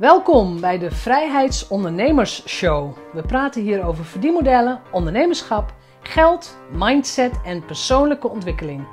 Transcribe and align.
Welkom 0.00 0.60
bij 0.60 0.78
de 0.78 0.90
Vrijheidsondernemers 0.90 2.48
Show. 2.48 2.96
We 3.12 3.22
praten 3.22 3.62
hier 3.62 3.84
over 3.84 4.04
verdienmodellen, 4.04 4.80
ondernemerschap, 4.90 5.74
geld, 6.02 6.58
mindset 6.72 7.40
en 7.44 7.64
persoonlijke 7.64 8.28
ontwikkeling. 8.28 8.86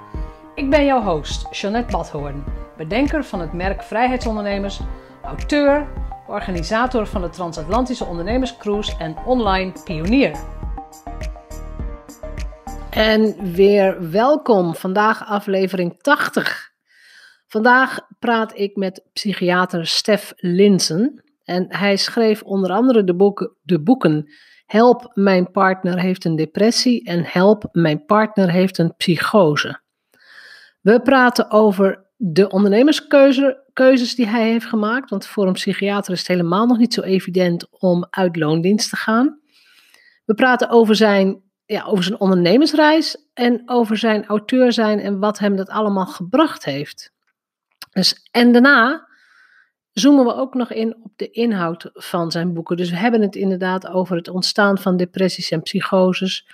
Ik 0.55 0.69
ben 0.69 0.85
jouw 0.85 1.01
host, 1.01 1.47
Jeanette 1.51 1.91
Badhoorn, 1.91 2.43
bedenker 2.77 3.23
van 3.23 3.39
het 3.39 3.53
merk 3.53 3.83
Vrijheidsondernemers, 3.83 4.79
auteur, 5.23 5.87
organisator 6.27 7.07
van 7.07 7.21
de 7.21 7.29
Transatlantische 7.29 8.05
Ondernemerscruise 8.05 8.97
en 8.97 9.15
online 9.25 9.71
pionier. 9.83 10.39
En 12.89 13.51
weer 13.53 14.11
welkom, 14.11 14.75
vandaag 14.75 15.25
aflevering 15.25 16.01
80. 16.01 16.66
Vandaag 17.57 17.99
praat 18.19 18.57
ik 18.57 18.75
met 18.75 19.03
psychiater 19.13 19.87
Stef 19.87 20.33
Linsen. 20.35 21.23
En 21.43 21.65
hij 21.69 21.95
schreef 21.95 22.43
onder 22.43 22.71
andere 22.71 23.03
de 23.03 23.15
boeken, 23.15 23.55
de 23.61 23.81
boeken 23.81 24.31
Help, 24.65 25.11
mijn 25.13 25.51
partner 25.51 25.99
heeft 25.99 26.25
een 26.25 26.35
depressie 26.35 27.03
en 27.03 27.23
Help, 27.23 27.69
mijn 27.71 28.05
partner 28.05 28.51
heeft 28.51 28.77
een 28.77 28.95
psychose. 28.97 29.79
We 30.81 31.01
praten 31.01 31.51
over 31.51 32.05
de 32.15 32.49
ondernemerskeuzes 32.49 34.15
die 34.15 34.27
hij 34.27 34.49
heeft 34.49 34.65
gemaakt. 34.65 35.09
Want 35.09 35.27
voor 35.27 35.47
een 35.47 35.53
psychiater 35.53 36.13
is 36.13 36.19
het 36.19 36.27
helemaal 36.27 36.65
nog 36.65 36.77
niet 36.77 36.93
zo 36.93 37.01
evident 37.01 37.67
om 37.79 38.07
uit 38.09 38.35
loondienst 38.35 38.89
te 38.89 38.95
gaan. 38.95 39.39
We 40.25 40.33
praten 40.33 40.69
over 40.69 40.95
zijn, 40.95 41.41
ja, 41.65 41.83
over 41.83 42.03
zijn 42.03 42.19
ondernemersreis 42.19 43.29
en 43.33 43.61
over 43.65 43.97
zijn 43.97 44.25
auteur 44.25 44.73
zijn 44.73 44.99
en 44.99 45.19
wat 45.19 45.39
hem 45.39 45.55
dat 45.55 45.69
allemaal 45.69 46.07
gebracht 46.07 46.65
heeft. 46.65 47.15
Dus, 47.97 48.27
en 48.31 48.51
daarna 48.51 49.07
zoomen 49.91 50.25
we 50.25 50.33
ook 50.33 50.53
nog 50.53 50.71
in 50.71 50.95
op 51.03 51.11
de 51.15 51.29
inhoud 51.29 51.89
van 51.93 52.31
zijn 52.31 52.53
boeken. 52.53 52.77
Dus 52.77 52.89
we 52.89 52.95
hebben 52.95 53.21
het 53.21 53.35
inderdaad 53.35 53.87
over 53.87 54.15
het 54.15 54.27
ontstaan 54.27 54.77
van 54.77 54.97
depressies 54.97 55.51
en 55.51 55.61
psychoses. 55.61 56.47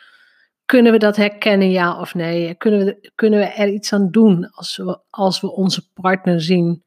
Kunnen 0.66 0.92
we 0.92 0.98
dat 0.98 1.16
herkennen, 1.16 1.72
ja 1.72 2.00
of 2.00 2.14
nee? 2.14 2.56
Kunnen 2.56 2.86
we, 2.86 3.12
kunnen 3.16 3.40
we 3.40 3.46
er 3.46 3.68
iets 3.68 3.94
aan 3.94 4.12
doen 4.12 4.50
als 4.52 4.78
we, 4.78 5.00
als 5.10 5.42
we 5.42 5.52
onze 5.52 5.92
partner 5.94 6.42
zien 6.42 6.84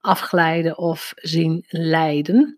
afglijden 0.00 0.78
of 0.78 1.12
zien 1.16 1.64
lijden? 1.68 2.56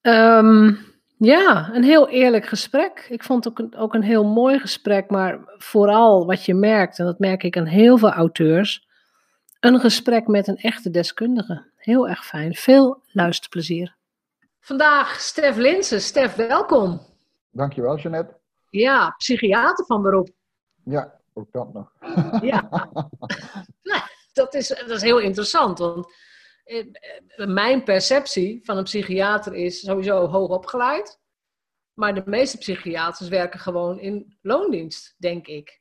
Ehm, 0.00 0.74
ja, 1.16 1.70
een 1.74 1.84
heel 1.84 2.08
eerlijk 2.08 2.46
gesprek. 2.46 3.06
Ik 3.10 3.22
vond 3.22 3.44
het 3.44 3.52
ook 3.52 3.58
een, 3.58 3.76
ook 3.76 3.94
een 3.94 4.02
heel 4.02 4.24
mooi 4.24 4.58
gesprek, 4.58 5.10
maar 5.10 5.38
vooral 5.46 6.26
wat 6.26 6.44
je 6.44 6.54
merkt, 6.54 6.98
en 6.98 7.04
dat 7.04 7.18
merk 7.18 7.42
ik 7.42 7.56
aan 7.56 7.66
heel 7.66 7.98
veel 7.98 8.12
auteurs, 8.12 8.92
een 9.64 9.80
gesprek 9.80 10.26
met 10.26 10.46
een 10.46 10.56
echte 10.56 10.90
deskundige. 10.90 11.70
Heel 11.76 12.08
erg 12.08 12.26
fijn. 12.26 12.54
Veel 12.54 13.02
luisterplezier. 13.06 13.96
Vandaag 14.60 15.20
Stef 15.20 15.56
Linsen. 15.56 16.00
Stef, 16.00 16.34
welkom. 16.34 17.00
Dankjewel, 17.50 17.96
Jeanette. 17.96 18.36
Ja, 18.70 19.14
psychiater 19.18 19.86
van 19.86 20.02
beroep. 20.02 20.28
Ja, 20.84 21.20
ook 21.32 21.52
dat 21.52 21.72
nog. 21.72 21.92
Ja, 22.42 22.68
nou, 23.90 24.02
dat, 24.32 24.54
is, 24.54 24.68
dat 24.68 24.90
is 24.90 25.02
heel 25.02 25.18
interessant. 25.18 25.78
Want 25.78 26.12
eh, 26.64 26.86
mijn 27.46 27.84
perceptie 27.84 28.60
van 28.64 28.76
een 28.76 28.84
psychiater 28.84 29.54
is 29.54 29.80
sowieso 29.80 30.26
hoog 30.26 30.48
opgeleid. 30.48 31.20
Maar 31.92 32.14
de 32.14 32.22
meeste 32.26 32.58
psychiaters 32.58 33.28
werken 33.28 33.60
gewoon 33.60 34.00
in 34.00 34.38
loondienst, 34.42 35.14
denk 35.18 35.46
ik. 35.46 35.80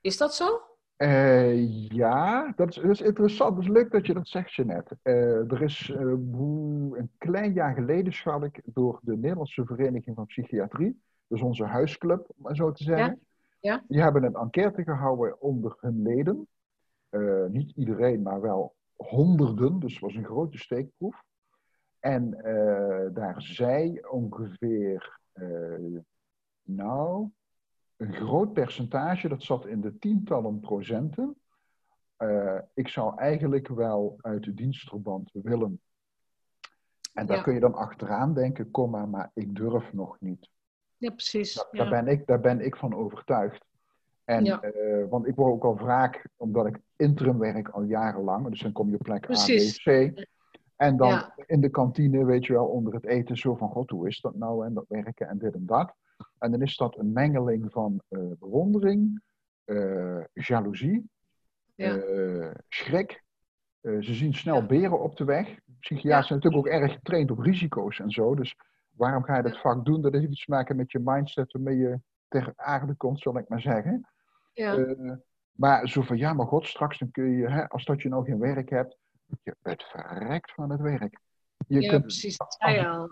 Is 0.00 0.16
dat 0.16 0.34
zo? 0.34 0.60
Uh, 0.98 1.88
ja, 1.88 2.52
dat 2.56 2.68
is, 2.68 2.74
dat 2.74 2.90
is, 2.90 3.00
interessant. 3.00 3.56
Het 3.56 3.64
is 3.64 3.70
leuk 3.70 3.90
dat 3.90 4.06
je 4.06 4.14
dat 4.14 4.28
zegt, 4.28 4.52
Jeanette. 4.52 4.98
Uh, 5.02 5.52
er 5.52 5.62
is 5.62 5.88
uh, 5.88 6.00
een 6.00 7.10
klein 7.18 7.52
jaar 7.52 7.74
geleden, 7.74 8.12
schat 8.12 8.42
ik, 8.42 8.60
door 8.64 9.00
de 9.02 9.16
Nederlandse 9.16 9.64
Vereniging 9.64 10.16
van 10.16 10.26
Psychiatrie, 10.26 11.00
dus 11.26 11.40
onze 11.40 11.64
huisclub, 11.64 12.26
om 12.36 12.54
zo 12.54 12.72
te 12.72 12.82
zeggen. 12.82 13.20
Ja? 13.60 13.72
ja? 13.72 13.84
Die 13.88 14.02
hebben 14.02 14.22
een 14.22 14.34
enquête 14.34 14.82
gehouden 14.82 15.40
onder 15.40 15.76
hun 15.80 16.02
leden. 16.02 16.48
niet 17.52 17.76
iedereen, 17.76 18.22
maar 18.22 18.40
wel 18.40 18.74
honderden, 18.96 19.78
dus 19.78 19.92
het 19.92 20.02
was 20.02 20.14
een 20.14 20.24
grote 20.24 20.58
steekproef. 20.58 21.22
En 22.00 22.30
daar 23.12 23.34
zei 23.42 24.00
ongeveer, 24.10 25.20
nou, 26.62 27.28
een 27.96 28.12
groot 28.12 28.52
percentage, 28.52 29.28
dat 29.28 29.42
zat 29.42 29.66
in 29.66 29.80
de 29.80 29.98
tientallen 29.98 30.60
procenten. 30.60 31.36
Uh, 32.18 32.58
ik 32.74 32.88
zou 32.88 33.18
eigenlijk 33.18 33.68
wel 33.68 34.18
uit 34.20 34.44
de 34.44 34.54
dienstverband 34.54 35.30
willen. 35.32 35.80
En 37.12 37.26
daar 37.26 37.42
kun 37.42 37.54
je 37.54 37.60
dan 37.60 37.74
achteraan 37.74 38.34
denken, 38.34 38.70
kom 38.70 38.90
maar, 38.90 39.08
maar 39.08 39.30
ik 39.34 39.54
durf 39.54 39.92
nog 39.92 40.16
niet. 40.20 40.50
Ja, 40.96 41.10
precies. 41.10 41.54
Daar, 41.54 41.68
daar 41.70 41.88
ben, 41.88 42.12
ik, 42.12 42.26
daar 42.26 42.40
ben 42.40 42.60
ik 42.60 42.76
van 42.76 42.94
overtuigd. 42.94 43.64
En, 44.24 44.44
ja. 44.44 44.64
uh, 44.64 45.08
want 45.08 45.26
ik 45.26 45.34
word 45.34 45.52
ook 45.52 45.64
al 45.64 45.76
vaak, 45.76 46.28
omdat 46.36 46.66
ik 46.66 46.80
interim 46.96 47.38
werk 47.38 47.68
al 47.68 47.82
jarenlang, 47.82 48.48
dus 48.48 48.60
dan 48.60 48.72
kom 48.72 48.88
je 48.88 48.94
op 48.94 49.02
plek 49.02 49.20
precies. 49.20 49.88
A, 49.88 50.08
B, 50.08 50.14
C. 50.14 50.26
En 50.76 50.96
dan 50.96 51.08
ja. 51.08 51.34
in 51.46 51.60
de 51.60 51.70
kantine, 51.70 52.24
weet 52.24 52.46
je 52.46 52.52
wel, 52.52 52.66
onder 52.66 52.94
het 52.94 53.04
eten, 53.04 53.36
zo 53.36 53.54
van, 53.54 53.68
god, 53.68 53.90
hoe 53.90 54.08
is 54.08 54.20
dat 54.20 54.34
nou? 54.34 54.66
En 54.66 54.74
dat 54.74 54.84
werken 54.88 55.28
en 55.28 55.38
dit 55.38 55.54
en 55.54 55.66
dat. 55.66 55.94
En 56.38 56.50
dan 56.50 56.62
is 56.62 56.76
dat 56.76 56.98
een 56.98 57.12
mengeling 57.12 57.72
van 57.72 58.02
uh, 58.08 58.32
bewondering, 58.38 59.22
uh, 59.64 60.24
jaloezie, 60.32 61.10
ja. 61.74 61.96
uh, 61.96 62.50
schrik. 62.68 63.24
ze 63.80 64.14
zien 64.14 64.34
snel 64.34 64.56
ja. 64.56 64.66
beren 64.66 65.00
op 65.00 65.16
de 65.16 65.24
weg. 65.24 65.58
Psychiaters 65.80 66.26
zijn 66.26 66.38
natuurlijk 66.38 66.66
ook 66.66 66.80
erg 66.80 66.92
getraind 66.92 67.30
op 67.30 67.38
risico's 67.38 67.98
en 67.98 68.10
zo. 68.10 68.34
Dus 68.34 68.56
waarom 68.90 69.24
ga 69.24 69.36
je 69.36 69.42
dat 69.42 69.60
vak 69.60 69.84
doen? 69.84 70.02
Dat 70.02 70.12
heeft 70.12 70.30
iets 70.30 70.44
te 70.44 70.50
maken 70.50 70.76
met 70.76 70.92
je 70.92 71.00
mindset 71.02 71.52
waarmee 71.52 71.76
je 71.76 72.00
ter 72.28 72.52
aarde 72.56 72.94
komt, 72.94 73.20
zal 73.20 73.38
ik 73.38 73.48
maar 73.48 73.60
zeggen. 73.60 74.08
Ja. 74.52 74.86
maar 75.52 75.88
zo 75.88 76.02
van, 76.02 76.16
ja, 76.16 76.32
maar 76.32 76.46
god, 76.46 76.66
straks 76.66 76.98
dan 76.98 77.10
kun 77.10 77.30
je, 77.30 77.50
hè, 77.50 77.68
als 77.68 77.84
dat 77.84 78.02
je 78.02 78.08
nou 78.08 78.24
geen 78.24 78.38
werk 78.38 78.70
hebt, 78.70 78.96
je 79.42 79.56
bent 79.62 79.82
verrekt 79.82 80.52
van 80.52 80.70
het 80.70 80.80
werk. 80.80 81.18
Je 81.66 81.80
ja, 81.80 81.90
kunt, 81.90 82.02
precies. 82.02 82.38
Al. 82.38 82.72
Ja. 82.72 83.08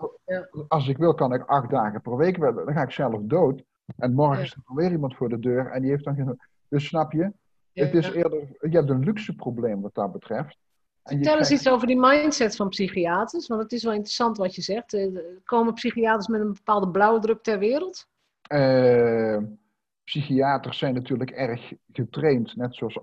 Als 0.68 0.88
ik 0.88 0.96
wil, 0.96 1.14
kan 1.14 1.32
ik 1.32 1.44
acht 1.46 1.70
dagen 1.70 2.00
per 2.00 2.16
week 2.16 2.36
werken. 2.36 2.64
Dan 2.64 2.74
ga 2.74 2.82
ik 2.82 2.90
zelf 2.90 3.20
dood. 3.22 3.62
En 3.96 4.14
morgen 4.14 4.38
ja. 4.38 4.44
is 4.44 4.52
er 4.52 4.74
weer 4.74 4.90
iemand 4.90 5.16
voor 5.16 5.28
de 5.28 5.38
deur 5.38 5.70
en 5.70 5.82
die 5.82 5.90
heeft 5.90 6.04
dan 6.04 6.14
geen. 6.14 6.40
Dus 6.68 6.86
snap 6.86 7.12
je? 7.12 7.32
Ja, 7.72 7.84
het 7.84 7.94
is 7.94 8.10
eerder, 8.10 8.40
je 8.60 8.76
hebt 8.76 8.90
een 8.90 9.04
luxe 9.04 9.34
probleem 9.34 9.80
wat 9.80 9.94
dat 9.94 10.12
betreft. 10.12 10.56
En 11.02 11.16
Vertel 11.16 11.38
eens 11.38 11.50
iets 11.50 11.68
over 11.68 11.86
die 11.86 11.98
mindset 12.00 12.56
van 12.56 12.68
psychiaters, 12.68 13.46
want 13.46 13.62
het 13.62 13.72
is 13.72 13.84
wel 13.84 13.92
interessant 13.92 14.36
wat 14.36 14.54
je 14.54 14.62
zegt. 14.62 14.94
Eh, 14.94 15.08
komen 15.44 15.74
psychiaters 15.74 16.26
met 16.26 16.40
een 16.40 16.52
bepaalde 16.52 16.88
blauwdruk 16.88 17.42
ter 17.42 17.58
wereld? 17.58 18.06
Uh, 18.52 19.38
psychiaters 20.04 20.78
zijn 20.78 20.94
natuurlijk 20.94 21.30
erg 21.30 21.72
getraind, 21.92 22.56
net 22.56 22.74
zoals 22.74 22.98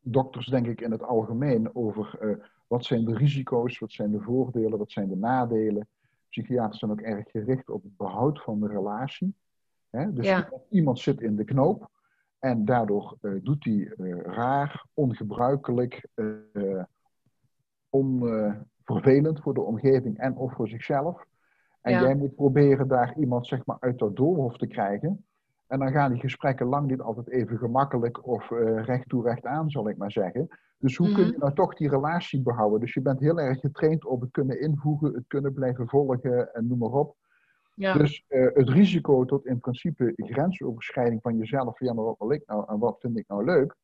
dokters 0.00 0.46
denk 0.46 0.66
ik 0.66 0.80
in 0.80 0.90
het 0.90 1.02
algemeen, 1.02 1.74
over 1.74 2.18
uh, 2.22 2.36
wat 2.70 2.84
zijn 2.84 3.04
de 3.04 3.14
risico's, 3.14 3.78
wat 3.78 3.92
zijn 3.92 4.10
de 4.10 4.20
voordelen, 4.20 4.78
wat 4.78 4.92
zijn 4.92 5.08
de 5.08 5.16
nadelen. 5.16 5.88
Psychiaters 6.28 6.78
zijn 6.78 6.90
ook 6.90 7.00
erg 7.00 7.30
gericht 7.30 7.70
op 7.70 7.82
het 7.82 7.96
behoud 7.96 8.42
van 8.42 8.60
de 8.60 8.66
relatie. 8.66 9.34
Hè? 9.90 10.12
Dus 10.12 10.26
ja. 10.26 10.48
iemand 10.68 10.98
zit 10.98 11.20
in 11.20 11.36
de 11.36 11.44
knoop 11.44 11.90
en 12.38 12.64
daardoor 12.64 13.16
uh, 13.22 13.32
doet 13.42 13.64
hij 13.64 13.92
uh, 13.96 14.20
raar, 14.20 14.86
ongebruikelijk, 14.94 16.06
uh, 16.14 16.82
onvervelend 17.88 19.40
voor 19.40 19.54
de 19.54 19.60
omgeving 19.60 20.18
en 20.18 20.36
of 20.36 20.52
voor 20.52 20.68
zichzelf. 20.68 21.24
En 21.80 21.92
ja. 21.92 22.00
jij 22.00 22.14
moet 22.14 22.34
proberen 22.34 22.88
daar 22.88 23.18
iemand 23.18 23.46
zeg 23.46 23.66
maar, 23.66 23.76
uit 23.80 23.98
dat 23.98 24.16
doolhof 24.16 24.56
te 24.56 24.66
krijgen. 24.66 25.24
En 25.66 25.78
dan 25.78 25.92
gaan 25.92 26.12
die 26.12 26.20
gesprekken 26.20 26.66
lang 26.66 26.90
niet 26.90 27.00
altijd 27.00 27.28
even 27.28 27.58
gemakkelijk 27.58 28.26
of 28.26 28.50
recht 28.84 29.08
toe 29.08 29.22
recht 29.22 29.46
aan, 29.46 29.70
zal 29.70 29.88
ik 29.88 29.96
maar 29.96 30.12
zeggen. 30.12 30.48
Dus 30.80 30.96
hoe 30.96 31.12
kun 31.12 31.26
je 31.26 31.38
nou 31.38 31.54
toch 31.54 31.74
die 31.74 31.88
relatie 31.88 32.42
behouden? 32.42 32.80
Dus 32.80 32.94
je 32.94 33.00
bent 33.00 33.20
heel 33.20 33.38
erg 33.38 33.60
getraind 33.60 34.04
op 34.04 34.20
het 34.20 34.30
kunnen 34.30 34.60
invoegen, 34.60 35.14
het 35.14 35.26
kunnen 35.26 35.52
blijven 35.52 35.88
volgen 35.88 36.54
en 36.54 36.66
noem 36.66 36.78
maar 36.78 36.92
op. 36.92 37.16
Ja. 37.74 37.92
Dus 37.92 38.24
uh, 38.28 38.54
het 38.54 38.68
risico 38.68 39.24
tot 39.24 39.46
in 39.46 39.58
principe 39.58 40.12
grensoverschrijding 40.16 41.22
van 41.22 41.36
jezelf, 41.36 41.80
ja, 41.80 41.92
maar 41.92 42.04
wat 42.04 42.18
wil 42.18 42.32
ik 42.32 42.42
nou 42.46 42.64
en 42.68 42.78
wat 42.78 43.00
vind 43.00 43.18
ik 43.18 43.28
nou 43.28 43.44
leuk? 43.44 43.76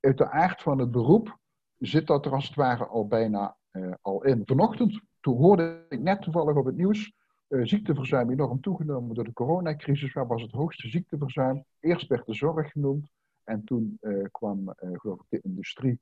Uit 0.00 0.18
de 0.18 0.30
aard 0.30 0.62
van 0.62 0.78
het 0.78 0.90
beroep 0.90 1.38
zit 1.78 2.06
dat 2.06 2.26
er 2.26 2.32
als 2.32 2.46
het 2.46 2.56
ware 2.56 2.86
al 2.86 3.06
bijna 3.06 3.56
uh, 3.72 3.92
al 4.00 4.24
in. 4.24 4.42
Vanochtend, 4.44 5.00
toen 5.20 5.36
hoorde 5.36 5.86
ik 5.88 6.00
net 6.00 6.22
toevallig 6.22 6.56
op 6.56 6.64
het 6.64 6.76
nieuws, 6.76 7.12
uh, 7.48 7.66
ziekteverzuim 7.66 8.30
enorm 8.30 8.60
toegenomen 8.60 9.14
door 9.14 9.24
de 9.24 9.32
coronacrisis. 9.32 10.12
Waar 10.12 10.26
was 10.26 10.42
het 10.42 10.52
hoogste 10.52 10.88
ziekteverzuim? 10.88 11.64
Eerst 11.80 12.06
werd 12.06 12.26
de 12.26 12.34
zorg 12.34 12.70
genoemd 12.70 13.10
en 13.44 13.64
toen 13.64 13.98
kwam, 14.30 14.74
geloof 14.76 15.18
ik, 15.18 15.26
de 15.28 15.40
industrie 15.40 16.00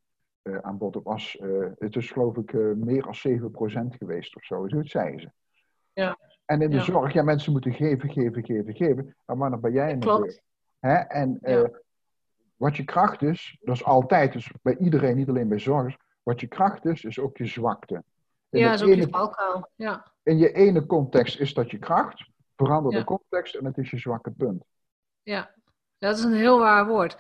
aan 0.56 0.78
bod 0.78 1.00
was. 1.02 1.38
Uh, 1.40 1.66
het 1.78 1.96
is 1.96 2.10
geloof 2.10 2.36
ik 2.36 2.52
uh, 2.52 2.74
meer 2.74 3.02
dan 3.02 3.90
7% 3.92 3.96
geweest 3.98 4.36
of 4.36 4.44
zo. 4.44 4.68
Zo 4.68 4.82
zeiden 4.82 5.20
ze. 5.20 5.30
Ja. 5.92 6.18
En 6.44 6.62
in 6.62 6.70
de 6.70 6.76
ja. 6.76 6.82
zorg, 6.82 7.12
ja, 7.12 7.22
mensen 7.22 7.52
moeten 7.52 7.72
geven, 7.72 8.10
geven, 8.10 8.44
geven, 8.44 8.74
geven. 8.74 9.16
Maar 9.24 9.36
wanneer 9.36 9.60
ben 9.60 9.72
jij 9.72 9.90
in 9.90 10.00
de 10.00 10.40
Hè? 10.78 10.94
En 10.94 11.38
ja. 11.40 11.70
wat 12.56 12.76
je 12.76 12.84
kracht 12.84 13.22
is, 13.22 13.58
dat 13.60 13.74
is 13.74 13.84
altijd, 13.84 14.32
dus 14.32 14.50
bij 14.62 14.76
iedereen, 14.76 15.16
niet 15.16 15.28
alleen 15.28 15.48
bij 15.48 15.58
zorgers. 15.58 15.96
Wat 16.22 16.40
je 16.40 16.46
kracht 16.46 16.84
is, 16.84 17.04
is 17.04 17.18
ook 17.18 17.36
je 17.36 17.46
zwakte. 17.46 18.02
In 18.50 18.58
ja, 18.58 18.76
zo 18.76 18.86
je 18.86 19.08
valkuil. 19.08 19.70
Ja. 19.74 20.12
In 20.22 20.38
je 20.38 20.52
ene 20.52 20.86
context 20.86 21.40
is 21.40 21.54
dat 21.54 21.70
je 21.70 21.78
kracht, 21.78 22.28
verander 22.56 22.92
de 22.92 23.04
context 23.04 23.54
en 23.54 23.64
het 23.64 23.78
is 23.78 23.90
je 23.90 23.98
zwakke 23.98 24.30
punt. 24.30 24.64
Ja, 25.22 25.54
dat 25.98 26.18
is 26.18 26.24
een 26.24 26.34
heel 26.34 26.58
waar 26.58 26.86
woord. 26.86 27.18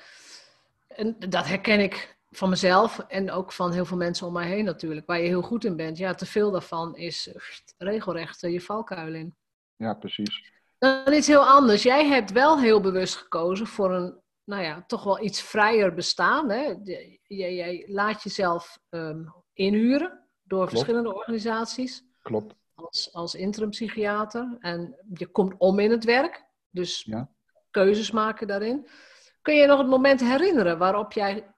En 0.88 1.16
dat 1.18 1.46
herken 1.46 1.80
ik 1.80 2.17
van 2.38 2.48
mezelf 2.48 2.98
en 2.98 3.30
ook 3.30 3.52
van 3.52 3.72
heel 3.72 3.84
veel 3.84 3.96
mensen 3.96 4.26
om 4.26 4.32
mij 4.32 4.48
heen 4.48 4.64
natuurlijk. 4.64 5.06
Waar 5.06 5.20
je 5.20 5.26
heel 5.26 5.42
goed 5.42 5.64
in 5.64 5.76
bent. 5.76 5.98
Ja, 5.98 6.14
te 6.14 6.26
veel 6.26 6.50
daarvan 6.50 6.96
is 6.96 7.30
regelrecht 7.78 8.40
je 8.40 8.60
valkuil 8.60 9.14
in. 9.14 9.36
Ja, 9.76 9.94
precies. 9.94 10.52
Dan 10.78 11.12
iets 11.12 11.26
heel 11.26 11.46
anders. 11.46 11.82
Jij 11.82 12.06
hebt 12.06 12.32
wel 12.32 12.60
heel 12.60 12.80
bewust 12.80 13.16
gekozen 13.16 13.66
voor 13.66 13.94
een, 13.94 14.20
nou 14.44 14.62
ja, 14.62 14.84
toch 14.86 15.04
wel 15.04 15.22
iets 15.22 15.42
vrijer 15.42 15.94
bestaan. 15.94 16.50
Hè? 16.50 16.74
Jij, 16.82 17.54
jij 17.54 17.84
laat 17.88 18.22
jezelf 18.22 18.78
um, 18.90 19.34
inhuren 19.52 20.28
door 20.42 20.68
verschillende 20.68 21.14
organisaties. 21.14 22.04
Klopt. 22.22 22.54
Als, 22.74 23.12
als 23.12 23.34
interim-psychiater. 23.34 24.56
En 24.60 24.96
je 25.14 25.26
komt 25.26 25.54
om 25.58 25.78
in 25.78 25.90
het 25.90 26.04
werk. 26.04 26.44
Dus 26.70 27.02
ja. 27.02 27.30
keuzes 27.70 28.10
maken 28.10 28.46
daarin. 28.46 28.88
Kun 29.42 29.54
je 29.54 29.66
nog 29.66 29.78
het 29.78 29.88
moment 29.88 30.20
herinneren 30.20 30.78
waarop 30.78 31.12
jij 31.12 31.54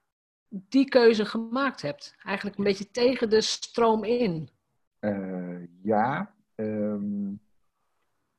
die 0.51 0.85
keuze 0.85 1.25
gemaakt 1.25 1.81
hebt? 1.81 2.15
Eigenlijk 2.23 2.57
een 2.57 2.63
beetje 2.63 2.91
tegen 2.91 3.29
de 3.29 3.41
stroom 3.41 4.03
in. 4.03 4.49
Uh, 4.99 5.67
ja. 5.81 6.33
Um, 6.55 7.39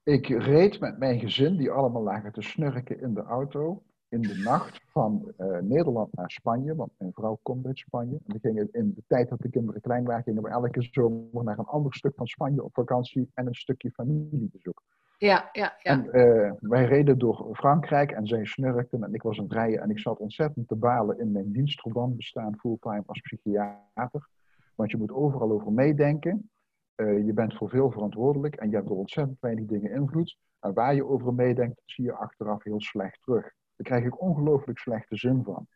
ik 0.02 0.26
reed 0.26 0.80
met 0.80 0.98
mijn 0.98 1.20
gezin, 1.20 1.56
die 1.56 1.70
allemaal 1.70 2.02
lagen 2.02 2.32
te 2.32 2.42
snurken 2.42 3.00
in 3.00 3.14
de 3.14 3.22
auto, 3.22 3.82
in 4.08 4.20
de 4.20 4.40
nacht 4.44 4.80
van 4.86 5.32
uh, 5.38 5.58
Nederland 5.58 6.14
naar 6.14 6.30
Spanje, 6.30 6.74
want 6.74 6.92
mijn 6.98 7.12
vrouw 7.12 7.38
komt 7.42 7.66
uit 7.66 7.78
Spanje. 7.78 8.18
En 8.26 8.32
we 8.32 8.38
gingen 8.38 8.68
in 8.72 8.92
de 8.94 9.02
tijd 9.06 9.28
dat 9.28 9.40
de 9.40 9.50
kinderen 9.50 9.80
klein 9.80 10.04
waren, 10.04 10.22
gingen 10.22 10.42
we 10.42 10.48
elke 10.48 10.82
zomer 10.82 11.44
naar 11.44 11.58
een 11.58 11.64
ander 11.64 11.94
stuk 11.94 12.14
van 12.16 12.26
Spanje 12.26 12.64
op 12.64 12.74
vakantie 12.74 13.30
en 13.34 13.46
een 13.46 13.54
stukje 13.54 13.90
familiebezoek. 13.90 14.82
Ja, 15.22 15.48
ja, 15.52 15.76
ja. 15.78 15.90
En 15.90 16.08
uh, 16.12 16.52
wij 16.60 16.84
reden 16.84 17.18
door 17.18 17.48
Frankrijk 17.52 18.10
en 18.10 18.26
zij 18.26 18.44
snurkten 18.44 19.02
en 19.02 19.14
ik 19.14 19.22
was 19.22 19.38
aan 19.38 19.44
het 19.44 19.52
rijden 19.52 19.80
en 19.80 19.90
ik 19.90 19.98
zat 19.98 20.18
ontzettend 20.18 20.68
te 20.68 20.74
balen 20.74 21.18
in 21.18 21.32
mijn 21.32 21.52
dienstverband 21.52 22.16
bestaan 22.16 22.56
fulltime 22.58 23.02
als 23.06 23.20
psychiater. 23.20 24.28
Want 24.74 24.90
je 24.90 24.96
moet 24.96 25.12
overal 25.12 25.50
over 25.50 25.72
meedenken. 25.72 26.50
Uh, 26.96 27.26
je 27.26 27.32
bent 27.32 27.54
voor 27.54 27.68
veel 27.68 27.90
verantwoordelijk 27.90 28.54
en 28.54 28.68
je 28.70 28.74
hebt 28.76 28.88
door 28.88 28.96
ontzettend 28.96 29.40
weinig 29.40 29.64
dingen 29.64 29.90
invloed. 29.90 30.38
En 30.60 30.74
waar 30.74 30.94
je 30.94 31.06
over 31.06 31.34
meedenkt, 31.34 31.82
zie 31.84 32.04
je 32.04 32.12
achteraf 32.12 32.62
heel 32.62 32.80
slecht 32.80 33.22
terug. 33.22 33.42
Daar 33.76 33.86
krijg 33.86 34.04
ik 34.04 34.20
ongelooflijk 34.20 34.78
slechte 34.78 35.16
zin 35.16 35.42
van. 35.44 35.66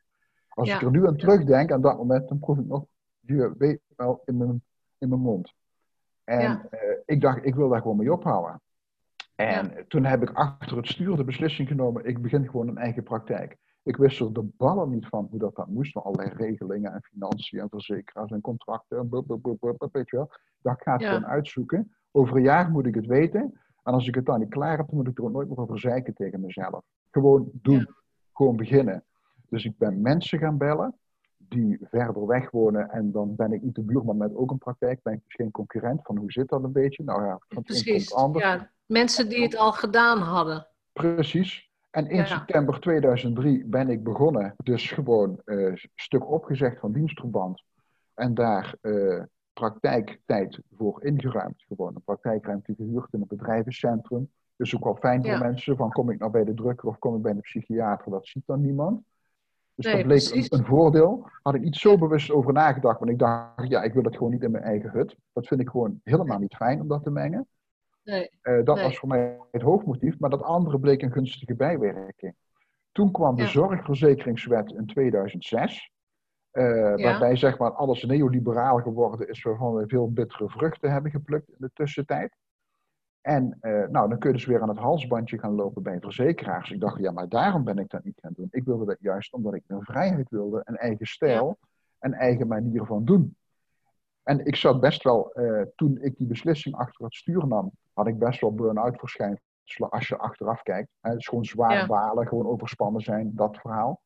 Als 0.48 0.74
ik 0.74 0.82
er 0.82 0.90
nu 0.90 1.06
aan 1.06 1.16
terugdenk, 1.16 1.72
aan 1.72 1.80
dat 1.80 1.96
moment, 1.96 2.28
dan 2.28 2.38
proef 2.38 2.58
ik 2.58 2.66
nog 2.66 2.84
je 3.20 3.54
weet 3.58 3.80
wel 3.96 4.22
in 4.24 4.36
mijn, 4.36 4.62
in 4.98 5.08
mijn 5.08 5.20
mond. 5.20 5.54
En 6.24 6.40
ja. 6.40 6.66
uh, 6.70 6.80
ik 7.04 7.20
dacht, 7.20 7.44
ik 7.44 7.54
wil 7.54 7.68
daar 7.68 7.80
gewoon 7.80 7.96
mee 7.96 8.12
ophouden. 8.12 8.60
En 9.36 9.72
ja. 9.74 9.84
toen 9.88 10.04
heb 10.04 10.22
ik 10.22 10.30
achter 10.30 10.76
het 10.76 10.86
stuur 10.86 11.16
de 11.16 11.24
beslissing 11.24 11.68
genomen, 11.68 12.04
ik 12.04 12.22
begin 12.22 12.48
gewoon 12.48 12.68
een 12.68 12.78
eigen 12.78 13.02
praktijk. 13.02 13.56
Ik 13.82 13.96
wist 13.96 14.20
er 14.20 14.32
de 14.32 14.48
ballen 14.56 14.90
niet 14.90 15.06
van 15.06 15.26
hoe 15.30 15.38
dat, 15.38 15.54
dat 15.56 15.66
moest, 15.66 15.92
van 15.92 16.02
allerlei 16.02 16.30
regelingen 16.36 16.92
en 16.92 17.02
financiën 17.02 17.60
en 17.60 17.68
verzekeraars 17.68 18.30
en 18.30 18.40
contracten 18.40 18.98
en 18.98 19.08
weet 19.92 20.10
je 20.10 20.16
wel. 20.16 20.30
Dat 20.62 20.82
ga 20.82 20.94
ik 20.94 21.00
ja. 21.00 21.06
gewoon 21.06 21.26
uitzoeken. 21.26 21.94
Over 22.10 22.36
een 22.36 22.42
jaar 22.42 22.70
moet 22.70 22.86
ik 22.86 22.94
het 22.94 23.06
weten. 23.06 23.60
En 23.82 23.92
als 23.92 24.08
ik 24.08 24.14
het 24.14 24.26
dan 24.26 24.40
niet 24.40 24.48
klaar 24.48 24.76
heb, 24.76 24.86
dan 24.86 24.96
moet 24.96 25.08
ik 25.08 25.18
er 25.18 25.24
ook 25.24 25.32
nooit 25.32 25.48
meer 25.48 25.58
over 25.58 25.78
zeiken 25.78 26.14
tegen 26.14 26.40
mezelf. 26.40 26.84
Gewoon 27.10 27.50
doen. 27.52 27.78
Ja. 27.78 27.94
Gewoon 28.32 28.56
beginnen. 28.56 29.04
Dus 29.48 29.64
ik 29.64 29.78
ben 29.78 30.00
mensen 30.00 30.38
gaan 30.38 30.58
bellen 30.58 30.94
die 31.48 31.78
verder 31.80 32.26
weg 32.26 32.50
wonen. 32.50 32.90
En 32.90 33.12
dan 33.12 33.36
ben 33.36 33.52
ik 33.52 33.62
niet 33.62 33.74
de 33.74 33.82
buurman 33.82 34.16
met 34.16 34.34
ook 34.34 34.50
een 34.50 34.58
praktijk. 34.58 35.02
Ben 35.02 35.12
ik 35.12 35.20
dus 35.24 35.34
geen 35.34 35.50
concurrent 35.50 36.00
van 36.02 36.16
hoe 36.16 36.32
zit 36.32 36.48
dat 36.48 36.62
een 36.62 36.72
beetje. 36.72 37.04
Nou 37.04 37.24
ja, 37.24 37.38
van 37.48 37.62
Precies. 37.62 38.14
Anders. 38.14 38.44
Ja, 38.44 38.70
mensen 38.86 39.28
die 39.28 39.42
het 39.42 39.56
al 39.56 39.72
gedaan 39.72 40.18
hadden. 40.18 40.66
Precies. 40.92 41.70
En 41.90 42.08
in 42.08 42.16
ja. 42.16 42.24
september 42.24 42.80
2003 42.80 43.64
ben 43.64 43.88
ik 43.88 44.02
begonnen, 44.02 44.54
dus 44.62 44.90
gewoon 44.90 45.40
een 45.44 45.70
uh, 45.70 45.84
stuk 45.94 46.30
opgezegd 46.30 46.78
van 46.80 46.92
dienstverband. 46.92 47.62
En 48.14 48.34
daar 48.34 48.74
uh, 48.82 49.22
praktijktijd 49.52 50.60
voor 50.76 51.04
ingeruimd. 51.04 51.64
Gewoon 51.68 51.94
een 51.94 52.02
praktijkruimte 52.02 52.74
gehuurd 52.74 53.12
in 53.12 53.20
een 53.20 53.26
bedrijvencentrum. 53.28 54.30
Dus 54.56 54.74
ook 54.76 54.84
wel 54.84 54.96
fijn 54.96 55.20
voor 55.22 55.30
ja. 55.30 55.38
mensen 55.38 55.76
van 55.76 55.90
kom 55.90 56.10
ik 56.10 56.18
nou 56.18 56.30
bij 56.30 56.44
de 56.44 56.54
drukker 56.54 56.88
of 56.88 56.98
kom 56.98 57.16
ik 57.16 57.22
bij 57.22 57.32
de 57.32 57.40
psychiater, 57.40 58.10
dat 58.10 58.26
ziet 58.26 58.46
dan 58.46 58.60
niemand. 58.60 59.02
Dus 59.76 59.84
nee, 59.84 59.94
dat 59.94 60.06
bleek 60.06 60.50
een, 60.50 60.58
een, 60.58 60.64
voordeel. 60.64 61.28
Had 61.42 61.54
ik 61.54 61.60
niet 61.60 61.76
zo 61.76 61.98
bewust 61.98 62.30
over 62.30 62.52
nagedacht, 62.52 62.98
want 62.98 63.10
ik 63.10 63.18
dacht, 63.18 63.68
ja, 63.68 63.82
ik 63.82 63.92
wil 63.92 64.02
dat 64.02 64.16
gewoon 64.16 64.32
niet 64.32 64.42
in 64.42 64.50
mijn 64.50 64.64
eigen 64.64 64.90
hut. 64.90 65.16
Dat 65.32 65.46
vind 65.46 65.60
ik 65.60 65.68
gewoon 65.68 66.00
helemaal 66.04 66.38
niet 66.38 66.56
fijn 66.56 66.80
om 66.80 66.88
dat 66.88 67.02
te 67.02 67.10
mengen. 67.10 67.46
Nee. 68.04 68.30
Uh, 68.42 68.64
dat 68.64 68.74
nee. 68.74 68.84
was 68.84 68.98
voor 68.98 69.08
mij 69.08 69.38
het 69.50 69.62
hoofdmotief, 69.62 70.18
maar 70.18 70.30
dat 70.30 70.42
andere 70.42 70.78
bleek 70.78 71.02
een 71.02 71.12
gunstige 71.12 71.54
bijwerking. 71.54 72.34
Toen 72.92 73.12
kwam 73.12 73.36
de 73.36 73.42
ja. 73.42 73.48
zorgverzekeringswet 73.48 74.72
in 74.72 74.86
2006. 74.86 75.90
Uh, 76.52 76.64
ja. 76.64 76.96
Waarbij 76.96 77.36
zeg 77.36 77.58
maar 77.58 77.70
alles 77.70 78.04
neoliberaal 78.04 78.78
geworden 78.80 79.28
is, 79.28 79.42
waarvan 79.42 79.74
we 79.74 79.86
veel 79.86 80.12
bittere 80.12 80.48
vruchten 80.48 80.92
hebben 80.92 81.10
geplukt 81.10 81.48
in 81.48 81.56
de 81.58 81.70
tussentijd. 81.72 82.36
En 83.26 83.58
uh, 83.60 83.86
nou, 83.88 84.08
dan 84.08 84.18
kun 84.18 84.30
je 84.30 84.36
dus 84.36 84.46
weer 84.46 84.62
aan 84.62 84.68
het 84.68 84.78
halsbandje 84.78 85.38
gaan 85.38 85.54
lopen 85.54 85.82
bij 85.82 86.00
verzekeraars. 86.00 86.70
Ik 86.70 86.80
dacht, 86.80 86.98
ja, 86.98 87.10
maar 87.10 87.28
daarom 87.28 87.64
ben 87.64 87.78
ik 87.78 87.90
dat 87.90 88.04
niet 88.04 88.18
gaan 88.20 88.32
doen. 88.36 88.48
Ik 88.50 88.64
wilde 88.64 88.84
dat 88.84 88.96
juist 89.00 89.32
omdat 89.32 89.54
ik 89.54 89.62
een 89.66 89.82
vrijheid 89.82 90.30
wilde, 90.30 90.60
een 90.64 90.76
eigen 90.76 91.06
stijl, 91.06 91.58
een 91.98 92.14
eigen 92.14 92.46
manier 92.46 92.84
van 92.84 93.04
doen. 93.04 93.36
En 94.22 94.46
ik 94.46 94.56
zat 94.56 94.80
best 94.80 95.02
wel, 95.02 95.32
uh, 95.34 95.62
toen 95.76 95.98
ik 96.00 96.16
die 96.16 96.26
beslissing 96.26 96.74
achter 96.74 97.04
het 97.04 97.14
stuur 97.14 97.46
nam, 97.46 97.70
had 97.92 98.06
ik 98.06 98.18
best 98.18 98.40
wel 98.40 98.54
burn-out 98.54 98.98
verschijnselen 98.98 99.90
als 99.90 100.08
je 100.08 100.16
achteraf 100.16 100.62
kijkt. 100.62 100.88
Het 101.00 101.18
is 101.18 101.28
gewoon 101.28 101.44
zwaar 101.44 101.72
ja. 101.72 101.86
balen, 101.86 102.26
gewoon 102.26 102.46
overspannen 102.46 103.00
zijn, 103.00 103.30
dat 103.34 103.56
verhaal. 103.56 104.00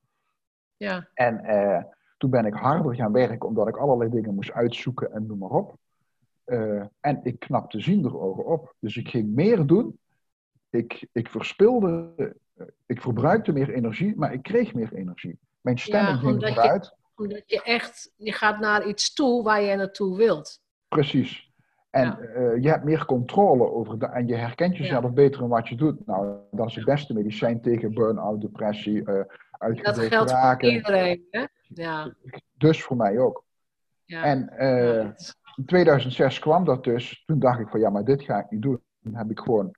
Ja. 0.76 1.08
En 1.14 1.44
uh, 1.44 1.82
toen 2.17 2.31
ben 2.31 2.44
ik 2.44 2.55
harder 2.55 2.94
gaan 2.94 3.12
werken, 3.12 3.49
omdat 3.49 3.69
ik 3.69 3.76
allerlei 3.76 4.11
dingen 4.11 4.34
moest 4.34 4.52
uitzoeken 4.52 5.12
en 5.12 5.26
noem 5.26 5.38
maar 5.38 5.50
op. 5.50 5.76
Uh, 6.50 6.82
en 7.00 7.20
ik 7.23 7.38
knapte 7.38 7.81
zien 7.81 8.05
er 8.05 8.20
ogen 8.20 8.44
op. 8.44 8.75
Dus 8.79 8.97
ik 8.97 9.08
ging 9.08 9.35
meer 9.35 9.67
doen. 9.67 9.99
Ik, 10.70 11.08
ik 11.12 11.29
verspilde, 11.29 12.12
ik 12.87 13.00
verbruikte 13.00 13.52
meer 13.52 13.70
energie, 13.70 14.17
maar 14.17 14.32
ik 14.32 14.43
kreeg 14.43 14.75
meer 14.75 14.93
energie. 14.94 15.38
Mijn 15.61 15.79
stemming 15.79 16.20
ja, 16.20 16.29
ging 16.29 16.47
vooruit. 16.47 16.85
Je, 16.85 17.23
omdat 17.23 17.43
je 17.47 17.62
echt, 17.62 18.12
je 18.17 18.32
gaat 18.32 18.58
naar 18.61 18.87
iets 18.87 19.14
toe 19.14 19.43
waar 19.43 19.62
je 19.62 19.76
naartoe 19.76 20.17
wilt. 20.17 20.61
Precies. 20.88 21.52
En 21.91 22.06
ja. 22.06 22.19
uh, 22.20 22.62
je 22.62 22.69
hebt 22.69 22.85
meer 22.85 23.05
controle 23.05 23.70
over 23.70 23.98
de, 23.98 24.06
en 24.06 24.27
je 24.27 24.34
herkent 24.34 24.77
jezelf 24.77 25.05
ja. 25.05 25.10
beter 25.10 25.43
in 25.43 25.48
wat 25.48 25.69
je 25.69 25.74
doet. 25.74 26.06
Nou, 26.06 26.36
dat 26.51 26.69
is 26.69 26.74
het 26.74 26.84
beste 26.84 27.15
medicijn 27.15 27.60
tegen 27.60 27.94
burn-out, 27.94 28.41
depressie, 28.41 29.03
uh, 29.08 29.22
Dat 29.82 29.98
geldt 29.98 30.31
raken. 30.31 30.69
voor 30.69 30.77
iedereen, 30.77 31.27
hè? 31.31 31.44
Ja. 31.69 32.15
Dus 32.58 32.82
voor 32.82 32.96
mij 32.96 33.19
ook. 33.19 33.44
Ja. 34.05 34.24
En 34.24 34.53
uh, 34.58 35.10
in 35.56 35.64
2006 35.64 36.38
kwam 36.38 36.64
dat 36.64 36.84
dus. 36.84 37.22
Toen 37.26 37.38
dacht 37.38 37.60
ik 37.60 37.69
van 37.69 37.80
ja, 37.80 37.90
maar 37.90 38.04
dit 38.04 38.22
ga 38.22 38.38
ik 38.38 38.50
niet 38.50 38.62
doen. 38.62 38.80
Toen 39.02 39.14
heb 39.14 39.30
ik 39.30 39.38
gewoon. 39.38 39.74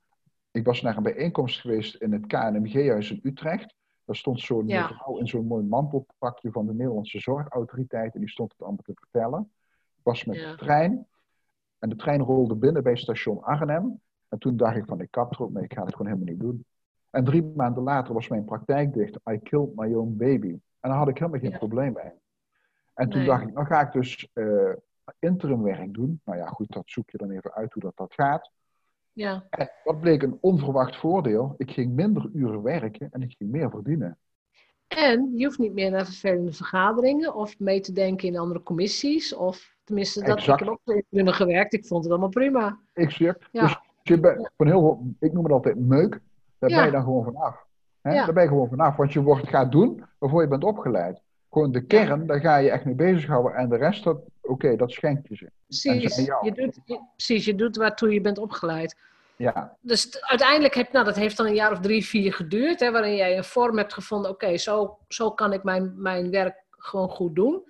Ik 0.50 0.64
was 0.64 0.82
naar 0.82 0.96
een 0.96 1.02
bijeenkomst 1.02 1.60
geweest 1.60 1.94
in 1.94 2.12
het 2.12 2.26
KNMG-huis 2.26 3.10
in 3.10 3.20
Utrecht. 3.22 3.74
Daar 4.04 4.16
stond 4.16 4.40
zo'n 4.40 4.66
ja. 4.66 4.88
vrouw 4.88 5.18
in 5.18 5.26
zo'n 5.26 5.46
mooi 5.46 5.64
mantelpakje 5.64 6.50
van 6.50 6.66
de 6.66 6.74
Nederlandse 6.74 7.20
Zorgautoriteit. 7.20 8.14
En 8.14 8.20
die 8.20 8.30
stond 8.30 8.52
het 8.52 8.60
allemaal 8.60 8.82
te 8.84 8.94
vertellen. 8.94 9.50
Ik 9.96 10.02
was 10.02 10.24
met 10.24 10.36
ja. 10.36 10.50
de 10.50 10.56
trein. 10.56 11.06
En 11.78 11.88
de 11.88 11.96
trein 11.96 12.20
rolde 12.20 12.54
binnen 12.54 12.82
bij 12.82 12.96
station 12.96 13.42
Arnhem. 13.42 14.00
En 14.28 14.38
toen 14.38 14.56
dacht 14.56 14.76
ik 14.76 14.84
van 14.86 15.00
ik 15.00 15.10
kap 15.10 15.34
er 15.34 15.42
ook 15.42 15.50
mee, 15.50 15.64
ik 15.64 15.72
ga 15.72 15.84
het 15.84 15.96
gewoon 15.96 16.12
helemaal 16.12 16.32
niet 16.32 16.42
doen. 16.42 16.64
En 17.10 17.24
drie 17.24 17.42
maanden 17.42 17.82
later 17.82 18.14
was 18.14 18.28
mijn 18.28 18.44
praktijk 18.44 18.92
dicht. 18.92 19.18
I 19.30 19.38
killed 19.38 19.76
my 19.76 19.94
own 19.94 20.16
baby. 20.16 20.50
En 20.80 20.88
daar 20.90 20.98
had 20.98 21.08
ik 21.08 21.18
helemaal 21.18 21.40
geen 21.40 21.50
ja. 21.50 21.58
probleem 21.58 21.92
bij. 21.92 22.14
En 22.94 23.08
toen 23.08 23.18
nee. 23.18 23.28
dacht 23.28 23.42
ik, 23.42 23.54
nou 23.54 23.66
ga 23.66 23.80
ik 23.80 23.92
dus 23.92 24.30
uh, 24.34 24.72
interim 25.18 25.62
werk 25.62 25.94
doen. 25.94 26.20
Nou 26.24 26.38
ja, 26.38 26.46
goed, 26.46 26.72
dat 26.72 26.82
zoek 26.86 27.10
je 27.10 27.18
dan 27.18 27.30
even 27.30 27.52
uit 27.52 27.72
hoe 27.72 27.82
dat, 27.82 27.96
dat 27.96 28.14
gaat. 28.14 28.50
Ja. 29.12 29.46
En 29.50 29.70
dat 29.84 30.00
bleek 30.00 30.22
een 30.22 30.38
onverwacht 30.40 30.96
voordeel. 30.96 31.54
Ik 31.56 31.70
ging 31.70 31.92
minder 31.92 32.30
uren 32.32 32.62
werken 32.62 33.08
en 33.10 33.22
ik 33.22 33.34
ging 33.38 33.50
meer 33.50 33.70
verdienen. 33.70 34.18
En 34.88 35.32
je 35.34 35.44
hoeft 35.44 35.58
niet 35.58 35.72
meer 35.72 35.90
naar 35.90 36.04
vervelende 36.04 36.52
vergaderingen 36.52 37.34
of 37.34 37.58
mee 37.58 37.80
te 37.80 37.92
denken 37.92 38.28
in 38.28 38.38
andere 38.38 38.62
commissies. 38.62 39.34
Of 39.34 39.76
tenminste, 39.84 40.24
dat 40.24 40.36
exact. 40.36 40.60
ik 40.60 40.66
heb 40.66 40.78
ook 40.86 41.04
prima 41.08 41.32
gewerkt. 41.32 41.72
Ik 41.72 41.86
vond 41.86 42.02
het 42.02 42.12
allemaal 42.12 42.28
prima. 42.28 42.78
Exact. 42.92 43.48
Ja. 43.52 43.62
Dus 43.62 43.78
je 44.02 44.20
bent 44.20 44.50
van 44.56 44.66
heel, 44.66 45.14
ik 45.18 45.32
noem 45.32 45.44
het 45.44 45.52
altijd 45.52 45.78
meuk. 45.78 46.20
Daar 46.58 46.70
ja. 46.70 46.76
ben 46.76 46.84
je 46.84 46.92
dan 46.92 47.02
gewoon 47.02 47.24
vanaf. 47.24 47.66
Hè? 48.00 48.14
Ja. 48.14 48.24
Daar 48.24 48.34
ben 48.34 48.42
je 48.42 48.48
gewoon 48.48 48.68
vanaf. 48.68 48.96
Want 48.96 49.12
je 49.12 49.22
wordt, 49.22 49.48
gaat 49.48 49.72
doen 49.72 50.04
waarvoor 50.18 50.42
je 50.42 50.48
bent 50.48 50.64
opgeleid. 50.64 51.22
Gewoon 51.50 51.72
de 51.72 51.86
kern, 51.86 52.26
daar 52.26 52.40
ga 52.40 52.56
je 52.56 52.70
echt 52.70 52.84
mee 52.84 52.94
bezighouden. 52.94 53.54
En 53.54 53.68
de 53.68 53.76
rest, 53.76 54.06
oké, 54.42 54.52
okay, 54.52 54.76
dat 54.76 54.90
schenkt 54.90 55.28
je 55.28 55.36
ze. 55.36 55.50
Precies. 55.66 56.16
Je 56.16 56.52
doet, 56.54 56.78
je, 56.84 57.00
precies, 57.16 57.44
je 57.44 57.54
doet 57.54 57.76
waartoe 57.76 58.12
je 58.12 58.20
bent 58.20 58.38
opgeleid. 58.38 58.96
Ja. 59.36 59.76
Dus 59.80 60.20
uiteindelijk 60.20 60.74
heb 60.74 60.92
nou, 60.92 61.04
dat 61.04 61.16
heeft 61.16 61.36
dan 61.36 61.46
een 61.46 61.54
jaar 61.54 61.72
of 61.72 61.80
drie, 61.80 62.06
vier 62.06 62.32
geduurd, 62.32 62.80
hè, 62.80 62.90
waarin 62.90 63.16
jij 63.16 63.36
een 63.36 63.44
vorm 63.44 63.76
hebt 63.76 63.92
gevonden, 63.92 64.30
oké, 64.30 64.44
okay, 64.44 64.58
zo, 64.58 64.98
zo 65.08 65.30
kan 65.30 65.52
ik 65.52 65.62
mijn, 65.62 65.92
mijn 65.96 66.30
werk 66.30 66.64
gewoon 66.70 67.08
goed 67.08 67.34
doen. 67.34 67.62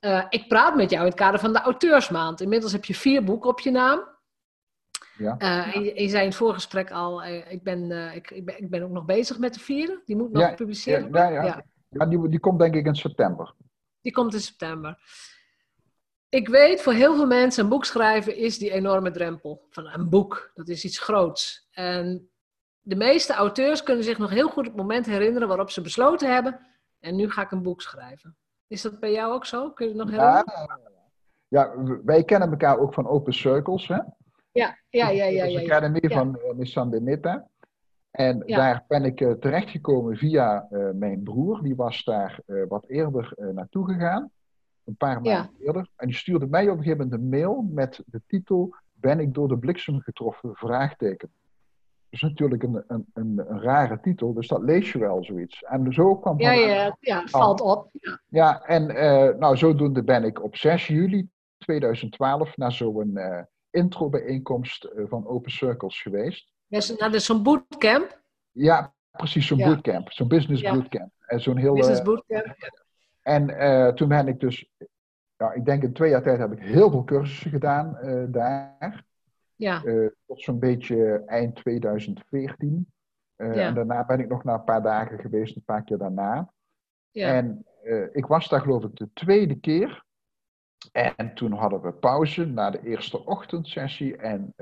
Uh, 0.00 0.24
ik 0.28 0.48
praat 0.48 0.76
met 0.76 0.90
jou 0.90 1.02
in 1.02 1.08
het 1.08 1.18
kader 1.18 1.40
van 1.40 1.52
de 1.52 1.60
auteursmaand. 1.60 2.40
Inmiddels 2.40 2.72
heb 2.72 2.84
je 2.84 2.94
vier 2.94 3.24
boeken 3.24 3.50
op 3.50 3.60
je 3.60 3.70
naam. 3.70 4.12
Ja. 5.16 5.36
Uh, 5.38 5.76
en, 5.76 5.82
je, 5.82 6.00
je, 6.00 6.08
zei 6.08 6.22
in 6.22 6.28
het 6.28 6.36
voorgesprek 6.36 6.90
al, 6.90 7.24
uh, 7.24 7.52
ik, 7.52 7.62
ben, 7.62 7.90
ik, 8.14 8.30
ik, 8.30 8.44
ben, 8.44 8.58
ik 8.58 8.70
ben 8.70 8.82
ook 8.82 8.90
nog 8.90 9.04
bezig 9.04 9.38
met 9.38 9.54
de 9.54 9.60
vierde. 9.60 10.02
Die 10.04 10.16
moet 10.16 10.32
nog 10.32 10.42
ja, 10.42 10.48
gepubliceerd 10.48 11.02
worden. 11.02 11.20
Ja, 11.20 11.28
ja, 11.28 11.42
ja. 11.42 11.64
ja. 11.88 12.06
die, 12.06 12.28
die 12.28 12.40
komt 12.40 12.58
denk 12.58 12.74
ik 12.74 12.86
in 12.86 12.94
september. 12.94 13.54
Die 14.00 14.12
komt 14.12 14.34
in 14.34 14.40
september. 14.40 14.98
Ik 16.34 16.48
weet, 16.48 16.82
voor 16.82 16.92
heel 16.92 17.14
veel 17.14 17.26
mensen, 17.26 17.62
een 17.62 17.70
boek 17.70 17.84
schrijven 17.84 18.36
is 18.36 18.58
die 18.58 18.70
enorme 18.70 19.10
drempel. 19.10 19.66
Van 19.70 19.86
een 19.86 20.08
boek, 20.08 20.50
dat 20.54 20.68
is 20.68 20.84
iets 20.84 20.98
groots. 20.98 21.68
En 21.72 22.30
de 22.80 22.96
meeste 22.96 23.32
auteurs 23.32 23.82
kunnen 23.82 24.04
zich 24.04 24.18
nog 24.18 24.30
heel 24.30 24.48
goed 24.48 24.66
het 24.66 24.76
moment 24.76 25.06
herinneren 25.06 25.48
waarop 25.48 25.70
ze 25.70 25.80
besloten 25.80 26.32
hebben, 26.32 26.60
en 27.00 27.16
nu 27.16 27.30
ga 27.30 27.42
ik 27.42 27.50
een 27.50 27.62
boek 27.62 27.82
schrijven. 27.82 28.36
Is 28.66 28.82
dat 28.82 29.00
bij 29.00 29.12
jou 29.12 29.32
ook 29.32 29.46
zo? 29.46 29.70
Kun 29.70 29.86
je 29.86 29.92
het 29.92 30.00
nog 30.00 30.10
herinneren? 30.10 30.44
Ja, 31.48 31.72
ja 31.74 32.00
wij 32.04 32.24
kennen 32.24 32.50
elkaar 32.50 32.78
ook 32.78 32.94
van 32.94 33.06
Open 33.06 33.32
Circles, 33.32 33.88
hè? 33.88 33.98
Ja, 34.52 34.78
ja, 34.88 35.08
ja. 35.08 35.08
ja, 35.08 35.24
ja, 35.24 35.58
de 35.58 35.64
academie 35.64 36.10
van 36.10 36.38
uh, 36.44 36.54
Nissan 36.54 36.90
Benita. 36.90 37.48
En 38.10 38.42
daar 38.46 38.84
ben 38.88 39.04
ik 39.04 39.20
uh, 39.20 39.32
terechtgekomen 39.32 40.16
via 40.16 40.68
uh, 40.70 40.90
mijn 40.94 41.22
broer. 41.22 41.62
Die 41.62 41.76
was 41.76 42.04
daar 42.04 42.40
wat 42.68 42.88
eerder 42.88 43.34
naartoe 43.36 43.92
gegaan. 43.92 44.30
Een 44.84 44.96
paar 44.96 45.20
maanden 45.20 45.50
eerder. 45.60 45.88
En 45.96 46.06
die 46.06 46.16
stuurde 46.16 46.46
mij 46.46 46.68
op 46.68 46.76
een 46.76 46.82
gegeven 46.82 47.04
moment 47.04 47.22
een 47.22 47.28
mail 47.28 47.68
met 47.70 48.02
de 48.06 48.20
titel... 48.26 48.74
Ben 48.92 49.20
ik 49.20 49.34
door 49.34 49.48
de 49.48 49.58
bliksem 49.58 50.00
getroffen? 50.00 50.54
Vraagteken 50.54 51.30
is 52.14 52.20
natuurlijk 52.20 52.62
een, 52.62 52.84
een, 52.86 53.06
een, 53.14 53.42
een, 53.46 53.60
rare 53.60 54.00
titel, 54.00 54.34
dus 54.34 54.48
dat 54.48 54.62
lees 54.62 54.92
je 54.92 54.98
wel 54.98 55.24
zoiets. 55.24 55.62
En 55.62 55.92
zo 55.92 56.16
kwam 56.16 56.40
Ja, 56.40 56.52
ja, 56.52 56.96
ja, 57.00 57.20
het 57.20 57.30
valt 57.30 57.60
op. 57.60 57.88
Ja, 57.92 58.18
ja 58.28 58.62
en 58.62 58.90
uh, 58.90 59.38
nou, 59.38 59.56
zodoende 59.56 60.04
ben 60.04 60.24
ik 60.24 60.42
op 60.42 60.56
6 60.56 60.86
juli 60.86 61.28
2012 61.58 62.56
naar 62.56 62.72
zo'n 62.72 63.10
uh, 63.14 63.40
intro-bijeenkomst 63.70 64.88
uh, 64.94 65.04
van 65.08 65.26
Open 65.26 65.50
Circles 65.50 66.02
geweest. 66.02 66.52
Dus, 66.66 66.96
nou, 66.96 67.12
dus 67.12 67.24
zo'n 67.24 67.42
bootcamp? 67.42 68.20
Ja, 68.50 68.94
precies, 69.10 69.46
zo'n 69.46 69.58
bootcamp. 69.58 70.12
Zo'n 70.12 70.28
business 70.28 70.62
bootcamp. 70.62 71.12
En 71.26 71.40
zo'n 71.40 71.56
heel, 71.56 71.74
business 71.74 72.02
bootcamp, 72.02 72.54
En 73.24 73.46
toen 73.94 74.08
ben 74.08 74.28
ik 74.28 74.40
dus, 74.40 74.70
ja, 75.36 75.52
ik 75.52 75.64
denk 75.64 75.82
in 75.82 75.92
twee 75.92 76.10
jaar 76.10 76.22
tijd 76.22 76.38
heb 76.38 76.52
ik 76.52 76.58
heel 76.58 76.90
veel 76.90 77.04
cursussen 77.04 77.50
gedaan 77.50 77.98
daar. 78.30 79.04
Ja. 79.56 79.84
Uh, 79.84 80.08
tot 80.26 80.42
zo'n 80.42 80.58
beetje 80.58 81.22
eind 81.26 81.56
2014. 81.56 82.92
Uh, 83.36 83.54
ja. 83.54 83.66
En 83.66 83.74
daarna 83.74 84.04
ben 84.04 84.20
ik 84.20 84.28
nog 84.28 84.44
na 84.44 84.54
een 84.54 84.64
paar 84.64 84.82
dagen 84.82 85.18
geweest, 85.18 85.56
een 85.56 85.64
paar 85.64 85.84
keer 85.84 85.98
daarna. 85.98 86.52
Ja. 87.10 87.34
En 87.34 87.66
ik 88.12 88.26
was 88.26 88.48
daar 88.48 88.60
geloof 88.60 88.84
ik 88.84 88.96
de 88.96 89.08
tweede 89.12 89.54
keer. 89.54 90.04
En 90.92 91.34
toen 91.34 91.52
hadden 91.52 91.80
we 91.80 91.92
pauze 91.92 92.44
na 92.44 92.70
de 92.70 92.82
eerste 92.82 93.24
ochtendsessie. 93.24 94.16
En 94.16 94.54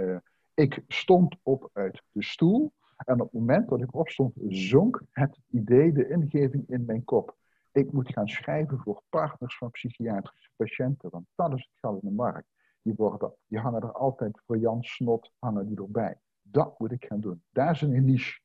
ik 0.55 0.83
stond 0.89 1.37
op 1.43 1.71
uit 1.73 2.03
de 2.11 2.23
stoel. 2.23 2.73
En 2.97 3.15
op 3.21 3.33
het 3.33 3.41
moment 3.41 3.69
dat 3.69 3.81
ik 3.81 3.95
opstond, 3.95 4.33
zonk 4.49 5.03
het 5.11 5.39
idee, 5.51 5.93
de 5.93 6.09
ingeving 6.09 6.65
in 6.69 6.85
mijn 6.85 7.05
kop. 7.05 7.37
Ik 7.73 7.93
moet 7.93 8.13
gaan 8.13 8.29
schrijven 8.29 8.79
voor 8.79 9.03
partners 9.09 9.57
van 9.57 9.71
psychiatrische 9.71 10.51
patiënten, 10.57 11.11
want 11.11 11.27
dat 11.35 11.53
is 11.53 11.61
het 11.61 11.79
gouden 11.81 12.15
markt 12.15 12.49
die, 12.83 12.95
worden, 12.97 13.33
die 13.47 13.59
hangen 13.59 13.83
er 13.83 13.93
altijd 13.93 14.41
voor 14.47 14.59
Jan 14.59 14.83
Snot 14.83 15.31
hangen 15.39 15.69
die 15.69 15.77
erbij. 15.77 16.17
Dat 16.43 16.79
moet 16.79 16.93
ik 16.93 17.05
gaan 17.09 17.21
doen. 17.21 17.43
Daar 17.51 17.71
is 17.71 17.81
een 17.81 18.05
niche. 18.05 18.41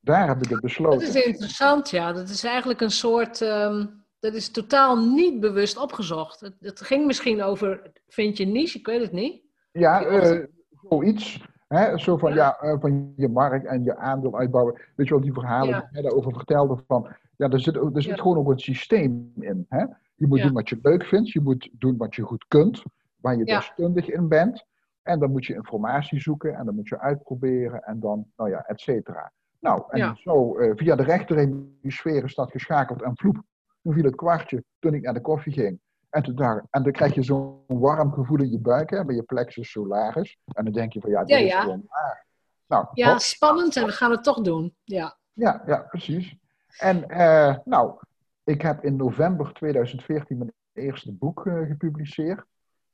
Daar 0.00 0.28
heb 0.28 0.42
ik 0.42 0.48
het 0.48 0.60
besloten. 0.60 0.98
Dat 0.98 1.16
is 1.16 1.24
interessant, 1.24 1.90
ja. 1.90 2.12
Dat 2.12 2.28
is 2.28 2.44
eigenlijk 2.44 2.80
een 2.80 2.90
soort. 2.90 3.40
Um, 3.40 4.02
dat 4.18 4.34
is 4.34 4.50
totaal 4.50 4.96
niet 4.96 5.40
bewust 5.40 5.76
opgezocht. 5.76 6.40
Het, 6.40 6.54
het, 6.60 6.80
ging 6.80 7.06
misschien 7.06 7.42
over. 7.42 7.92
Vind 8.08 8.36
je 8.36 8.46
niche? 8.46 8.78
Ik 8.78 8.86
weet 8.86 9.00
het 9.00 9.12
niet. 9.12 9.42
Ja, 9.72 10.06
uh, 10.06 10.44
zoiets. 10.88 11.44
Hè? 11.68 11.98
Zo 11.98 12.16
van, 12.16 12.34
ja. 12.34 12.58
ja 12.60 12.72
uh, 12.72 12.80
van 12.80 13.12
je 13.16 13.28
markt 13.28 13.66
en 13.66 13.84
je 13.84 13.96
aandeel 13.96 14.38
uitbouwen. 14.38 14.80
Weet 14.96 15.06
je 15.06 15.14
wel, 15.14 15.22
die 15.22 15.32
verhalen 15.32 15.68
ja. 15.68 15.80
die 15.80 15.88
jij 15.92 16.02
daarover 16.02 16.32
vertelde. 16.32 16.82
Van, 16.86 17.16
ja, 17.36 17.48
er 17.48 17.60
zit, 17.60 17.76
er 17.76 18.02
zit 18.02 18.20
gewoon 18.20 18.36
ook 18.36 18.50
een 18.50 18.58
systeem 18.58 19.32
in. 19.40 19.66
Hè? 19.68 19.84
Je 20.14 20.26
moet 20.26 20.42
doen 20.42 20.52
wat 20.52 20.68
je 20.68 20.78
leuk 20.82 21.04
vindt. 21.04 21.30
Je 21.30 21.40
moet 21.40 21.70
doen 21.72 21.96
wat 21.96 22.14
je 22.14 22.22
goed 22.22 22.44
kunt 22.48 22.82
waar 23.16 23.36
je 23.36 23.44
deskundig 23.44 24.10
in 24.10 24.28
bent. 24.28 24.64
En 25.02 25.18
dan 25.18 25.30
moet 25.30 25.44
je 25.44 25.54
informatie 25.54 26.20
zoeken 26.20 26.54
en 26.54 26.64
dan 26.64 26.74
moet 26.74 26.88
je 26.88 27.00
uitproberen 27.00 27.82
en 27.82 28.00
dan, 28.00 28.26
nou 28.36 28.50
ja, 28.50 28.64
et 28.66 28.80
cetera. 28.80 29.32
Nou, 29.60 29.82
en 29.88 30.16
zo 30.16 30.58
uh, 30.58 30.72
via 30.76 30.96
de 30.96 31.02
rechterhemisfeer 31.02 32.24
is 32.24 32.34
dat 32.34 32.50
geschakeld 32.50 33.02
en 33.02 33.16
vloep, 33.16 33.42
toen 33.82 33.92
viel 33.92 34.04
het 34.04 34.14
kwartje 34.14 34.64
toen 34.78 34.94
ik 34.94 35.02
naar 35.02 35.14
de 35.14 35.20
koffie 35.20 35.52
ging. 35.52 35.80
En, 36.10 36.22
toen 36.22 36.34
daar, 36.34 36.64
en 36.70 36.82
dan 36.82 36.92
krijg 36.92 37.14
je 37.14 37.22
zo'n 37.22 37.64
warm 37.66 38.12
gevoel 38.12 38.38
in 38.38 38.50
je 38.50 38.58
buik, 38.58 38.90
hè, 38.90 39.04
bij 39.04 39.14
je 39.14 39.22
plexus 39.22 39.70
solaris. 39.70 40.38
En 40.52 40.64
dan 40.64 40.72
denk 40.72 40.92
je 40.92 41.00
van 41.00 41.10
ja, 41.10 41.24
dit 41.24 41.40
is 41.40 41.54
gewoon 41.54 41.84
waar. 41.88 42.26
Nou, 42.66 42.86
ja, 42.92 43.18
spannend 43.18 43.76
en 43.76 43.86
we 43.86 43.92
gaan 43.92 44.10
het 44.10 44.22
toch 44.22 44.40
doen. 44.40 44.76
Ja, 44.84 45.16
ja, 45.32 45.62
ja 45.66 45.76
precies. 45.76 46.36
En 46.78 47.04
uh, 47.08 47.56
nou, 47.64 47.98
ik 48.44 48.62
heb 48.62 48.84
in 48.84 48.96
november 48.96 49.52
2014 49.52 50.38
mijn 50.38 50.52
eerste 50.72 51.12
boek 51.12 51.46
uh, 51.46 51.66
gepubliceerd. 51.66 52.44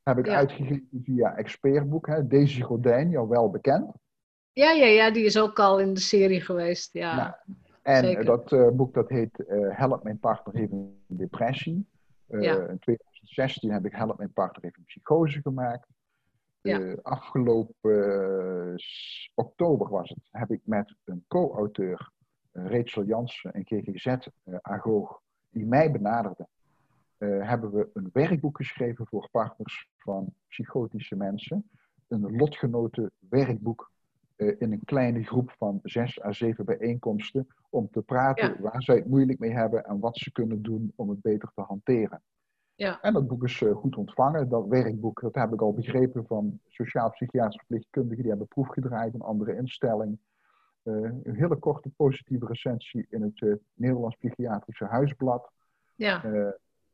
Heb 0.02 0.18
ik 0.18 0.28
uitgegeven 0.28 0.88
via 1.02 1.36
Expertboek. 1.36 2.06
Hè? 2.06 2.26
Daisy 2.26 2.60
Gordijn, 2.60 3.10
jou 3.10 3.28
wel 3.28 3.50
bekend. 3.50 3.92
Ja, 4.52 4.70
ja, 4.70 4.86
ja, 4.86 5.10
die 5.10 5.24
is 5.24 5.38
ook 5.38 5.58
al 5.58 5.78
in 5.78 5.94
de 5.94 6.00
serie 6.00 6.40
geweest. 6.40 6.92
Ja. 6.92 7.16
Nou, 7.16 7.32
en 7.82 8.24
dat 8.24 8.52
uh, 8.52 8.68
boek 8.68 8.94
dat 8.94 9.08
heet 9.08 9.44
Help 9.70 10.02
mijn 10.02 10.18
partner 10.18 10.54
heeft 10.54 10.72
een 10.72 11.02
depressie. 11.06 11.86
Ja. 12.26 12.66
In 12.66 12.78
2016 12.78 13.72
heb 13.72 13.84
ik 13.84 13.92
Help 13.92 14.18
mijn 14.18 14.32
partner 14.32 14.62
heeft 14.62 14.76
een 14.76 14.84
psychose 14.84 15.40
gemaakt. 15.40 15.86
Ja. 16.62 16.94
afgelopen 17.02 18.74
oktober 19.34 19.88
was 19.88 20.08
het, 20.08 20.28
heb 20.30 20.50
ik 20.50 20.60
met 20.64 20.94
een 21.04 21.24
co-auteur, 21.28 22.10
Rachel 22.52 23.04
Jansen, 23.04 23.50
een 23.56 23.64
GGZ-agoog, 23.66 25.20
die 25.50 25.66
mij 25.66 25.90
benaderde 25.90 26.46
uh, 27.20 27.48
hebben 27.48 27.72
we 27.72 27.88
een 27.92 28.10
werkboek 28.12 28.56
geschreven 28.56 29.06
voor 29.06 29.28
partners 29.30 29.88
van 29.96 30.34
psychotische 30.48 31.16
mensen. 31.16 31.70
Een 32.08 32.36
lotgenoten 32.36 33.10
werkboek 33.28 33.90
uh, 34.36 34.54
in 34.58 34.72
een 34.72 34.84
kleine 34.84 35.22
groep 35.22 35.54
van 35.58 35.80
zes 35.82 36.22
à 36.22 36.32
zeven 36.32 36.64
bijeenkomsten. 36.64 37.46
Om 37.70 37.88
te 37.90 38.02
praten 38.02 38.60
waar 38.60 38.82
zij 38.82 38.96
het 38.96 39.06
moeilijk 39.06 39.38
mee 39.38 39.52
hebben 39.52 39.84
en 39.84 39.98
wat 39.98 40.18
ze 40.18 40.32
kunnen 40.32 40.62
doen 40.62 40.92
om 40.96 41.08
het 41.08 41.20
beter 41.20 41.50
te 41.54 41.60
hanteren. 41.60 42.22
Ja. 42.74 43.00
En 43.00 43.12
dat 43.12 43.26
boek 43.26 43.44
is 43.44 43.62
goed 43.74 43.96
ontvangen. 43.96 44.48
Dat 44.48 44.66
werkboek, 44.66 45.20
dat 45.20 45.34
heb 45.34 45.52
ik 45.52 45.60
al 45.60 45.74
begrepen 45.74 46.26
van 46.26 46.60
sociaal-psychiatrische 46.68 47.58
verpleegkundigen. 47.58 48.22
Die 48.22 48.30
hebben 48.30 48.48
proef 48.48 48.68
gedraaid, 48.68 49.14
een 49.14 49.20
andere 49.20 49.56
instelling. 49.56 50.18
Een 50.82 51.34
hele 51.36 51.56
korte 51.56 51.90
positieve 51.96 52.46
recensie 52.46 53.06
in 53.10 53.22
het 53.22 53.60
Nederlands 53.74 54.16
Psychiatrische 54.16 54.84
Huisblad. 54.84 55.50
Ja. 55.94 56.22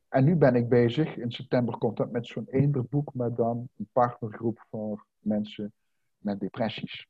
En 0.09 0.23
nu 0.23 0.35
ben 0.35 0.55
ik 0.55 0.69
bezig, 0.69 1.17
in 1.17 1.31
september 1.31 1.77
komt 1.77 1.97
dat 1.97 2.11
met 2.11 2.27
zo'n 2.27 2.47
eenderboek, 2.49 3.13
maar 3.13 3.33
dan 3.35 3.69
een 3.77 3.87
partnergroep 3.91 4.65
voor 4.69 5.05
mensen 5.19 5.73
met 6.17 6.39
depressies. 6.39 7.07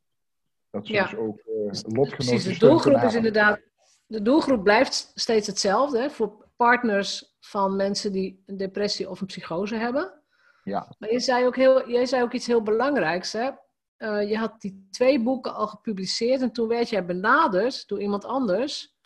Dat 0.70 0.88
ze 0.88 0.94
ja. 0.94 1.04
dus 1.04 1.16
ook 1.16 1.42
lotgenoten 1.46 2.16
Precies, 2.16 2.60
de 2.60 2.66
doelgroep 2.66 3.02
is 3.02 3.16
inderdaad, 3.16 3.60
de 4.06 4.22
doelgroep 4.22 4.64
blijft 4.64 5.12
steeds 5.14 5.48
hetzelfde, 5.48 6.00
hè, 6.00 6.10
voor 6.10 6.46
partners 6.56 7.36
van 7.40 7.76
mensen 7.76 8.12
die 8.12 8.44
een 8.46 8.58
depressie 8.58 9.10
of 9.10 9.22
een 9.22 9.28
psychose 9.28 9.76
hebben. 9.76 10.22
Ja. 10.64 10.96
Maar 11.00 11.12
je 11.12 11.20
zei 11.20 11.46
ook, 11.46 11.56
heel, 11.56 11.90
jij 11.90 12.06
zei 12.06 12.24
ook 12.24 12.34
iets 12.34 12.48
heel 12.48 12.64
belangrijks, 12.64 13.34
hè? 13.34 13.50
Uh, 13.98 14.30
je 14.30 14.38
had 14.38 14.62
die 14.62 14.88
twee 14.92 15.24
boeken 15.24 15.56
al 15.56 15.68
gepubliceerd 15.68 16.42
en 16.42 16.52
toen 16.52 16.68
werd 16.68 16.90
jij 16.90 17.06
benaderd 17.06 17.88
door 17.88 18.02
iemand 18.02 18.26
anders 18.26 18.98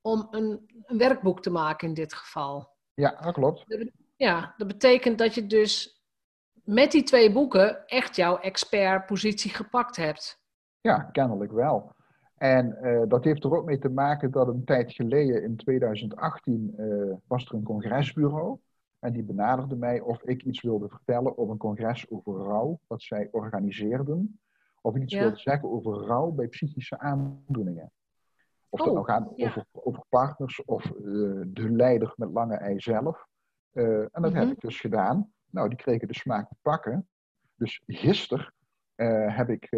om 0.00 0.28
een, 0.30 0.82
een 0.86 0.98
werkboek 0.98 1.42
te 1.42 1.50
maken 1.50 1.88
in 1.88 1.94
dit 1.94 2.14
geval. 2.14 2.70
Ja, 2.94 3.20
dat 3.20 3.32
klopt. 3.32 3.64
Ja, 4.16 4.54
dat 4.56 4.66
betekent 4.66 5.18
dat 5.18 5.34
je 5.34 5.46
dus 5.46 6.02
met 6.64 6.90
die 6.90 7.02
twee 7.02 7.32
boeken 7.32 7.86
echt 7.86 8.16
jouw 8.16 8.38
expertpositie 8.38 9.50
gepakt 9.50 9.96
hebt. 9.96 10.40
Ja, 10.80 10.98
kennelijk 10.98 11.52
wel. 11.52 11.94
En 12.36 12.78
uh, 12.82 13.02
dat 13.08 13.24
heeft 13.24 13.44
er 13.44 13.56
ook 13.56 13.64
mee 13.64 13.78
te 13.78 13.88
maken 13.88 14.30
dat 14.30 14.48
een 14.48 14.64
tijd 14.64 14.92
geleden, 14.92 15.42
in 15.42 15.56
2018, 15.56 16.74
uh, 16.76 17.10
eh, 17.10 17.16
was 17.26 17.46
er 17.46 17.54
een 17.54 17.62
congresbureau. 17.62 18.58
En 19.02 19.12
die 19.12 19.22
benaderde 19.22 19.76
mij 19.76 20.00
of 20.00 20.22
ik 20.22 20.42
iets 20.42 20.60
wilde 20.60 20.88
vertellen 20.88 21.36
op 21.36 21.48
een 21.48 21.56
congres 21.56 22.10
over 22.10 22.34
rouw, 22.34 22.78
wat 22.86 23.02
zij 23.02 23.28
organiseerden. 23.30 24.40
Of 24.80 24.96
ik 24.96 25.02
iets 25.02 25.14
wilde 25.14 25.36
zeggen 25.36 25.70
over 25.70 25.92
rouw 25.92 26.30
bij 26.30 26.48
psychische 26.48 26.98
aandoeningen. 26.98 27.92
Of 28.68 28.80
oh, 28.80 28.86
dat 28.86 28.94
nou 28.94 29.06
gaat 29.06 29.28
over, 29.36 29.66
over, 29.72 30.04
partners 30.08 30.64
of 30.64 30.84
uh, 30.84 31.42
de 31.46 31.70
leider 31.70 32.12
met 32.16 32.30
lange 32.30 32.56
ei 32.56 32.80
zelf. 32.80 33.26
Uh, 33.72 34.00
en 34.00 34.22
dat 34.22 34.32
heb 34.32 34.42
mhm. 34.42 34.52
ik 34.52 34.60
dus 34.60 34.80
gedaan. 34.80 35.32
Nou, 35.50 35.68
die 35.68 35.78
kregen 35.78 36.08
de 36.08 36.14
smaak 36.14 36.48
te 36.48 36.56
pakken. 36.62 37.08
Dus 37.54 37.82
gisteren 37.86 38.52
uh, 38.96 39.36
heb 39.36 39.48
ik 39.48 39.68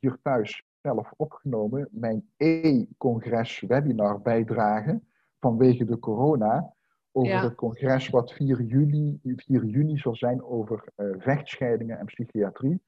hier 0.00 0.18
thuis 0.22 0.64
zelf 0.82 1.12
opgenomen 1.16 1.88
mijn 1.90 2.30
e-congres 2.36 3.60
webinar 3.60 4.20
bijdrage 4.20 5.00
vanwege 5.40 5.84
de 5.84 5.98
corona. 5.98 6.74
Over 7.12 7.40
het 7.40 7.54
congres 7.54 8.08
wat 8.08 8.32
4 8.32 8.62
juli, 8.62 9.18
4 9.22 9.64
juni 9.64 9.98
zal 9.98 10.16
zijn 10.16 10.42
over 10.44 10.84
uh, 10.96 11.14
vechtscheidingen 11.18 11.98
en 11.98 12.06
psychiatrie. 12.06 12.80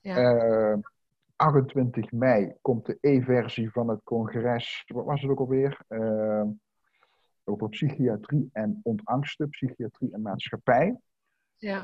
Ja. 0.00 0.78
28 1.36 2.04
eh, 2.04 2.12
mei 2.12 2.54
komt 2.60 2.86
de 2.86 2.98
e-versie 3.00 3.70
van 3.70 3.88
het 3.88 4.00
congres, 4.04 4.84
wat 4.86 5.04
was 5.04 5.22
het 5.22 5.30
ook 5.30 5.38
alweer? 5.38 5.78
Uh, 5.88 6.42
over 7.44 7.68
psychiatrie 7.68 8.50
en 8.52 8.80
ontangsten, 8.82 9.48
psychiatrie 9.48 10.12
en 10.12 10.22
maatschappij. 10.22 10.96
Ja. 11.56 11.80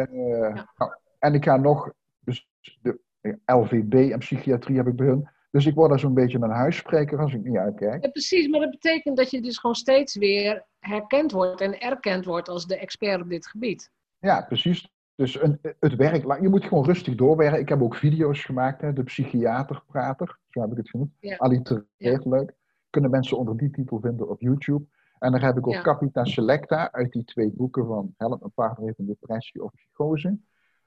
Nou, 0.76 0.94
en 1.18 1.34
ik 1.34 1.44
ga 1.44 1.56
nog, 1.56 1.92
dus 2.20 2.48
de 2.80 2.98
LVB 3.44 3.94
en 3.94 4.18
psychiatrie 4.18 4.76
heb 4.76 4.86
ik 4.86 4.96
bij 4.96 5.06
Dus 5.50 5.66
ik 5.66 5.74
word 5.74 5.90
daar 5.90 5.98
zo'n 5.98 6.14
beetje 6.14 6.38
een 6.38 6.50
huisspreker 6.50 7.18
als 7.18 7.34
ik 7.34 7.44
niet 7.44 7.56
uitkijk. 7.56 8.04
Ja, 8.04 8.10
precies, 8.10 8.48
maar 8.48 8.60
dat 8.60 8.70
betekent 8.70 9.16
dat 9.16 9.30
je 9.30 9.42
dus 9.42 9.58
gewoon 9.58 9.76
steeds 9.76 10.16
weer 10.16 10.66
herkend 10.78 11.32
wordt 11.32 11.60
en 11.60 11.80
erkend 11.80 12.24
wordt 12.24 12.48
als 12.48 12.66
de 12.66 12.78
expert 12.78 13.20
op 13.20 13.28
dit 13.28 13.46
gebied. 13.46 13.90
Ja, 14.18 14.44
precies. 14.48 14.92
Dus 15.14 15.42
een, 15.42 15.58
het 15.80 15.96
werk, 15.96 16.40
je 16.40 16.48
moet 16.48 16.64
gewoon 16.64 16.84
rustig 16.84 17.14
doorwerken. 17.14 17.60
Ik 17.60 17.68
heb 17.68 17.82
ook 17.82 17.94
video's 17.94 18.44
gemaakt, 18.44 18.80
hè, 18.80 18.92
de 18.92 19.02
psychiaterprater, 19.02 20.38
zo 20.48 20.60
heb 20.60 20.70
ik 20.70 20.76
het 20.76 20.90
genoemd. 20.90 21.12
Ja. 21.20 21.36
Allitereert 21.36 22.24
leuk. 22.24 22.54
Kunnen 22.90 23.10
mensen 23.10 23.38
onder 23.38 23.56
die 23.56 23.70
titel 23.70 24.00
vinden 24.00 24.28
op 24.28 24.40
YouTube. 24.40 24.84
En 25.18 25.32
dan 25.32 25.40
heb 25.40 25.56
ik 25.56 25.66
ook 25.66 25.72
ja. 25.72 25.82
Capita 25.82 26.24
Selecta 26.24 26.92
uit 26.92 27.12
die 27.12 27.24
twee 27.24 27.50
boeken 27.50 27.86
van 27.86 28.14
Help 28.16 28.42
een 28.42 28.52
partner 28.52 28.86
heeft 28.86 28.98
een 28.98 29.06
depressie 29.06 29.64
of 29.64 29.72
psychose. 29.74 30.38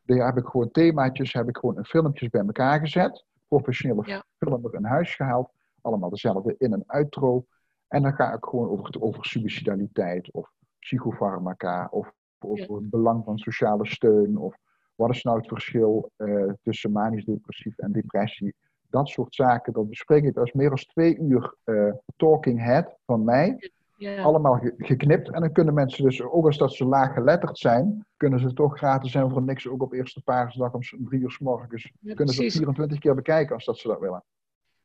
Daar 0.02 0.26
heb 0.26 0.38
ik 0.38 0.46
gewoon 0.46 0.72
themaatjes, 0.72 1.34
heb 1.34 1.48
ik 1.48 1.58
gewoon 1.58 1.78
in 1.78 1.86
filmpjes 1.86 2.30
bij 2.30 2.42
elkaar 2.42 2.80
gezet. 2.80 3.26
Professionele 3.58 4.02
ja. 4.06 4.24
filmer 4.38 4.74
in 4.74 4.84
huis 4.84 5.16
gehaald. 5.16 5.50
Allemaal 5.82 6.10
dezelfde 6.10 6.56
in- 6.58 6.74
en 6.74 6.84
uitro. 6.88 7.46
En 7.88 8.02
dan 8.02 8.14
ga 8.14 8.34
ik 8.34 8.46
gewoon 8.46 8.70
over, 8.70 9.02
over 9.02 9.26
suicidaliteit 9.26 10.32
of 10.32 10.52
psychofarmaca 10.80 11.88
of 11.92 12.14
over 12.40 12.76
het 12.76 12.90
belang 12.90 13.24
van 13.24 13.38
sociale 13.38 13.88
steun 13.88 14.38
of 14.38 14.56
wat 14.96 15.10
is 15.10 15.24
nou 15.24 15.38
het 15.38 15.48
verschil 15.48 16.12
uh, 16.18 16.52
tussen 16.62 16.92
manisch 16.92 17.26
depressief 17.26 17.78
en 17.78 17.92
depressie. 17.92 18.56
Dat 18.90 19.08
soort 19.08 19.36
zaken, 19.36 19.74
dat 19.74 19.90
bespreek 19.90 20.24
ik. 20.24 20.38
Is 20.38 20.52
meer 20.52 20.70
dan 20.70 20.78
twee 20.78 21.18
uur 21.18 21.56
uh, 21.66 21.94
talking 22.16 22.60
head 22.60 22.98
van 23.06 23.24
mij. 23.24 23.72
Ja. 24.02 24.22
Allemaal 24.22 24.60
geknipt. 24.78 25.30
En 25.30 25.42
dan 25.42 25.52
kunnen 25.52 25.74
mensen 25.74 26.04
dus, 26.04 26.22
ook 26.22 26.46
als 26.46 26.58
dat 26.58 26.74
ze 26.74 26.86
laag 26.86 27.14
geletterd 27.14 27.58
zijn, 27.58 28.06
kunnen 28.18 28.40
ze 28.40 28.54
toch 28.54 28.78
gratis 28.78 29.12
zijn 29.12 29.30
voor 29.30 29.42
niks 29.42 29.68
ook 29.68 29.82
op 29.82 29.94
eerste 29.94 30.22
paarsdag 30.22 30.74
om 30.74 30.82
drie 30.82 31.22
uur 31.22 31.32
s 31.32 31.40
morgens. 31.40 31.92
kunnen 32.14 32.34
ze 32.34 32.52
24 32.52 33.00
keer 33.00 33.16
bekijken 33.16 33.56
als 33.56 33.66
dat 33.66 33.78
ze 33.78 33.88
dat 33.88 34.00
willen. 34.00 34.24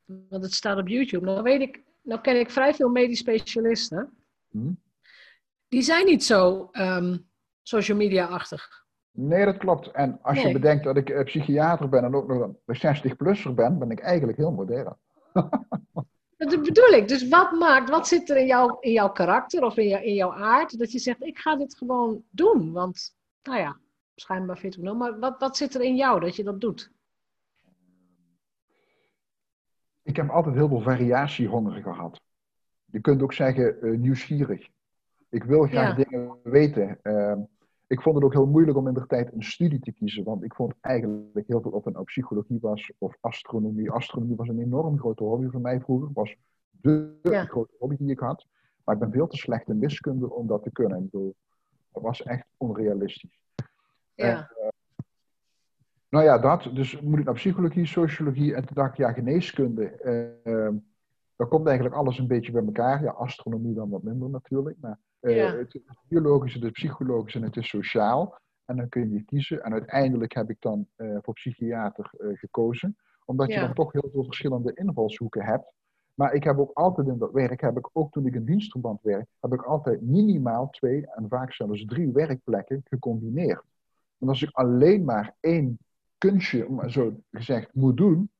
Want 0.05 0.43
het 0.43 0.53
staat 0.53 0.77
op 0.77 0.87
YouTube. 0.87 1.25
Nou 1.25 1.41
weet 1.43 1.61
ik, 1.61 1.83
nou 2.01 2.21
ken 2.21 2.39
ik 2.39 2.49
vrij 2.49 2.73
veel 2.73 2.89
medisch 2.89 3.19
specialisten. 3.19 4.13
Hm? 4.49 4.71
Die 5.67 5.81
zijn 5.81 6.05
niet 6.05 6.23
zo 6.23 6.69
um, 6.71 7.27
social 7.61 7.97
media-achtig. 7.97 8.85
Nee, 9.11 9.45
dat 9.45 9.57
klopt. 9.57 9.91
En 9.91 10.19
als 10.21 10.41
je 10.41 10.51
bedenkt 10.51 10.83
dat 10.83 10.97
ik 10.97 11.23
psychiater 11.23 11.89
ben 11.89 12.03
en 12.03 12.15
ook 12.15 12.27
nog 12.27 12.41
een 12.41 12.97
60-plusser 12.97 13.53
ben, 13.53 13.79
ben 13.79 13.91
ik 13.91 13.99
eigenlijk 13.99 14.37
heel 14.37 14.51
modern. 14.51 14.97
Dat 16.37 16.63
bedoel 16.63 16.89
ik. 16.89 17.07
Dus 17.07 17.27
wat 17.27 17.51
maakt, 17.51 17.89
wat 17.89 18.07
zit 18.07 18.29
er 18.29 18.37
in, 18.37 18.45
jou, 18.45 18.77
in 18.79 18.91
jouw 18.91 19.11
karakter 19.11 19.63
of 19.63 19.77
in, 19.77 19.87
jou, 19.87 20.03
in 20.03 20.13
jouw 20.13 20.33
aard, 20.33 20.79
dat 20.79 20.91
je 20.91 20.99
zegt, 20.99 21.23
ik 21.23 21.37
ga 21.37 21.55
dit 21.55 21.77
gewoon 21.77 22.23
doen? 22.29 22.71
Want, 22.71 23.15
nou 23.43 23.59
ja, 23.59 23.77
schijnbaar 24.15 24.57
vind 24.57 24.77
ik 24.77 24.83
het 24.83 24.97
maar 24.97 25.19
wat, 25.19 25.39
wat 25.39 25.57
zit 25.57 25.75
er 25.75 25.81
in 25.81 25.95
jou 25.95 26.19
dat 26.19 26.35
je 26.35 26.43
dat 26.43 26.61
doet? 26.61 26.91
Ik 30.03 30.15
heb 30.15 30.29
altijd 30.29 30.55
heel 30.55 30.67
veel 30.67 30.81
variatiehonger 30.81 31.81
gehad. 31.81 32.21
Je 32.85 33.01
kunt 33.01 33.21
ook 33.21 33.33
zeggen 33.33 33.77
uh, 33.81 33.97
nieuwsgierig. 33.97 34.67
Ik 35.29 35.43
wil 35.43 35.67
graag 35.67 35.95
dingen 35.95 36.37
weten. 36.43 36.99
Uh, 37.03 37.33
ik 37.87 38.01
vond 38.01 38.15
het 38.15 38.23
ook 38.23 38.33
heel 38.33 38.47
moeilijk 38.47 38.77
om 38.77 38.87
in 38.87 38.93
de 38.93 39.05
tijd 39.05 39.33
een 39.33 39.43
studie 39.43 39.79
te 39.79 39.91
kiezen, 39.91 40.23
want 40.23 40.43
ik 40.43 40.53
vond 40.55 40.73
eigenlijk 40.81 41.47
heel 41.47 41.61
veel 41.61 41.71
of 41.71 41.83
het 41.83 41.93
nou 41.93 42.05
psychologie 42.05 42.59
was 42.61 42.91
of 42.97 43.17
astronomie. 43.19 43.91
Astronomie 43.91 44.35
was 44.35 44.47
een 44.47 44.59
enorm 44.59 44.99
grote 44.99 45.23
hobby 45.23 45.47
voor 45.47 45.61
mij 45.61 45.81
vroeger, 45.81 46.09
was 46.13 46.35
de 46.71 47.17
grote 47.21 47.73
hobby 47.79 47.95
die 47.97 48.09
ik 48.09 48.19
had. 48.19 48.45
Maar 48.83 48.95
ik 48.95 49.01
ben 49.01 49.11
veel 49.11 49.27
te 49.27 49.37
slecht 49.37 49.69
in 49.69 49.79
wiskunde 49.79 50.33
om 50.33 50.47
dat 50.47 50.63
te 50.63 50.71
kunnen. 50.71 50.97
Ik 50.97 51.09
bedoel, 51.11 51.35
dat 51.91 52.03
was 52.03 52.23
echt 52.23 52.45
onrealistisch. 52.57 53.39
Ja. 54.13 54.51
Uh, 54.61 54.67
nou 56.09 56.25
ja, 56.25 56.37
dat. 56.37 56.69
Dus 56.73 57.01
moet 57.01 57.19
ik 57.19 57.25
naar 57.25 57.33
psychologie, 57.33 57.85
sociologie 57.85 58.55
en 58.55 58.65
toen 58.65 58.75
dacht 58.75 58.91
ik, 58.91 58.97
ja, 58.97 59.11
geneeskunde. 59.11 59.99
Uh, 60.43 60.79
daar 61.35 61.47
komt 61.47 61.67
eigenlijk 61.67 61.95
alles 61.95 62.19
een 62.19 62.27
beetje 62.27 62.51
bij 62.51 62.65
elkaar. 62.65 63.03
Ja, 63.03 63.11
astronomie 63.11 63.73
dan 63.73 63.89
wat 63.89 64.03
minder 64.03 64.29
natuurlijk. 64.29 64.77
Maar 64.79 64.99
uh, 65.27 65.51
het 65.51 65.75
is 65.75 65.81
biologisch, 66.07 66.53
het 66.53 66.63
is 66.63 66.71
psychologisch 66.71 67.35
en 67.35 67.43
het 67.43 67.55
is 67.55 67.69
sociaal. 67.69 68.39
En 68.65 68.75
dan 68.75 68.89
kun 68.89 69.11
je 69.13 69.23
kiezen. 69.23 69.63
En 69.63 69.71
uiteindelijk 69.71 70.33
heb 70.33 70.49
ik 70.49 70.57
dan 70.59 70.87
uh, 70.97 71.17
voor 71.21 71.33
psychiater 71.33 72.11
uh, 72.19 72.37
gekozen. 72.37 72.97
Omdat 73.25 73.53
je 73.53 73.59
dan 73.59 73.73
toch 73.73 73.91
heel 73.91 74.09
veel 74.13 74.23
verschillende 74.23 74.73
invalshoeken 74.73 75.43
hebt. 75.43 75.65
Maar 76.13 76.33
ik 76.33 76.43
heb 76.43 76.57
ook 76.57 76.71
altijd 76.73 77.07
in 77.07 77.17
dat 77.17 77.31
werk, 77.31 77.61
heb 77.61 77.77
ik 77.77 77.89
ook 77.93 78.11
toen 78.11 78.25
ik 78.25 78.35
in 78.35 78.45
dienstverband 78.45 79.01
werk, 79.01 79.25
heb 79.39 79.53
ik 79.53 79.63
altijd 79.63 80.01
minimaal 80.01 80.69
twee 80.69 81.07
en 81.07 81.25
vaak 81.29 81.53
zelfs 81.53 81.85
drie 81.85 82.11
werkplekken 82.11 82.81
gecombineerd. 82.83 83.63
En 84.19 84.27
als 84.27 84.41
ik 84.41 84.49
alleen 84.51 85.03
maar 85.03 85.35
één 85.39 85.77
kunstje, 86.17 86.67
om 86.67 86.89
zo 86.89 87.19
gezegd, 87.31 87.73
moet 87.73 87.97
doen, 87.97 88.31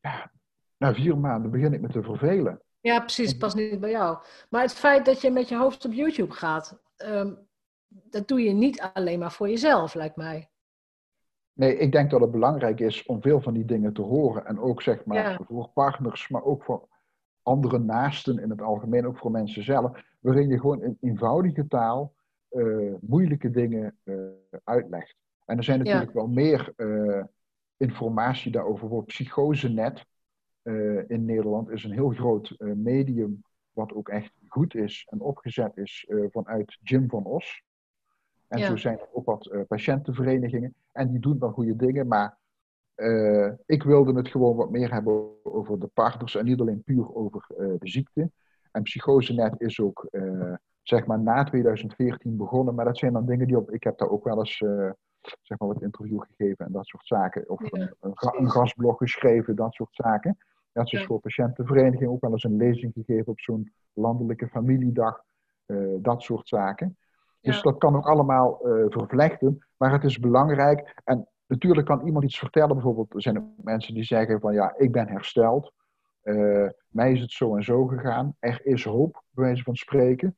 ja, 0.00 0.30
na 0.76 0.94
vier 0.94 1.18
maanden 1.18 1.50
begin 1.50 1.72
ik 1.72 1.80
me 1.80 1.88
te 1.88 2.02
vervelen. 2.02 2.60
Ja, 2.84 3.00
precies, 3.00 3.36
past 3.36 3.56
niet 3.56 3.80
bij 3.80 3.90
jou. 3.90 4.18
Maar 4.48 4.62
het 4.62 4.72
feit 4.72 5.04
dat 5.04 5.20
je 5.20 5.30
met 5.30 5.48
je 5.48 5.56
hoofd 5.56 5.84
op 5.84 5.92
YouTube 5.92 6.32
gaat, 6.32 6.80
um, 6.96 7.38
dat 7.88 8.28
doe 8.28 8.42
je 8.42 8.52
niet 8.52 8.90
alleen 8.92 9.18
maar 9.18 9.32
voor 9.32 9.48
jezelf, 9.48 9.94
lijkt 9.94 10.16
mij. 10.16 10.50
Nee, 11.52 11.76
ik 11.76 11.92
denk 11.92 12.10
dat 12.10 12.20
het 12.20 12.30
belangrijk 12.30 12.80
is 12.80 13.06
om 13.06 13.22
veel 13.22 13.40
van 13.40 13.54
die 13.54 13.64
dingen 13.64 13.92
te 13.92 14.02
horen. 14.02 14.46
En 14.46 14.58
ook 14.58 14.82
zeg 14.82 15.04
maar 15.04 15.40
voor 15.46 15.68
partners, 15.68 16.28
maar 16.28 16.44
ook 16.44 16.64
voor 16.64 16.88
andere 17.42 17.78
naasten 17.78 18.38
in 18.38 18.50
het 18.50 18.62
algemeen, 18.62 19.06
ook 19.06 19.18
voor 19.18 19.30
mensen 19.30 19.64
zelf. 19.64 20.02
Waarin 20.20 20.48
je 20.48 20.60
gewoon 20.60 20.82
in 20.82 20.96
eenvoudige 21.00 21.66
taal 21.66 22.14
uh, 22.50 22.94
moeilijke 23.00 23.50
dingen 23.50 23.98
uh, 24.04 24.16
uitlegt. 24.64 25.16
En 25.44 25.56
er 25.56 25.64
zijn 25.64 25.78
natuurlijk 25.78 26.12
wel 26.12 26.28
meer 26.28 26.72
uh, 26.76 27.22
informatie 27.76 28.52
daarover. 28.52 28.88
Voor 28.88 29.04
psychosenet, 29.04 30.04
in 31.06 31.24
Nederland 31.24 31.70
is 31.70 31.84
een 31.84 31.92
heel 31.92 32.10
groot 32.10 32.54
uh, 32.58 32.72
medium, 32.72 33.44
wat 33.72 33.92
ook 33.92 34.08
echt 34.08 34.32
goed 34.48 34.74
is 34.74 35.06
en 35.10 35.20
opgezet 35.20 35.76
is 35.76 36.06
uh, 36.08 36.24
vanuit 36.30 36.78
Jim 36.82 37.08
van 37.08 37.24
Os. 37.24 37.62
En 38.48 38.58
ja. 38.58 38.66
zo 38.66 38.76
zijn 38.76 38.98
er 38.98 39.08
ook 39.12 39.24
wat 39.24 39.66
patiëntenverenigingen 39.68 40.74
en 40.92 41.10
die 41.10 41.20
doen 41.20 41.38
dan 41.38 41.52
goede 41.52 41.76
dingen, 41.76 42.06
maar 42.06 42.38
ik 43.66 43.82
wilde 43.82 44.14
het 44.14 44.28
gewoon 44.28 44.56
wat 44.56 44.70
meer 44.70 44.92
hebben 44.92 45.44
over 45.44 45.78
de 45.78 45.86
partners 45.86 46.34
en 46.34 46.44
niet 46.44 46.60
alleen 46.60 46.82
puur 46.82 47.14
over 47.14 47.44
de 47.56 47.78
ziekte. 47.78 48.30
En 48.70 48.82
Psychosenet 48.82 49.60
is 49.60 49.80
ook 49.80 50.08
zeg 50.82 51.06
maar 51.06 51.20
na 51.20 51.44
2014 51.44 52.36
begonnen, 52.36 52.74
maar 52.74 52.84
dat 52.84 52.98
zijn 52.98 53.12
dan 53.12 53.26
dingen 53.26 53.46
die 53.46 53.56
op, 53.56 53.70
ik 53.70 53.84
heb 53.84 53.98
daar 53.98 54.08
ook 54.08 54.24
wel 54.24 54.38
eens 54.38 54.62
zeg 55.42 55.58
maar 55.58 55.68
wat 55.68 55.82
interview 55.82 56.22
gegeven 56.22 56.66
en 56.66 56.72
dat 56.72 56.86
soort 56.86 57.06
zaken. 57.06 57.48
Of 57.48 57.60
ja, 57.60 57.92
een, 58.00 58.14
een, 58.38 58.50
gastblog 58.50 58.98
geschreven, 58.98 59.56
dat 59.56 59.74
soort 59.74 59.94
zaken. 59.94 60.36
Net 60.74 60.88
zoals 60.88 61.04
ja. 61.04 61.10
voor 61.10 61.20
patiëntenvereniging 61.20 62.10
ook 62.10 62.20
wel 62.20 62.30
eens 62.30 62.44
een 62.44 62.56
lezing 62.56 62.92
gegeven 62.92 63.26
op 63.32 63.40
zo'n 63.40 63.72
landelijke 63.92 64.48
familiedag. 64.48 65.22
Uh, 65.66 65.94
dat 65.98 66.22
soort 66.22 66.48
zaken. 66.48 66.96
Dus 67.40 67.62
dat 67.62 67.78
kan 67.78 67.96
ook 67.96 68.06
allemaal 68.06 68.60
uh, 68.66 68.84
vervlechten. 68.88 69.66
Maar 69.76 69.92
het 69.92 70.04
is 70.04 70.18
belangrijk. 70.18 71.00
En 71.04 71.28
natuurlijk 71.46 71.86
kan 71.86 72.06
iemand 72.06 72.24
iets 72.24 72.38
vertellen. 72.38 72.74
Bijvoorbeeld, 72.74 73.14
er 73.14 73.22
zijn 73.22 73.38
ook 73.38 73.44
mensen 73.62 73.94
die 73.94 74.04
zeggen 74.04 74.40
van 74.40 74.54
ja, 74.54 74.74
ik 74.76 74.92
ben 74.92 75.08
hersteld. 75.08 75.72
Uh, 76.22 76.68
mij 76.88 77.12
is 77.12 77.20
het 77.20 77.30
zo 77.32 77.56
en 77.56 77.62
zo 77.62 77.86
gegaan. 77.86 78.36
Er 78.38 78.66
is 78.66 78.84
hoop, 78.84 79.22
bij 79.30 79.44
wijze 79.44 79.62
van 79.62 79.76
spreken. 79.76 80.34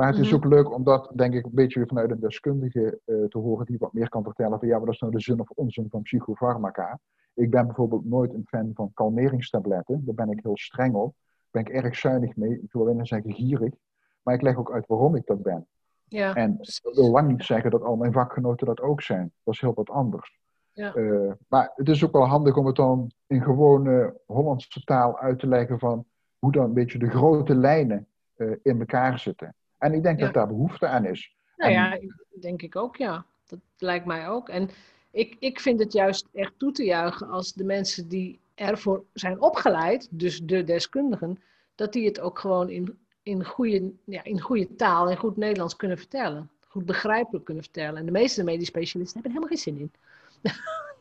Maar 0.00 0.08
het 0.08 0.18
is 0.18 0.26
mhm. 0.26 0.34
ook 0.34 0.44
leuk 0.44 0.74
om 0.74 0.84
dat, 0.84 1.10
denk 1.14 1.34
ik, 1.34 1.44
een 1.44 1.54
beetje 1.54 1.86
vanuit 1.86 2.10
een 2.10 2.20
deskundige 2.20 2.98
te 3.04 3.38
horen 3.38 3.66
die 3.66 3.78
wat 3.78 3.92
meer 3.92 4.08
kan 4.08 4.22
vertellen 4.22 4.58
van 4.58 4.68
ja, 4.68 4.80
wat 4.80 4.88
is 4.88 5.00
nou 5.00 5.12
de 5.12 5.20
zin 5.20 5.40
of 5.40 5.50
onzin 5.50 5.86
van 5.90 6.02
psychofarmaca. 6.02 6.98
Ik 7.34 7.50
ben 7.50 7.66
bijvoorbeeld 7.66 8.04
nooit 8.04 8.34
een 8.34 8.46
fan 8.46 8.70
van 8.74 8.90
kalmeringstabletten. 8.94 10.02
Daar 10.04 10.14
ben 10.14 10.30
ik 10.30 10.40
heel 10.42 10.56
streng 10.56 10.94
op. 10.94 11.14
Daar 11.50 11.62
ben 11.62 11.74
ik 11.74 11.82
erg 11.82 11.96
zuinig 11.96 12.36
mee. 12.36 12.62
Ik 12.62 12.72
wil 12.72 12.82
alleen 12.82 13.06
zeggen 13.06 13.32
gierig. 13.32 13.74
Maar 14.22 14.34
ik 14.34 14.42
leg 14.42 14.56
ook 14.56 14.72
uit 14.72 14.86
waarom 14.86 15.14
ik 15.14 15.26
dat 15.26 15.42
ben. 15.42 15.66
Ja, 16.04 16.34
en 16.34 16.56
dat 16.56 16.94
wil 16.94 17.10
lang 17.10 17.28
niet 17.28 17.44
zeggen 17.44 17.70
dat 17.70 17.82
al 17.82 17.96
mijn 17.96 18.12
vakgenoten 18.12 18.66
dat 18.66 18.80
ook 18.80 19.02
zijn. 19.02 19.32
Dat 19.42 19.54
is 19.54 19.60
heel 19.60 19.74
wat 19.74 19.90
anders. 19.90 20.38
Ja. 20.72 20.96
Uh, 20.96 21.32
maar 21.48 21.72
het 21.74 21.88
is 21.88 22.04
ook 22.04 22.12
wel 22.12 22.26
handig 22.26 22.56
om 22.56 22.66
het 22.66 22.76
dan 22.76 23.10
in 23.26 23.42
gewone 23.42 24.20
Hollandse 24.26 24.84
taal 24.84 25.18
uit 25.18 25.38
te 25.38 25.46
leggen 25.46 25.78
van 25.78 26.04
hoe 26.38 26.52
dan 26.52 26.64
een 26.64 26.72
beetje 26.72 26.98
de 26.98 27.10
grote 27.10 27.54
lijnen 27.54 28.06
uh, 28.36 28.56
in 28.62 28.78
elkaar 28.78 29.18
zitten. 29.18 29.54
En 29.80 29.92
ik 29.92 30.02
denk 30.02 30.18
ja. 30.18 30.24
dat 30.24 30.34
daar 30.34 30.46
behoefte 30.46 30.86
aan 30.86 31.04
is. 31.04 31.34
Nou 31.56 31.72
en, 31.72 31.78
ja, 31.78 31.98
denk 32.40 32.62
ik 32.62 32.76
ook, 32.76 32.96
ja. 32.96 33.24
Dat 33.46 33.58
lijkt 33.78 34.06
mij 34.06 34.28
ook. 34.28 34.48
En 34.48 34.70
ik, 35.10 35.36
ik 35.38 35.60
vind 35.60 35.80
het 35.80 35.92
juist 35.92 36.28
echt 36.32 36.52
toe 36.56 36.72
te 36.72 36.84
juichen 36.84 37.28
als 37.28 37.52
de 37.52 37.64
mensen 37.64 38.08
die 38.08 38.40
ervoor 38.54 39.04
zijn 39.12 39.40
opgeleid, 39.40 40.08
dus 40.10 40.40
de 40.40 40.64
deskundigen, 40.64 41.38
dat 41.74 41.92
die 41.92 42.06
het 42.06 42.20
ook 42.20 42.38
gewoon 42.38 42.68
in, 42.68 42.98
in, 43.22 43.44
goede, 43.44 43.92
ja, 44.04 44.24
in 44.24 44.40
goede 44.40 44.76
taal 44.76 45.10
en 45.10 45.16
goed 45.16 45.36
Nederlands 45.36 45.76
kunnen 45.76 45.98
vertellen. 45.98 46.50
Goed 46.68 46.86
begrijpelijk 46.86 47.44
kunnen 47.44 47.62
vertellen. 47.62 47.96
En 47.96 48.06
de 48.06 48.12
meeste 48.12 48.44
medisch 48.44 48.68
specialisten 48.68 49.22
hebben 49.22 49.42
helemaal 49.42 49.56
geen 49.56 49.74
zin 49.74 49.78
in. 49.78 49.92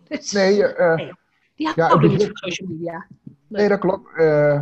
dus, 0.17 0.31
nee, 0.31 0.57
uh, 0.57 0.95
nee, 0.95 1.13
die 1.55 1.71
ja, 1.75 1.97
niet 1.97 2.23
van 2.23 2.35
social 2.35 2.69
media. 2.69 3.07
Nee, 3.47 3.67
dat 3.67 3.79
klopt. 3.79 4.09
Uh, 4.17 4.61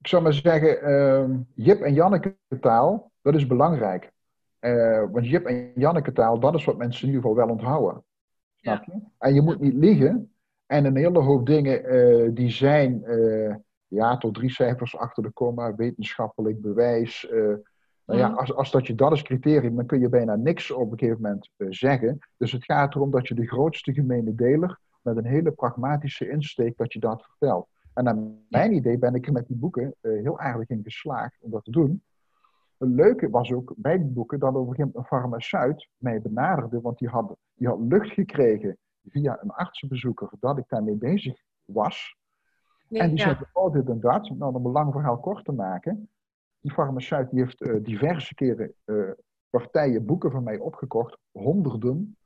ik 0.00 0.06
zou 0.06 0.22
maar 0.22 0.32
zeggen, 0.32 0.90
uh, 0.90 1.38
Jip 1.54 1.80
en 1.80 1.94
Janneke 1.94 2.36
taal, 2.60 3.10
dat 3.22 3.34
is 3.34 3.46
belangrijk. 3.46 4.12
Uh, 4.60 5.04
want 5.12 5.26
Jip 5.26 5.46
en 5.46 5.72
Janneke 5.74 6.12
taal, 6.12 6.40
dat 6.40 6.54
is 6.54 6.64
wat 6.64 6.76
mensen 6.76 7.00
in 7.02 7.14
ieder 7.14 7.22
geval 7.22 7.46
wel 7.46 7.54
onthouden. 7.54 8.04
Snap 8.54 8.84
je? 8.84 8.92
En 9.18 9.34
je 9.34 9.40
moet 9.40 9.60
niet 9.60 9.74
liegen. 9.74 10.32
En 10.66 10.84
een 10.84 10.96
hele 10.96 11.18
hoop 11.18 11.46
dingen 11.46 11.94
uh, 11.94 12.30
die 12.34 12.50
zijn 12.50 13.02
uh, 13.04 13.54
ja, 13.86 14.16
tot 14.16 14.34
drie 14.34 14.50
cijfers 14.50 14.96
achter 14.96 15.22
de 15.22 15.30
komma, 15.30 15.74
wetenschappelijk 15.74 16.60
bewijs. 16.60 17.26
nou 18.04 18.18
ja, 18.18 18.28
als, 18.28 18.54
als 18.54 18.70
dat 18.70 18.86
je 18.86 18.94
dat 18.94 19.12
is 19.12 19.22
criterium, 19.22 19.76
dan 19.76 19.86
kun 19.86 20.00
je 20.00 20.08
bijna 20.08 20.36
niks 20.36 20.70
op 20.70 20.92
een 20.92 20.98
gegeven 20.98 21.22
moment 21.22 21.50
zeggen. 21.68 22.18
Dus 22.36 22.52
het 22.52 22.64
gaat 22.64 22.94
erom 22.94 23.10
dat 23.10 23.28
je 23.28 23.34
de 23.34 23.46
grootste 23.46 23.92
gemene 23.92 24.34
deler 24.34 24.78
met 25.02 25.16
een 25.16 25.26
hele 25.26 25.50
pragmatische 25.50 26.28
insteek 26.28 26.76
dat 26.76 26.92
je 26.92 26.98
dat 26.98 27.24
vertelt. 27.24 27.68
En 27.94 28.04
naar 28.04 28.16
mijn 28.48 28.72
idee 28.72 28.98
ben 28.98 29.14
ik 29.14 29.26
er 29.26 29.32
met 29.32 29.46
die 29.46 29.56
boeken 29.56 29.94
heel 30.00 30.38
aardig 30.38 30.68
in 30.68 30.82
geslaagd 30.82 31.36
om 31.40 31.50
dat 31.50 31.64
te 31.64 31.70
doen. 31.70 32.02
Het 32.80 32.88
leuke 32.88 33.30
was 33.30 33.52
ook 33.52 33.74
bij 33.76 33.98
die 33.98 34.10
boeken 34.10 34.38
dat 34.38 34.48
op 34.48 34.54
een 34.54 34.60
gegeven 34.62 34.84
moment 34.84 34.96
een 34.96 35.18
farmaceut 35.18 35.88
mij 35.96 36.20
benaderde, 36.20 36.80
want 36.80 36.98
die 36.98 37.08
had, 37.08 37.36
die 37.54 37.68
had 37.68 37.80
lucht 37.80 38.10
gekregen 38.10 38.78
via 39.08 39.38
een 39.42 39.50
artsenbezoeker 39.50 40.30
dat 40.40 40.58
ik 40.58 40.64
daarmee 40.68 40.96
bezig 40.96 41.42
was. 41.64 42.16
en 42.90 43.08
die 43.08 43.18
zei, 43.18 43.38
oh 43.52 43.72
dit 43.72 43.88
en 43.88 44.00
dat. 44.00 44.30
Nou, 44.30 44.54
om 44.54 44.66
een 44.66 44.72
lang 44.72 44.92
verhaal 44.92 45.18
kort 45.18 45.44
te 45.44 45.52
maken. 45.52 46.08
Die 46.60 46.72
farmaceut 46.72 47.30
die 47.30 47.40
heeft 47.40 47.60
uh, 47.60 47.84
diverse 47.84 48.34
keren 48.34 48.74
uh, 48.84 49.10
partijen 49.50 50.06
boeken 50.06 50.30
van 50.30 50.42
mij 50.42 50.58
opgekocht, 50.58 51.18
honderden. 51.30 52.16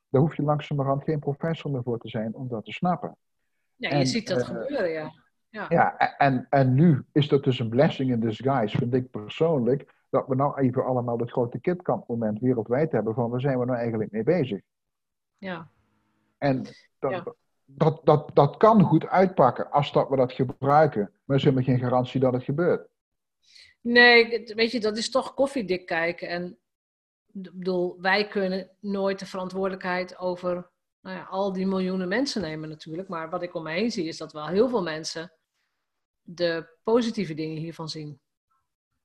Daar 0.08 0.20
hoef 0.20 0.36
je 0.36 0.42
langzamerhand 0.42 1.04
geen 1.04 1.18
professor 1.18 1.70
meer 1.70 1.82
voor 1.82 1.98
te 1.98 2.08
zijn 2.08 2.34
om 2.34 2.48
dat 2.48 2.64
te 2.64 2.72
snappen. 2.72 3.16
Ja, 3.76 3.96
je 3.96 4.04
ziet 4.04 4.28
dat 4.28 4.38
uh, 4.38 4.44
gebeuren, 4.44 4.90
ja. 4.90 5.12
Ja, 5.48 5.66
ja 5.68 5.96
en, 6.18 6.46
en 6.50 6.74
nu 6.74 7.04
is 7.12 7.28
dat 7.28 7.44
dus 7.44 7.58
een 7.58 7.68
blessing 7.68 8.10
in 8.10 8.20
disguise, 8.20 8.78
vind 8.78 8.94
ik 8.94 9.10
persoonlijk 9.10 9.94
dat 10.10 10.26
we 10.26 10.34
nou 10.34 10.60
even 10.60 10.84
allemaal 10.84 11.18
het 11.18 11.30
grote 11.30 11.60
kitkampmoment 11.60 12.38
wereldwijd 12.38 12.92
hebben 12.92 13.14
van 13.14 13.30
waar 13.30 13.40
zijn 13.40 13.58
we 13.58 13.64
nou 13.64 13.78
eigenlijk 13.78 14.10
mee 14.10 14.22
bezig. 14.22 14.60
Ja. 15.38 15.68
En 16.38 16.64
dat, 16.98 17.34
dat, 17.76 18.00
dat, 18.04 18.30
dat 18.34 18.56
kan 18.56 18.82
goed 18.82 19.06
uitpakken 19.06 19.70
als 19.70 19.92
dat 19.92 20.08
we 20.08 20.16
dat 20.16 20.32
gebruiken, 20.32 21.00
maar 21.00 21.10
er 21.26 21.34
is 21.34 21.42
helemaal 21.42 21.64
geen 21.64 21.78
garantie 21.78 22.20
dat 22.20 22.32
het 22.32 22.44
gebeurt. 22.44 22.88
Nee, 23.80 24.44
weet 24.54 24.70
je, 24.70 24.80
dat 24.80 24.96
is 24.96 25.10
toch 25.10 25.34
koffiedik 25.34 25.86
kijken. 25.86 26.28
En 26.28 26.58
ik 27.32 27.52
bedoel, 27.52 28.00
wij 28.00 28.28
kunnen 28.28 28.70
nooit 28.80 29.18
de 29.18 29.26
verantwoordelijkheid 29.26 30.18
over 30.18 30.70
nou 31.00 31.16
ja, 31.16 31.22
al 31.24 31.52
die 31.52 31.66
miljoenen 31.66 32.08
mensen 32.08 32.42
nemen 32.42 32.68
natuurlijk. 32.68 33.08
Maar 33.08 33.30
wat 33.30 33.42
ik 33.42 33.54
om 33.54 33.62
me 33.62 33.70
heen 33.70 33.90
zie, 33.90 34.06
is 34.06 34.16
dat 34.16 34.32
wel 34.32 34.46
heel 34.46 34.68
veel 34.68 34.82
mensen 34.82 35.32
de 36.22 36.76
positieve 36.82 37.34
dingen 37.34 37.56
hiervan 37.56 37.88
zien. 37.88 38.20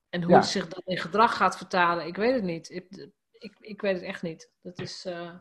En 0.10 0.24
hoe 0.24 0.36
het 0.36 0.46
zich 0.46 0.68
dan 0.68 0.82
in 0.86 0.98
gedrag 0.98 1.36
gaat 1.36 1.58
vertalen, 1.58 2.06
ik 2.06 2.16
weet 2.16 2.34
het 2.34 2.44
niet. 2.44 2.70
Ik, 2.70 3.10
ik, 3.32 3.56
ik 3.60 3.82
weet 3.82 3.94
het 3.94 4.04
echt 4.04 4.22
niet. 4.22 4.52
Dat 4.62 4.80
is, 4.80 5.06
uh, 5.06 5.36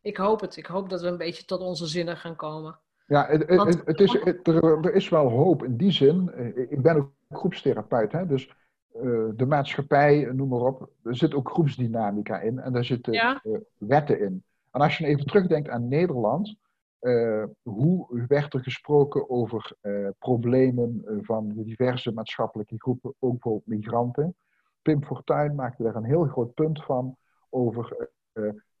ik 0.00 0.16
hoop 0.16 0.40
het. 0.40 0.56
Ik 0.56 0.66
hoop 0.66 0.88
dat 0.88 1.00
we 1.00 1.08
een 1.08 1.16
beetje 1.16 1.44
tot 1.44 1.60
onze 1.60 1.86
zinnen 1.86 2.16
gaan 2.16 2.36
komen. 2.36 2.78
Ja, 3.08 3.26
het, 3.26 3.48
het, 3.48 3.82
het 3.84 4.00
is, 4.00 4.14
er, 4.14 4.64
er, 4.64 4.94
is 4.94 5.08
wel 5.08 5.28
hoop 5.28 5.64
in 5.64 5.76
die 5.76 5.90
zin. 5.90 6.30
Eh, 6.30 6.70
ik 6.70 6.82
ben 6.82 6.96
ook 6.96 7.10
groepstherapeut, 7.28 8.12
hè, 8.12 8.26
dus 8.26 8.46
uh, 8.94 9.28
de 9.36 9.46
maatschappij, 9.46 10.30
noem 10.32 10.48
maar 10.48 10.60
op. 10.60 10.90
Er 11.02 11.16
zit 11.16 11.34
ook 11.34 11.50
groepsdynamica 11.50 12.40
in 12.40 12.58
en 12.58 12.72
daar 12.72 12.84
zitten 12.84 13.12
ja. 13.12 13.40
uh, 13.44 13.58
wetten 13.78 14.20
in. 14.20 14.44
En 14.70 14.80
als 14.80 14.98
je 14.98 15.06
even 15.06 15.26
terugdenkt 15.26 15.68
aan 15.68 15.88
Nederland, 15.88 16.56
uh, 17.00 17.44
hoe 17.62 18.24
werd 18.28 18.54
er 18.54 18.62
gesproken 18.62 19.30
over 19.30 19.76
problemen 20.18 21.04
van 21.22 21.52
diverse 21.56 22.12
maatschappelijke 22.12 22.74
groepen, 22.78 23.14
ook 23.18 23.32
bijvoorbeeld 23.32 23.66
migranten. 23.66 24.36
Pim 24.82 25.04
Fortuyn 25.04 25.54
maakte 25.54 25.82
daar 25.82 25.94
een 25.94 26.04
heel 26.04 26.24
groot 26.24 26.54
punt 26.54 26.84
van 26.84 27.16
over 27.50 28.08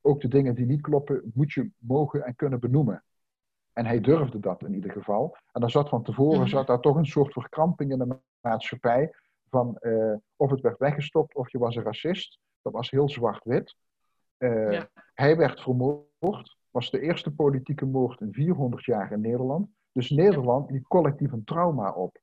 ook 0.00 0.20
de 0.20 0.28
dingen 0.28 0.54
die 0.54 0.66
niet 0.66 0.80
kloppen, 0.80 1.30
moet 1.34 1.52
je 1.52 1.70
mogen 1.78 2.24
en 2.24 2.36
kunnen 2.36 2.60
benoemen. 2.60 3.02
En 3.72 3.86
hij 3.86 4.00
durfde 4.00 4.40
dat 4.40 4.62
in 4.62 4.74
ieder 4.74 4.90
geval. 4.90 5.36
En 5.52 5.60
dan 5.60 5.70
zat 5.70 5.88
van 5.88 6.02
tevoren 6.02 6.40
mm 6.40 6.46
zat 6.46 6.66
daar 6.66 6.80
toch 6.80 6.96
een 6.96 7.06
soort 7.06 7.32
verkramping 7.32 7.90
in 7.90 7.98
de 7.98 8.18
maatschappij. 8.40 9.14
Van 9.50 9.78
of 10.36 10.50
het 10.50 10.60
werd 10.60 10.78
weggestopt 10.78 11.34
of 11.34 11.50
je 11.50 11.58
was 11.58 11.76
een 11.76 11.82
racist. 11.82 12.38
Dat 12.62 12.72
was 12.72 12.90
heel 12.90 13.08
zwart-wit. 13.08 13.76
Ja. 14.38 14.88
Hij 15.14 15.36
werd 15.36 15.60
vermoord 15.60 16.56
was 16.70 16.90
de 16.90 17.00
eerste 17.00 17.30
politieke 17.30 17.86
moord 17.86 18.20
in 18.20 18.32
400 18.32 18.84
jaar 18.84 19.12
in 19.12 19.20
Nederland. 19.20 19.68
Dus 19.92 20.10
Nederland 20.10 20.70
liep 20.70 20.86
collectief 20.86 21.32
een 21.32 21.44
trauma 21.44 21.92
op. 21.92 22.18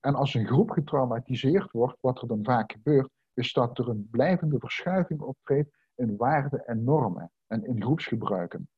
En 0.00 0.14
als 0.14 0.34
een 0.34 0.46
groep 0.46 0.70
getraumatiseerd 0.70 1.70
wordt, 1.70 1.96
wat 2.00 2.22
er 2.22 2.28
dan 2.28 2.44
vaak 2.44 2.72
gebeurt, 2.72 3.10
is 3.34 3.52
dat 3.52 3.78
er 3.78 3.88
een 3.88 4.08
blijvende 4.10 4.58
verschuiving 4.58 5.20
optreedt 5.20 5.76
in 6.00 6.16
waarden 6.16 6.66
en 6.66 6.84
normen 6.84 7.30
en 7.46 7.66
in 7.66 7.82
groepsgebruiken. 7.82 8.68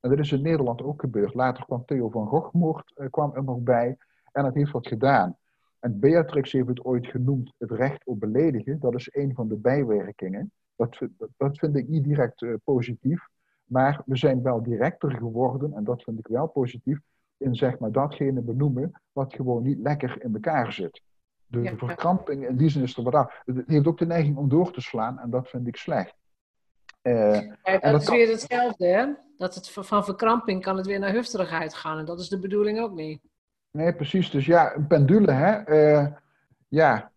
En 0.00 0.10
dat 0.10 0.18
is 0.18 0.32
in 0.32 0.42
Nederland 0.42 0.82
ook 0.82 1.00
gebeurd. 1.00 1.34
Later 1.34 1.64
kwam 1.64 1.84
Theo 1.84 2.08
van 2.08 2.26
Gogh-moord 2.26 2.92
uh, 2.96 3.06
kwam 3.10 3.34
er 3.34 3.44
nog 3.44 3.58
bij 3.58 3.96
en 4.32 4.42
dat 4.42 4.54
heeft 4.54 4.70
wat 4.70 4.88
gedaan. 4.88 5.36
En 5.78 6.00
Beatrix 6.00 6.52
heeft 6.52 6.68
het 6.68 6.84
ooit 6.84 7.06
genoemd, 7.06 7.52
het 7.58 7.70
recht 7.70 8.06
op 8.06 8.20
beledigen. 8.20 8.80
Dat 8.80 8.94
is 8.94 9.14
een 9.14 9.34
van 9.34 9.48
de 9.48 9.56
bijwerkingen. 9.56 10.52
Dat, 10.76 10.98
dat 11.36 11.58
vind 11.58 11.76
ik 11.76 11.88
niet 11.88 12.04
direct 12.04 12.42
uh, 12.42 12.54
positief. 12.64 13.26
Maar 13.64 14.02
we 14.06 14.16
zijn 14.16 14.42
wel 14.42 14.62
directer 14.62 15.10
geworden, 15.10 15.72
en 15.72 15.84
dat 15.84 16.02
vind 16.02 16.18
ik 16.18 16.26
wel 16.26 16.46
positief, 16.46 16.98
in 17.36 17.54
zeg 17.54 17.78
maar 17.78 17.92
datgene 17.92 18.40
benoemen 18.40 19.02
wat 19.12 19.34
gewoon 19.34 19.62
niet 19.62 19.78
lekker 19.78 20.22
in 20.22 20.34
elkaar 20.34 20.72
zit. 20.72 21.02
De 21.46 21.76
verkramping 21.76 22.48
in 22.48 22.56
die 22.56 22.68
zin 22.68 22.82
is 22.82 22.96
er 22.96 23.02
wat 23.02 23.14
af. 23.14 23.42
Het 23.44 23.62
heeft 23.66 23.86
ook 23.86 23.98
de 23.98 24.06
neiging 24.06 24.36
om 24.36 24.48
door 24.48 24.72
te 24.72 24.80
slaan 24.80 25.18
en 25.18 25.30
dat 25.30 25.48
vind 25.48 25.66
ik 25.66 25.76
slecht. 25.76 26.14
Uh, 27.04 27.40
ja, 27.62 27.78
dat, 27.78 28.02
is 28.02 28.08
weer 28.08 28.28
hetzelfde, 28.28 28.86
hè? 28.86 29.12
Dat 29.38 29.54
het 29.54 29.70
van 29.70 30.04
verkramping 30.04 30.62
kan 30.62 30.76
het 30.76 30.86
weer 30.86 30.98
naar 30.98 31.12
hufterigheid 31.12 31.74
gaan 31.74 31.98
en 31.98 32.04
dat 32.04 32.20
is 32.20 32.28
de 32.28 32.38
bedoeling 32.38 32.80
ook 32.80 32.94
niet. 32.94 33.20
Nee, 33.70 33.94
precies. 33.94 34.30
Dus 34.30 34.46
ja, 34.46 34.74
een 34.74 34.86
pendule, 34.86 35.32
hè? 35.32 35.68
Uh, 35.68 36.12
ja, 36.68 37.12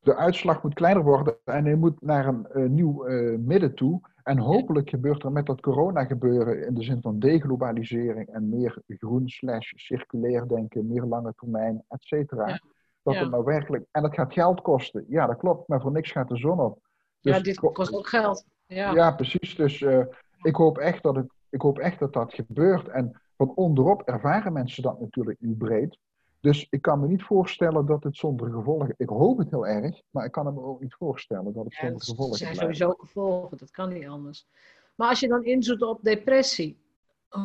de 0.00 0.16
uitslag 0.16 0.62
moet 0.62 0.74
kleiner 0.74 1.02
worden 1.02 1.36
en 1.44 1.64
hij 1.64 1.74
moet 1.74 2.02
naar 2.02 2.26
een 2.26 2.46
uh, 2.54 2.68
nieuw 2.68 3.04
midden 3.38 3.74
toe. 3.74 4.00
En 4.22 4.38
hopelijk 4.38 4.90
gebeurt 4.90 5.22
er 5.22 5.32
met 5.32 5.46
dat 5.46 5.60
corona 5.60 6.04
gebeuren 6.04 6.66
in 6.66 6.74
de 6.74 6.82
zin 6.82 7.00
van 7.00 7.18
deglobalisering 7.18 8.28
en 8.28 8.48
meer 8.48 8.82
groen 8.86 9.28
slash 9.28 9.72
circulair 9.76 10.48
denken, 10.48 10.88
meer 10.88 11.02
lange 11.02 11.32
termijn, 11.36 11.84
et 11.88 12.02
cetera. 12.02 12.60
Dat 13.02 13.14
het 13.14 13.30
nou 13.30 13.44
werkelijk. 13.44 13.84
En 13.90 14.02
het 14.02 14.14
gaat 14.14 14.32
geld 14.32 14.62
kosten. 14.62 15.04
Ja, 15.08 15.26
dat 15.26 15.36
klopt, 15.36 15.68
maar 15.68 15.80
voor 15.80 15.92
niks 15.92 16.10
gaat 16.10 16.28
de 16.28 16.36
zon 16.36 16.60
op. 16.60 16.78
Dus 17.20 17.36
ja, 17.36 17.42
dit 17.42 17.58
kost 17.58 17.94
ook 17.94 18.08
geld. 18.08 18.44
Ja, 18.74 18.92
ja 18.92 19.12
precies. 19.12 19.56
Dus 19.56 19.80
uh, 19.80 20.04
ik, 20.42 20.56
hoop 20.56 20.78
echt 20.78 21.02
dat 21.02 21.16
het, 21.16 21.26
ik 21.50 21.60
hoop 21.60 21.78
echt 21.78 21.98
dat 21.98 22.12
dat 22.12 22.34
gebeurt. 22.34 22.88
En 22.88 23.20
van 23.36 23.54
onderop 23.54 24.02
ervaren 24.02 24.52
mensen 24.52 24.82
dat 24.82 25.00
natuurlijk 25.00 25.40
niet 25.40 25.58
breed. 25.58 25.98
Dus 26.40 26.66
ik 26.70 26.82
kan 26.82 27.00
me 27.00 27.06
niet 27.06 27.22
voorstellen 27.22 27.86
dat 27.86 28.02
het 28.02 28.16
zonder 28.16 28.50
gevolgen. 28.50 28.94
Ik 28.96 29.08
hoop 29.08 29.38
het 29.38 29.50
heel 29.50 29.66
erg, 29.66 30.00
maar 30.10 30.24
ik 30.24 30.32
kan 30.32 30.54
me 30.54 30.62
ook 30.62 30.80
niet 30.80 30.94
voorstellen 30.94 31.52
dat 31.52 31.64
het 31.64 31.74
zonder 31.74 32.00
gevolgen 32.00 32.34
is. 32.34 32.40
Er 32.40 32.46
zijn 32.46 32.56
sowieso 32.56 32.94
gevolgen, 32.98 33.58
dat 33.58 33.70
kan 33.70 33.92
niet 33.92 34.06
anders. 34.06 34.46
Maar 34.94 35.08
als 35.08 35.20
je 35.20 35.28
dan 35.28 35.44
inzoet 35.44 35.82
op 35.82 36.02
depressie, 36.02 36.78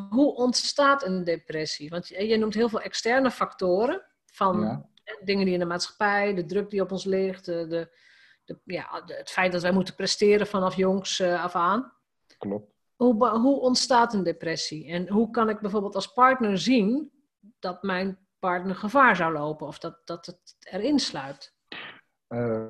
hoe 0.10 0.36
ontstaat 0.36 1.06
een 1.06 1.24
depressie? 1.24 1.90
Want 1.90 2.08
je 2.08 2.38
noemt 2.38 2.54
heel 2.54 2.70
veel 2.70 2.82
externe 2.82 3.32
factoren 3.32 4.02
van 4.26 4.86
dingen 5.24 5.46
die 5.46 5.54
in 5.54 5.60
de 5.60 5.66
maatschappij, 5.66 6.34
de 6.34 6.46
druk 6.46 6.70
die 6.70 6.82
op 6.82 6.92
ons 6.92 7.06
ligt, 7.06 7.46
de, 7.46 7.68
de, 7.68 7.90
ja, 8.64 9.04
het 9.06 9.30
feit 9.30 9.52
dat 9.52 9.62
wij 9.62 9.72
moeten 9.74 9.96
presteren 9.96 10.48
vanaf 10.48 10.76
jongs 10.76 11.20
uh, 11.20 11.44
af 11.44 11.56
aan. 11.56 11.94
Klopt. 12.38 12.74
Hoe, 12.96 13.30
hoe 13.30 13.60
ontstaat 13.60 14.14
een 14.14 14.24
depressie? 14.24 14.88
En 14.88 15.10
hoe 15.10 15.30
kan 15.30 15.50
ik 15.50 15.60
bijvoorbeeld 15.60 15.96
als 15.96 16.14
partner 16.14 16.58
zien 16.58 17.12
dat 17.60 17.84
mijn 17.84 18.18
partner 18.40 18.76
gevaar 18.76 19.16
zou 19.16 19.34
lopen 19.34 19.68
of 19.68 19.80
dat, 19.80 20.02
dat 20.06 20.26
het 20.26 20.56
erin 20.60 21.00
sluit? 21.00 21.54
Uh, 22.30 22.68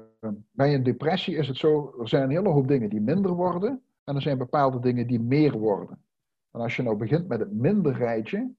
bij 0.51 0.73
een 0.73 0.83
depressie 0.83 1.35
is 1.35 1.47
het 1.47 1.57
zo, 1.57 1.95
er 1.99 2.09
zijn 2.09 2.23
een 2.23 2.29
hele 2.29 2.49
hoop 2.49 2.67
dingen 2.67 2.89
die 2.89 3.01
minder 3.01 3.31
worden 3.31 3.83
en 4.03 4.15
er 4.15 4.21
zijn 4.21 4.37
bepaalde 4.37 4.79
dingen 4.79 5.07
die 5.07 5.19
meer 5.19 5.57
worden. 5.57 6.03
En 6.51 6.61
als 6.61 6.75
je 6.75 6.83
nou 6.83 6.97
begint 6.97 7.27
met 7.27 7.39
het 7.39 7.51
minder 7.51 7.93
rijtje, 7.93 8.53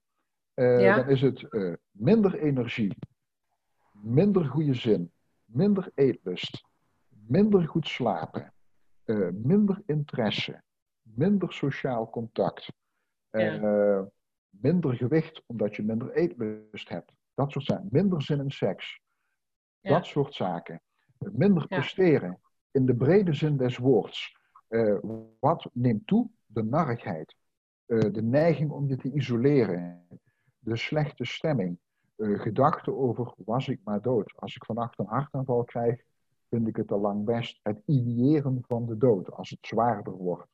uh, 0.55 0.97
dan 0.97 1.09
is 1.09 1.21
het 1.21 1.47
uh, 1.51 1.75
minder 1.91 2.39
energie, 2.39 2.97
minder 3.93 4.45
goede 4.45 4.75
zin, 4.75 5.13
minder 5.45 5.91
eetlust, 5.95 6.65
minder 7.29 7.69
goed 7.69 7.89
slapen, 7.89 8.53
minder 9.33 9.83
interesse, 9.87 10.62
minder 11.03 11.53
sociaal 11.53 12.11
contact, 12.11 12.73
ja 13.31 14.11
minder 14.61 14.95
gewicht 14.95 15.43
omdat 15.47 15.77
je 15.77 15.83
minder 15.83 16.12
eetlust 16.12 16.89
hebt. 16.89 17.12
Dat 17.35 17.53
soort 17.53 17.65
zaken. 17.65 17.89
Minder 17.91 18.23
zin 18.23 18.39
in 18.39 18.51
seks. 18.51 19.01
Dat 19.81 20.07
soort 20.07 20.35
zaken. 20.35 20.81
Minder 21.19 21.67
presteren. 21.67 22.41
In 22.71 22.87
de 22.87 22.95
brede 22.95 23.33
zin 23.33 23.57
des 23.57 23.77
woords. 23.77 24.37
Uh, 24.69 24.99
wat 25.41 25.69
neemt 25.73 26.07
toe? 26.07 26.31
De 26.47 26.62
narigheid. 26.62 27.37
De 27.87 28.23
neiging 28.23 28.71
om 28.71 28.89
je 28.89 28.97
te 28.97 29.12
isoleren. 29.12 30.07
De 30.59 30.77
slechte 30.77 31.25
stemming. 31.25 31.79
Gedachten 32.17 32.97
over 32.97 33.35
was 33.37 33.69
ik 33.69 33.81
maar 33.85 34.03
dood. 34.03 34.33
Als 34.37 34.57
ik 34.57 34.65
vannacht 34.65 34.99
een 34.99 35.07
hartaanval 35.07 35.65
krijg, 35.65 36.03
vind 36.49 36.69
ik 36.69 36.77
het 36.77 36.93
al 36.93 37.01
lang 37.01 37.25
best. 37.25 37.61
Het 37.63 37.79
ideëren 37.87 38.65
van 38.67 38.87
de 38.87 38.97
dood. 38.97 39.33
Als 39.33 39.51
het 39.51 39.59
zwaarder 39.61 40.13
wordt. 40.13 40.49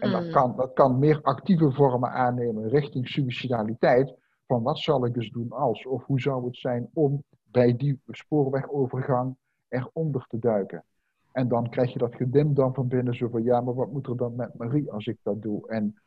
En 0.00 0.10
dat 0.10 0.22
hmm. 0.22 0.30
kan, 0.30 0.56
dat 0.56 0.72
kan 0.72 0.98
meer 0.98 1.22
actieve 1.22 1.72
vormen 1.72 2.10
aannemen 2.10 2.68
richting 2.68 3.08
suicidaliteit. 3.08 4.14
Van 4.46 4.62
wat 4.62 4.78
zal 4.78 5.06
ik 5.06 5.14
dus 5.14 5.30
doen 5.30 5.50
als? 5.50 5.86
Of 5.86 6.04
hoe 6.04 6.20
zou 6.20 6.46
het 6.46 6.56
zijn 6.56 6.88
om 6.92 7.22
bij 7.42 7.76
die 7.76 8.00
spoorwegovergang 8.08 9.36
eronder 9.68 10.26
te 10.28 10.38
duiken? 10.38 10.84
En 11.32 11.48
dan 11.48 11.70
krijg 11.70 11.92
je 11.92 11.98
dat 11.98 12.14
gedimd 12.14 12.56
dan 12.56 12.74
van 12.74 12.88
binnen 12.88 13.14
zo 13.14 13.28
van 13.28 13.42
ja, 13.42 13.60
maar 13.60 13.74
wat 13.74 13.92
moet 13.92 14.06
er 14.06 14.16
dan 14.16 14.36
met 14.36 14.54
Marie 14.54 14.92
als 14.92 15.06
ik 15.06 15.18
dat 15.22 15.42
doe? 15.42 15.68
En 15.68 16.00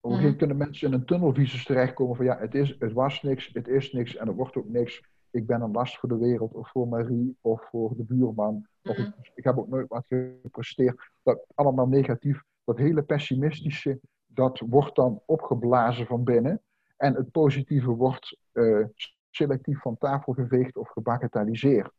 een 0.00 0.18
hmm. 0.18 0.36
kunnen 0.36 0.56
mensen 0.56 0.88
in 0.88 0.94
een 0.94 1.04
tunnelvisus 1.04 1.64
terechtkomen 1.64 2.16
van 2.16 2.24
ja, 2.24 2.38
het, 2.38 2.54
is, 2.54 2.76
het 2.78 2.92
was 2.92 3.22
niks, 3.22 3.50
het 3.52 3.68
is 3.68 3.92
niks 3.92 4.16
en 4.16 4.28
er 4.28 4.34
wordt 4.34 4.56
ook 4.56 4.68
niks. 4.68 5.02
Ik 5.30 5.46
ben 5.46 5.60
een 5.60 5.72
last 5.72 5.98
voor 5.98 6.08
de 6.08 6.18
wereld 6.18 6.54
of 6.54 6.70
voor 6.70 6.88
Marie 6.88 7.36
of 7.40 7.68
voor 7.70 7.96
de 7.96 8.04
buurman. 8.04 8.66
Of 8.82 8.96
ik, 8.96 9.04
hmm. 9.04 9.14
ik 9.34 9.44
heb 9.44 9.58
ook 9.58 9.68
nooit 9.68 9.88
wat 9.88 10.06
gepresteerd. 10.06 11.10
Dat 11.22 11.44
allemaal 11.54 11.88
negatief 11.88 12.42
dat 12.64 12.78
hele 12.78 13.02
pessimistische, 13.02 14.00
dat 14.26 14.62
wordt 14.66 14.96
dan 14.96 15.20
opgeblazen 15.26 16.06
van 16.06 16.24
binnen. 16.24 16.62
En 16.96 17.14
het 17.14 17.30
positieve 17.30 17.90
wordt 17.90 18.38
uh, 18.52 18.86
selectief 19.30 19.80
van 19.80 19.98
tafel 19.98 20.32
geveegd 20.32 20.76
of 20.76 20.88
gebagatelliseerd. 20.88 21.90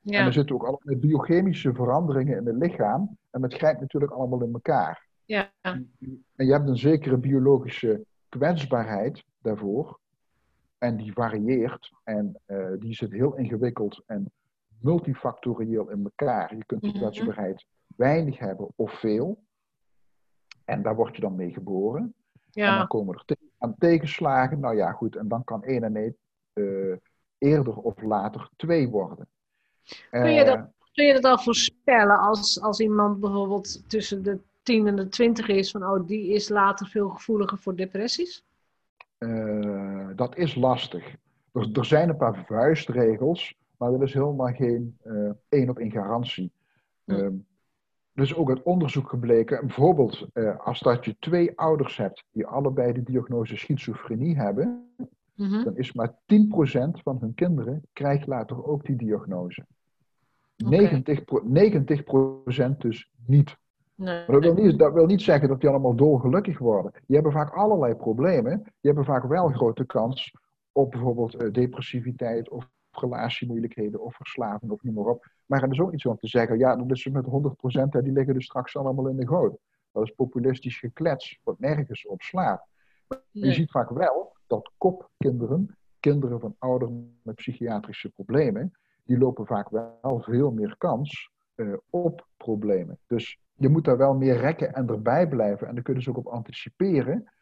Ja. 0.00 0.18
En 0.18 0.26
er 0.26 0.32
zitten 0.32 0.54
ook 0.54 0.64
allerlei 0.64 0.96
biochemische 0.96 1.74
veranderingen 1.74 2.38
in 2.38 2.46
het 2.46 2.56
lichaam. 2.56 3.18
En 3.30 3.42
het 3.42 3.54
grijpt 3.54 3.80
natuurlijk 3.80 4.12
allemaal 4.12 4.42
in 4.42 4.52
elkaar. 4.52 5.06
Ja. 5.24 5.52
En 5.60 5.92
je 6.34 6.52
hebt 6.52 6.68
een 6.68 6.76
zekere 6.76 7.16
biologische 7.16 8.04
kwetsbaarheid 8.28 9.24
daarvoor. 9.38 10.00
En 10.82 10.96
die 10.96 11.12
varieert. 11.12 11.92
En 12.04 12.40
uh, 12.46 12.66
die 12.78 12.94
zit 12.94 13.12
heel 13.12 13.36
ingewikkeld 13.36 14.02
en 14.06 14.32
multifactorieel 14.78 15.88
in 15.88 16.04
elkaar. 16.04 16.56
Je 16.56 16.64
kunt 16.64 16.80
die 16.80 16.90
mhm. 16.90 17.00
kwetsbaarheid 17.00 17.66
weinig 17.96 18.38
hebben 18.38 18.68
of 18.76 18.92
veel. 18.92 19.42
En 20.64 20.82
daar 20.82 20.94
word 20.94 21.14
je 21.14 21.20
dan 21.20 21.34
mee 21.34 21.52
geboren. 21.52 22.14
Ja. 22.50 22.72
En 22.72 22.78
dan 22.78 22.86
komen 22.86 23.14
er 23.14 23.24
te 23.24 23.36
aan 23.58 23.74
tegenslagen. 23.78 24.60
Nou 24.60 24.76
ja, 24.76 24.92
goed. 24.92 25.16
En 25.16 25.28
dan 25.28 25.44
kan 25.44 25.64
één 25.64 25.82
en 25.82 25.96
één 25.96 26.16
uh, 26.54 26.96
eerder 27.38 27.76
of 27.76 28.02
later 28.02 28.50
twee 28.56 28.88
worden. 28.88 29.28
Kun 30.10 30.32
je, 30.32 30.44
dat, 30.44 30.56
eh, 30.56 30.64
kun 30.92 31.04
je 31.04 31.12
dat 31.12 31.24
al 31.24 31.38
voorspellen 31.38 32.18
als, 32.18 32.60
als 32.60 32.80
iemand 32.80 33.20
bijvoorbeeld 33.20 33.90
tussen 33.90 34.22
de 34.22 34.38
10 34.62 34.86
en 34.86 34.96
de 34.96 35.08
20 35.08 35.48
is, 35.48 35.70
van 35.70 35.84
oh, 35.84 36.06
die 36.06 36.28
is 36.28 36.48
later 36.48 36.86
veel 36.86 37.08
gevoeliger 37.08 37.58
voor 37.58 37.76
depressies? 37.76 38.44
Uh, 39.22 40.08
dat 40.16 40.36
is 40.36 40.54
lastig. 40.54 41.14
Er, 41.52 41.68
er, 41.72 41.84
zijn 41.84 42.08
een 42.08 42.16
paar 42.16 42.44
vuistregels, 42.46 43.58
maar 43.76 43.90
dat 43.90 44.02
is 44.02 44.14
helemaal 44.14 44.52
geen 44.52 44.98
één 45.48 45.68
op 45.68 45.78
één 45.78 45.90
garantie. 45.90 46.52
Hm 47.04 47.30
dus 48.14 48.34
ook 48.34 48.48
uit 48.48 48.62
onderzoek 48.62 49.08
gebleken, 49.08 49.66
bijvoorbeeld 49.66 50.26
eh, 50.32 50.58
als 50.66 50.80
dat 50.80 51.04
je 51.04 51.16
twee 51.18 51.58
ouders 51.58 51.96
hebt 51.96 52.24
die 52.32 52.46
allebei 52.46 52.92
de 52.92 53.02
diagnose 53.02 53.56
schizofrenie 53.56 54.36
hebben, 54.36 54.94
mhm. 55.34 55.64
dan 55.64 55.76
is 55.76 55.92
maar 55.92 56.10
10% 56.10 56.14
van 57.02 57.18
hun 57.20 57.34
kinderen 57.34 57.82
krijgt 57.92 58.26
later 58.26 58.64
ook 58.64 58.86
die 58.86 58.96
diagnose. 58.96 59.66
90, 60.56 61.20
90% 62.74 62.76
dus 62.78 63.10
niet. 63.26 63.56
Nee, 63.94 64.26
dat, 64.26 64.40
wil 64.40 64.54
niet. 64.54 64.78
dat 64.78 64.92
wil 64.92 65.06
niet 65.06 65.22
zeggen 65.22 65.48
dat 65.48 65.60
die 65.60 65.68
allemaal 65.68 65.94
dolgelukkig 65.94 66.58
worden. 66.58 66.92
Die 66.92 67.14
hebben 67.14 67.32
vaak 67.32 67.50
allerlei 67.50 67.94
problemen. 67.94 68.62
Die 68.62 68.72
hebben 68.80 69.04
vaak 69.04 69.24
wel 69.24 69.48
grote 69.48 69.86
kans 69.86 70.34
op 70.72 70.90
bijvoorbeeld 70.90 71.42
uh, 71.42 71.52
depressiviteit 71.52 72.48
of 72.48 72.68
relatiemoeilijkheden 72.90 74.00
of 74.00 74.14
verslaving 74.16 74.70
of 74.70 74.82
noem 74.82 74.94
maar 74.94 75.04
op. 75.04 75.30
Maar 75.46 75.62
er 75.62 75.70
is 75.70 75.80
ook 75.80 75.92
iets 75.92 76.06
om 76.06 76.16
te 76.16 76.26
zeggen, 76.26 76.58
ja, 76.58 76.76
dat 76.76 76.90
is 76.90 77.06
met 77.06 77.26
100%, 77.26 77.28
hè, 77.90 78.02
die 78.02 78.12
liggen 78.12 78.34
dus 78.34 78.44
straks 78.44 78.76
allemaal 78.76 79.08
in 79.08 79.16
de 79.16 79.26
goot. 79.26 79.56
Dat 79.92 80.02
is 80.02 80.10
populistisch 80.10 80.78
geklets, 80.78 81.38
wat 81.42 81.58
nergens 81.58 82.06
op 82.06 82.22
slaat. 82.22 82.66
Je 83.30 83.52
ziet 83.52 83.70
vaak 83.70 83.90
wel 83.90 84.36
dat 84.46 84.70
kopkinderen, 84.78 85.76
kinderen 86.00 86.40
van 86.40 86.54
ouderen 86.58 87.18
met 87.22 87.34
psychiatrische 87.34 88.10
problemen, 88.10 88.72
die 89.04 89.18
lopen 89.18 89.46
vaak 89.46 89.68
wel 89.68 90.20
veel 90.24 90.50
meer 90.50 90.74
kans 90.78 91.30
uh, 91.54 91.76
op 91.90 92.26
problemen. 92.36 92.98
Dus 93.06 93.38
je 93.56 93.68
moet 93.68 93.84
daar 93.84 93.96
wel 93.96 94.14
meer 94.14 94.36
rekken 94.36 94.74
en 94.74 94.88
erbij 94.88 95.28
blijven. 95.28 95.68
En 95.68 95.74
dan 95.74 95.82
kunnen 95.82 96.02
ze 96.02 96.10
ook 96.10 96.16
op 96.16 96.26
anticiperen 96.26 97.32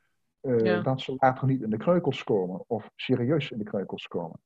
uh, 0.42 0.85
dat 0.85 1.01
ze 1.01 1.16
later 1.18 1.46
niet 1.46 1.62
in 1.62 1.70
de 1.70 1.77
kreukels 1.77 2.25
komen 2.25 2.64
of 2.66 2.90
serieus 2.96 3.51
in 3.51 3.59
de 3.59 3.64
kreukels 3.64 4.09
komen. 4.09 4.40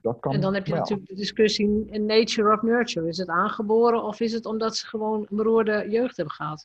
Dat 0.00 0.20
kan 0.20 0.32
en 0.32 0.40
dan 0.40 0.54
heb 0.54 0.66
je 0.66 0.74
natuurlijk 0.74 1.08
de 1.08 1.14
discussie 1.14 1.86
in 1.90 2.06
nature 2.06 2.54
of 2.54 2.62
nurture. 2.62 3.08
Is 3.08 3.18
het 3.18 3.28
aangeboren 3.28 4.02
of 4.02 4.20
is 4.20 4.32
het 4.32 4.46
omdat 4.46 4.76
ze 4.76 4.86
gewoon 4.86 5.26
een 5.30 5.36
beroerde 5.36 5.86
jeugd 5.88 6.16
hebben 6.16 6.34
gehad? 6.34 6.64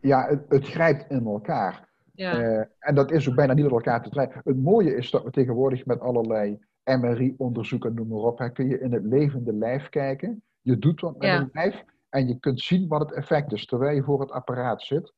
Ja, 0.00 0.26
het, 0.26 0.44
het 0.48 0.66
grijpt 0.66 1.10
in 1.10 1.26
elkaar. 1.26 1.88
Ja. 2.14 2.40
Uh, 2.40 2.64
en 2.78 2.94
dat 2.94 3.10
is 3.10 3.28
ook 3.28 3.34
bijna 3.34 3.52
niet 3.52 3.64
met 3.64 3.72
elkaar 3.72 4.02
te 4.02 4.10
trekken. 4.10 4.40
Het 4.44 4.62
mooie 4.62 4.96
is 4.96 5.10
dat 5.10 5.22
we 5.22 5.30
tegenwoordig 5.30 5.86
met 5.86 6.00
allerlei 6.00 6.58
MRI-onderzoeken, 6.84 7.94
noem 7.94 8.08
maar 8.08 8.18
op, 8.18 8.38
hè, 8.38 8.50
kun 8.50 8.68
je 8.68 8.80
in 8.80 8.92
het 8.92 9.04
levende 9.04 9.52
lijf 9.52 9.88
kijken. 9.88 10.42
Je 10.60 10.78
doet 10.78 11.00
wat 11.00 11.18
met 11.18 11.28
een 11.28 11.50
lijf 11.52 11.84
en 12.16 12.28
je 12.28 12.38
kunt 12.38 12.60
zien 12.60 12.88
wat 12.88 13.00
het 13.00 13.12
effect 13.12 13.52
is 13.52 13.66
terwijl 13.66 13.96
je 13.96 14.02
voor 14.02 14.20
het 14.20 14.30
apparaat 14.30 14.82
zit. 14.82 15.12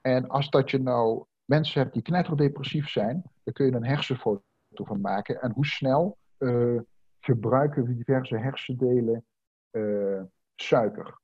En 0.00 0.28
als 0.28 0.50
dat 0.50 0.70
je 0.70 0.78
nou 0.78 1.24
mensen 1.44 1.80
hebt 1.80 1.92
die 1.92 2.02
knetterdepressief 2.02 2.88
zijn, 2.88 3.22
dan 3.42 3.52
kun 3.52 3.66
je 3.66 3.72
een 3.72 3.84
hersenfoto 3.84 4.42
van 4.74 5.00
maken. 5.00 5.40
En 5.40 5.52
hoe 5.52 5.66
snel 5.66 6.18
uh, 6.38 6.80
gebruiken 7.20 7.96
diverse 7.96 8.36
hersendelen 8.36 9.24
uh, 9.70 10.22
suiker? 10.54 11.18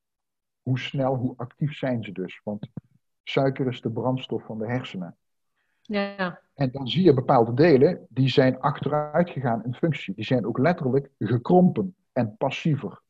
Hoe 0.63 0.79
snel, 0.79 1.15
hoe 1.15 1.37
actief 1.37 1.77
zijn 1.77 2.05
ze 2.05 2.13
dus? 2.13 2.41
Want 2.45 2.69
suiker 3.23 3.67
is 3.67 3.81
de 3.81 3.91
brandstof 3.91 4.45
van 4.45 4.59
de 4.59 4.67
hersenen. 4.67 5.17
Ja. 5.81 6.41
En 6.55 6.71
dan 6.71 6.89
zie 6.89 7.05
je 7.05 7.15
bepaalde 7.15 7.55
delen 7.55 8.07
die 8.09 8.29
zijn 8.29 8.61
achteruit 8.61 9.31
gegaan 9.31 9.65
in 9.65 9.75
functie. 9.75 10.15
Die 10.15 10.25
zijn 10.25 10.47
ook 10.47 10.59
letterlijk 10.59 11.11
gekrompen 11.19 11.95
en 12.13 12.37
passiever. 12.37 13.03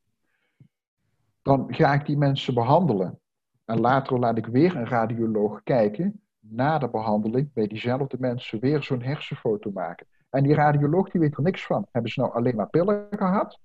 Dan 1.43 1.65
ga 1.67 1.93
ik 1.93 2.05
die 2.05 2.17
mensen 2.17 2.53
behandelen. 2.53 3.19
En 3.65 3.79
later 3.79 4.19
laat 4.19 4.37
ik 4.37 4.45
weer 4.45 4.75
een 4.75 4.87
radioloog 4.87 5.63
kijken 5.63 6.21
na 6.39 6.77
de 6.77 6.89
behandeling 6.89 7.53
bij 7.53 7.67
diezelfde 7.67 8.17
mensen 8.19 8.59
weer 8.59 8.83
zo'n 8.83 9.01
hersenfoto 9.01 9.71
maken. 9.71 10.07
En 10.29 10.43
die 10.43 10.53
radioloog 10.53 11.09
die 11.09 11.21
weet 11.21 11.37
er 11.37 11.43
niks 11.43 11.65
van. 11.65 11.87
Hebben 11.91 12.11
ze 12.11 12.19
nou 12.19 12.33
alleen 12.33 12.55
maar 12.55 12.69
pillen 12.69 13.07
gehad? 13.09 13.59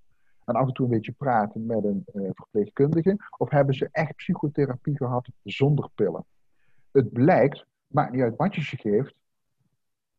En 0.45 0.55
af 0.55 0.67
en 0.67 0.73
toe 0.73 0.85
een 0.85 0.91
beetje 0.91 1.13
praten 1.13 1.67
met 1.67 1.85
een 1.85 2.05
uh, 2.15 2.31
verpleegkundige? 2.33 3.17
Of 3.37 3.51
hebben 3.51 3.75
ze 3.75 3.89
echt 3.93 4.17
psychotherapie 4.17 4.97
gehad 4.97 5.29
zonder 5.43 5.89
pillen? 5.95 6.25
Het 6.91 7.13
blijkt, 7.13 7.67
maakt 7.87 8.13
niet 8.13 8.23
uit 8.23 8.37
wat 8.37 8.55
je 8.55 8.63
ze 8.63 8.77
geeft, 8.77 9.15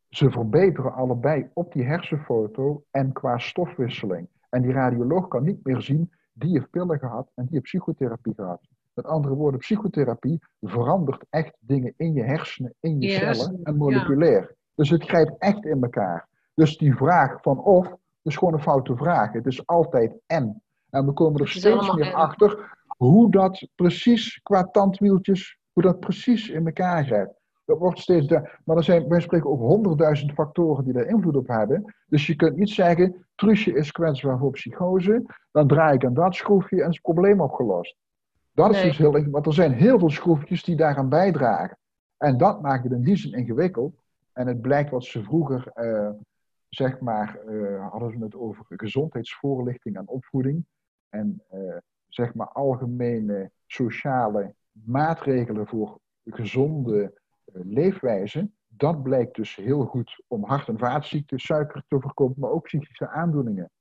ze 0.10 0.32
verbeteren 0.32 0.94
allebei 0.94 1.50
op 1.54 1.74
die 1.74 1.84
hersenfoto 1.84 2.84
en 2.92 3.12
qua 3.12 3.38
stofwisseling. 3.38 4.28
En 4.50 4.62
die 4.62 4.72
radioloog 4.72 5.28
kan 5.28 5.44
niet 5.44 5.66
meer 5.66 5.82
zien, 5.82 6.12
die 6.40 6.52
heeft 6.52 6.70
pillen 6.70 7.00
gehad 7.00 7.32
en 7.36 7.44
die 7.44 7.54
heeft 7.54 7.64
psychotherapie 7.64 8.34
gehad. 8.36 8.62
Met 8.94 9.06
andere 9.06 9.34
woorden, 9.34 9.60
psychotherapie 9.60 10.40
verandert 10.62 11.26
echt 11.30 11.54
dingen 11.60 11.94
in 11.98 12.14
je 12.14 12.24
hersenen, 12.24 12.74
in 12.80 13.02
je 13.02 13.10
cellen 13.10 13.60
en 13.64 13.76
moleculair. 13.76 14.56
Dus 14.76 14.90
het 14.90 15.04
grijpt 15.04 15.36
echt 15.38 15.66
in 15.66 15.84
elkaar. 15.84 16.28
Dus 16.54 16.78
die 16.78 16.96
vraag 16.96 17.42
van 17.42 17.60
of, 17.60 17.96
is 18.22 18.38
gewoon 18.38 18.54
een 18.54 18.62
foute 18.62 18.96
vraag. 18.96 19.32
Het 19.32 19.46
is 19.46 19.66
altijd 19.66 20.14
en. 20.26 20.62
En 20.90 21.06
we 21.06 21.14
komen 21.14 21.42
er 21.42 21.50
steeds 21.50 21.94
meer 21.94 22.14
achter 22.14 22.78
hoe 22.98 23.32
dat 23.32 23.68
precies 23.76 24.40
qua 24.44 24.64
tandwieltjes, 24.64 25.58
hoe 25.74 25.84
dat 25.84 26.00
precies 26.00 26.50
in 26.50 26.66
elkaar 26.66 27.06
grijpt. 27.06 27.39
Dat 27.70 27.78
wordt 27.78 28.00
steeds 28.00 28.28
de, 28.28 28.50
maar 28.66 28.78
er 28.78 28.84
zijn, 28.84 29.08
wij 29.08 29.20
spreken 29.20 29.50
over 29.50 29.66
honderdduizend 29.66 30.32
factoren 30.32 30.84
die 30.84 30.94
daar 30.94 31.06
invloed 31.06 31.36
op 31.36 31.48
hebben. 31.48 31.96
Dus 32.08 32.28
je 32.28 32.36
kunt 32.36 32.58
niet 32.58 32.70
zeggen, 32.70 33.26
Truusje 33.36 33.74
is 33.74 33.92
kwetsbaar 33.92 34.38
voor 34.38 34.52
psychose, 34.52 35.26
dan 35.52 35.68
draai 35.68 35.96
ik 35.96 36.06
aan 36.06 36.14
dat 36.14 36.36
schroefje 36.36 36.82
en 36.82 36.90
is 36.90 36.96
het 36.96 37.02
probleem 37.02 37.42
opgelost. 37.42 37.96
Dat 38.52 38.76
is 38.76 38.82
dus 38.82 38.98
heel 38.98 39.06
ingewikkeld, 39.06 39.34
want 39.34 39.46
er 39.46 39.54
zijn 39.54 39.74
heel 39.74 40.00
veel 40.00 40.10
schroefjes 40.10 40.64
die 40.64 40.76
daaraan 40.76 41.10
bijdragen. 41.10 41.78
En 42.18 42.38
dat 42.38 42.62
maakt 42.62 42.84
het 42.84 42.92
in 42.92 43.04
die 43.04 43.16
zin 43.16 43.34
ingewikkeld. 43.34 43.94
En 44.34 44.48
het 44.48 44.62
blijkt 44.62 44.90
wat 44.90 45.04
ze 45.04 45.24
vroeger, 45.24 45.72
uh, 45.76 46.10
zeg 46.70 47.00
maar, 47.00 47.40
uh, 47.48 47.90
hadden 47.92 48.12
ze 48.12 48.24
het 48.24 48.36
over 48.36 48.66
gezondheidsvoorlichting 48.68 49.98
en 49.98 50.08
opvoeding. 50.08 50.66
En 51.10 51.44
uh, 51.54 51.78
zeg 52.08 52.34
maar 52.34 52.48
algemene 52.48 53.52
sociale 53.66 54.54
maatregelen 54.72 55.68
voor 55.68 56.00
gezonde 56.26 57.19
leefwijze. 57.54 58.50
Dat 58.68 59.04
blijkt 59.04 59.36
dus 59.36 59.56
heel 59.56 59.86
goed 59.86 60.24
om 60.28 60.44
hart- 60.44 60.68
en 60.68 60.78
vaatziekten, 60.78 61.40
suiker 61.40 61.84
te 61.88 62.00
voorkomen, 62.00 62.36
maar 62.38 62.50
ook 62.50 62.64
psychische 62.64 63.10
aandoeningen 63.10 63.72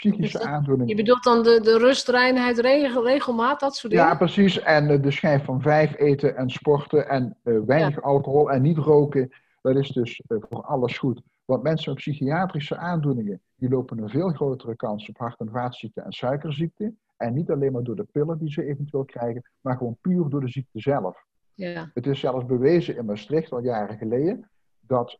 psychische 0.00 0.38
dus 0.38 0.46
aandoeningen. 0.46 0.96
Je 0.96 1.02
bedoelt 1.02 1.24
dan 1.24 1.42
de, 1.42 1.60
de 1.60 1.78
rust, 1.78 2.08
reinheid, 2.08 2.58
regel, 2.58 3.06
regelmaat, 3.06 3.60
dat 3.60 3.76
soort 3.76 3.92
dingen? 3.92 4.08
Ja, 4.08 4.16
precies. 4.16 4.60
En 4.60 4.90
uh, 4.90 5.02
de 5.02 5.10
schijf 5.10 5.44
van 5.44 5.62
vijf 5.62 5.98
eten 5.98 6.36
en 6.36 6.50
sporten 6.50 7.08
en 7.08 7.36
uh, 7.44 7.60
weinig 7.66 8.02
alcohol 8.02 8.50
en 8.50 8.62
niet 8.62 8.78
roken. 8.78 9.32
Dat 9.62 9.76
is 9.76 9.88
dus 9.88 10.22
uh, 10.28 10.38
voor 10.48 10.62
alles 10.62 10.98
goed. 10.98 11.22
Want 11.44 11.62
mensen 11.62 11.92
met 11.92 12.00
psychiatrische 12.00 12.76
aandoeningen, 12.76 13.40
die 13.56 13.68
lopen 13.68 13.98
een 13.98 14.08
veel 14.08 14.28
grotere 14.28 14.76
kans 14.76 15.08
op 15.08 15.18
hart- 15.18 15.40
en 15.40 15.50
vaatziekten 15.50 16.04
en 16.04 16.12
suikerziekte. 16.12 16.94
En 17.16 17.34
niet 17.34 17.50
alleen 17.50 17.72
maar 17.72 17.82
door 17.82 17.96
de 17.96 18.06
pillen 18.12 18.38
die 18.38 18.52
ze 18.52 18.64
eventueel 18.64 19.04
krijgen, 19.04 19.42
maar 19.60 19.76
gewoon 19.76 19.96
puur 20.00 20.28
door 20.28 20.40
de 20.40 20.48
ziekte 20.48 20.80
zelf. 20.80 21.24
Ja. 21.68 21.90
Het 21.94 22.06
is 22.06 22.20
zelfs 22.20 22.46
bewezen 22.46 22.96
in 22.96 23.04
Maastricht 23.04 23.52
al 23.52 23.62
jaren 23.62 23.96
geleden 23.98 24.50
dat 24.80 25.18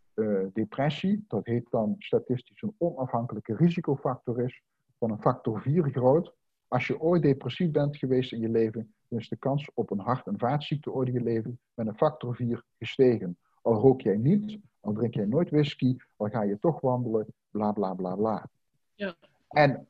depressie, 0.52 1.24
dat 1.28 1.46
heet 1.46 1.66
dan 1.70 1.94
statistisch 1.98 2.62
een 2.62 2.74
onafhankelijke 2.78 3.54
risicofactor 3.56 4.40
is, 4.42 4.62
van 4.98 5.10
een 5.10 5.20
factor 5.20 5.60
4 5.60 5.90
groot. 5.90 6.32
Als 6.68 6.86
je 6.86 7.00
ooit 7.00 7.22
depressief 7.22 7.70
bent 7.70 7.96
geweest 7.96 8.32
in 8.32 8.40
je 8.40 8.48
leven, 8.48 8.94
dan 9.08 9.18
is 9.18 9.28
de 9.28 9.36
kans 9.36 9.70
op 9.74 9.90
een 9.90 9.98
hart- 9.98 10.26
en 10.26 10.38
vaatziekte 10.38 10.92
ooit 10.92 11.08
in 11.08 11.14
je 11.14 11.22
leven 11.22 11.58
met 11.74 11.86
een 11.86 11.96
factor 11.96 12.34
4 12.34 12.64
gestegen. 12.78 13.38
Al 13.62 13.74
rook 13.74 14.00
jij 14.00 14.16
niet, 14.16 14.58
al 14.80 14.92
drink 14.92 15.14
jij 15.14 15.24
nooit 15.24 15.50
whisky, 15.50 15.96
al 16.16 16.28
ga 16.28 16.42
je 16.42 16.58
toch 16.58 16.80
wandelen, 16.80 17.26
bla 17.50 17.72
bla 17.72 17.94
bla 17.94 18.14
bla. 18.14 18.48
Ja. 18.94 19.14
En 19.48 19.88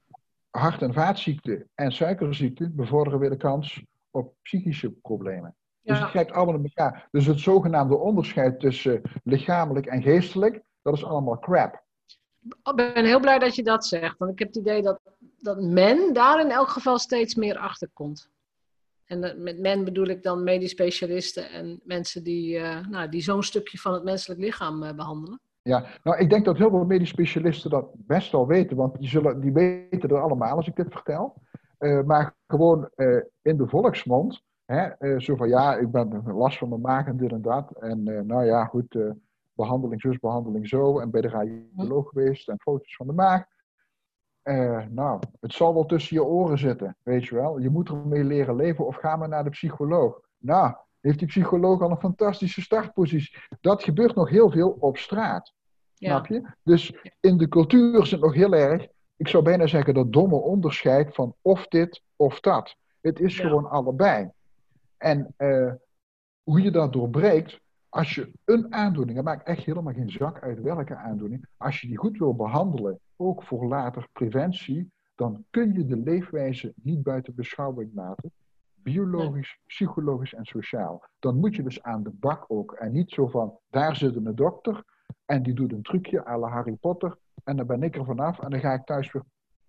hart- 0.50 0.82
en 0.82 0.92
vaatziekte 0.92 1.66
en 1.74 1.92
suikerziekte 1.92 2.70
bevorderen 2.70 3.18
weer 3.18 3.30
de 3.30 3.36
kans 3.36 3.84
op 4.10 4.34
psychische 4.42 4.90
problemen. 4.90 5.54
Dus 5.82 5.98
het 5.98 6.08
grijpt 6.08 6.32
allemaal 6.32 6.54
in 6.54 6.70
elkaar. 6.74 7.08
Dus 7.10 7.26
het 7.26 7.40
zogenaamde 7.40 7.96
onderscheid 7.96 8.60
tussen 8.60 9.02
lichamelijk 9.24 9.86
en 9.86 10.02
geestelijk, 10.02 10.62
dat 10.82 10.94
is 10.94 11.04
allemaal 11.04 11.38
crap. 11.38 11.84
Ik 12.42 12.74
ben 12.74 13.04
heel 13.04 13.20
blij 13.20 13.38
dat 13.38 13.54
je 13.54 13.62
dat 13.62 13.86
zegt. 13.86 14.18
Want 14.18 14.32
ik 14.32 14.38
heb 14.38 14.48
het 14.48 14.56
idee 14.56 14.82
dat, 14.82 15.00
dat 15.38 15.60
men 15.60 16.12
daar 16.12 16.40
in 16.40 16.50
elk 16.50 16.68
geval 16.68 16.98
steeds 16.98 17.34
meer 17.34 17.58
achter 17.58 17.88
komt. 17.92 18.30
En 19.04 19.42
met 19.42 19.58
men 19.58 19.84
bedoel 19.84 20.06
ik 20.06 20.22
dan 20.22 20.44
medisch 20.44 20.70
specialisten 20.70 21.50
en 21.50 21.80
mensen 21.84 22.24
die, 22.24 22.58
uh, 22.58 22.86
nou, 22.86 23.08
die 23.08 23.22
zo'n 23.22 23.42
stukje 23.42 23.78
van 23.78 23.92
het 23.92 24.04
menselijk 24.04 24.40
lichaam 24.40 24.82
uh, 24.82 24.92
behandelen. 24.92 25.40
Ja, 25.62 25.86
nou 26.02 26.18
ik 26.18 26.30
denk 26.30 26.44
dat 26.44 26.56
heel 26.56 26.70
veel 26.70 26.84
medisch 26.84 27.08
specialisten 27.08 27.70
dat 27.70 27.90
best 27.94 28.32
wel 28.32 28.46
weten, 28.46 28.76
want 28.76 28.98
die, 28.98 29.08
zullen, 29.08 29.40
die 29.40 29.52
weten 29.52 30.08
er 30.08 30.20
allemaal 30.20 30.56
als 30.56 30.66
ik 30.66 30.76
dit 30.76 30.86
vertel. 30.90 31.42
Uh, 31.78 32.02
maar 32.02 32.36
gewoon 32.46 32.90
in 33.42 33.56
de 33.56 33.68
volksmond, 33.68 34.42
hè, 34.70 35.20
zo 35.20 35.36
van 35.36 35.48
ja, 35.48 35.76
ik 35.76 35.90
ben 35.90 36.22
last 36.24 36.58
van 36.58 36.68
mijn 36.68 36.80
maag 36.80 37.06
en 37.06 37.16
dit 37.16 37.32
en 37.32 37.42
dat. 37.42 37.70
En 37.80 38.02
nou 38.26 38.44
ja, 38.44 38.64
goed, 38.64 38.96
behandeling 39.52 40.00
zus, 40.00 40.18
behandeling 40.18 40.68
zo. 40.68 40.98
En 40.98 41.10
bij 41.10 41.20
de 41.20 41.28
radioloog 41.28 42.08
geweest 42.08 42.48
en 42.48 42.60
foto's 42.60 42.96
van 42.96 43.06
de 43.06 43.12
maag. 43.12 43.44
Uh, 44.44 44.82
nou, 44.88 45.20
het 45.40 45.52
zal 45.52 45.74
wel 45.74 45.86
tussen 45.86 46.16
je 46.16 46.24
oren 46.24 46.58
zitten, 46.58 46.96
weet 47.02 47.24
je 47.24 47.34
wel. 47.34 47.58
Je 47.58 47.70
moet 47.70 47.88
ermee 47.88 48.24
leren 48.24 48.56
leven 48.56 48.86
of 48.86 48.96
ga 48.96 49.16
maar 49.16 49.28
naar 49.28 49.44
de 49.44 49.50
psycholoog. 49.50 50.20
Nou, 50.38 50.74
heeft 51.00 51.18
die 51.18 51.28
psycholoog 51.28 51.80
al 51.80 51.90
een 51.90 51.96
fantastische 51.96 52.60
startpositie. 52.60 53.38
Dat 53.60 53.82
gebeurt 53.82 54.14
nog 54.14 54.28
heel 54.28 54.50
veel 54.50 54.76
op 54.80 54.96
straat. 54.96 55.52
Ja. 55.94 56.08
Snap 56.08 56.26
je? 56.26 56.50
Dus 56.62 56.94
in 57.20 57.36
de 57.36 57.48
cultuur 57.48 58.06
zit 58.06 58.20
nog 58.20 58.34
heel 58.34 58.54
erg, 58.54 58.86
ik 59.16 59.28
zou 59.28 59.44
bijna 59.44 59.66
zeggen, 59.66 59.94
dat 59.94 60.12
domme 60.12 60.36
onderscheid 60.36 61.14
van 61.14 61.34
of 61.42 61.66
dit 61.66 62.02
of 62.16 62.40
dat. 62.40 62.76
Het 63.00 63.20
is 63.20 63.36
ja. 63.36 63.42
gewoon 63.42 63.70
allebei. 63.70 64.30
En 65.00 65.34
uh, 65.38 65.72
hoe 66.42 66.62
je 66.62 66.70
dat 66.70 66.92
doorbreekt, 66.92 67.60
als 67.88 68.14
je 68.14 68.32
een 68.44 68.74
aandoening, 68.74 69.16
het 69.16 69.26
maakt 69.26 69.46
echt 69.46 69.64
helemaal 69.64 69.92
geen 69.92 70.10
zak 70.10 70.42
uit 70.42 70.60
welke 70.60 70.96
aandoening, 70.96 71.46
als 71.56 71.80
je 71.80 71.86
die 71.86 71.98
goed 71.98 72.18
wil 72.18 72.34
behandelen, 72.34 73.00
ook 73.16 73.42
voor 73.42 73.66
later 73.66 74.08
preventie, 74.12 74.92
dan 75.14 75.44
kun 75.50 75.72
je 75.72 75.86
de 75.86 75.96
leefwijze 75.96 76.72
niet 76.76 77.02
buiten 77.02 77.34
beschouwing 77.34 77.90
laten. 77.94 78.32
Biologisch, 78.74 79.58
psychologisch 79.66 80.34
en 80.34 80.44
sociaal. 80.44 81.08
Dan 81.18 81.36
moet 81.36 81.54
je 81.54 81.62
dus 81.62 81.82
aan 81.82 82.02
de 82.02 82.10
bak 82.10 82.44
ook. 82.48 82.72
En 82.72 82.92
niet 82.92 83.10
zo 83.10 83.26
van, 83.26 83.58
daar 83.70 83.96
zit 83.96 84.16
een 84.16 84.34
dokter 84.34 84.84
en 85.24 85.42
die 85.42 85.54
doet 85.54 85.72
een 85.72 85.82
trucje 85.82 86.26
à 86.26 86.38
la 86.38 86.48
Harry 86.48 86.74
Potter 86.74 87.18
en 87.44 87.56
dan 87.56 87.66
ben 87.66 87.82
ik 87.82 87.96
er 87.96 88.04
vanaf 88.04 88.38
en 88.38 88.50
dan 88.50 88.60
ga 88.60 88.72
ik 88.72 88.84
thuis 88.84 89.12
weer 89.12 89.22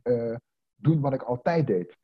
uh, 0.03 0.35
doen 0.75 1.01
wat 1.01 1.13
ik 1.13 1.21
altijd 1.21 1.67
deed. 1.67 1.97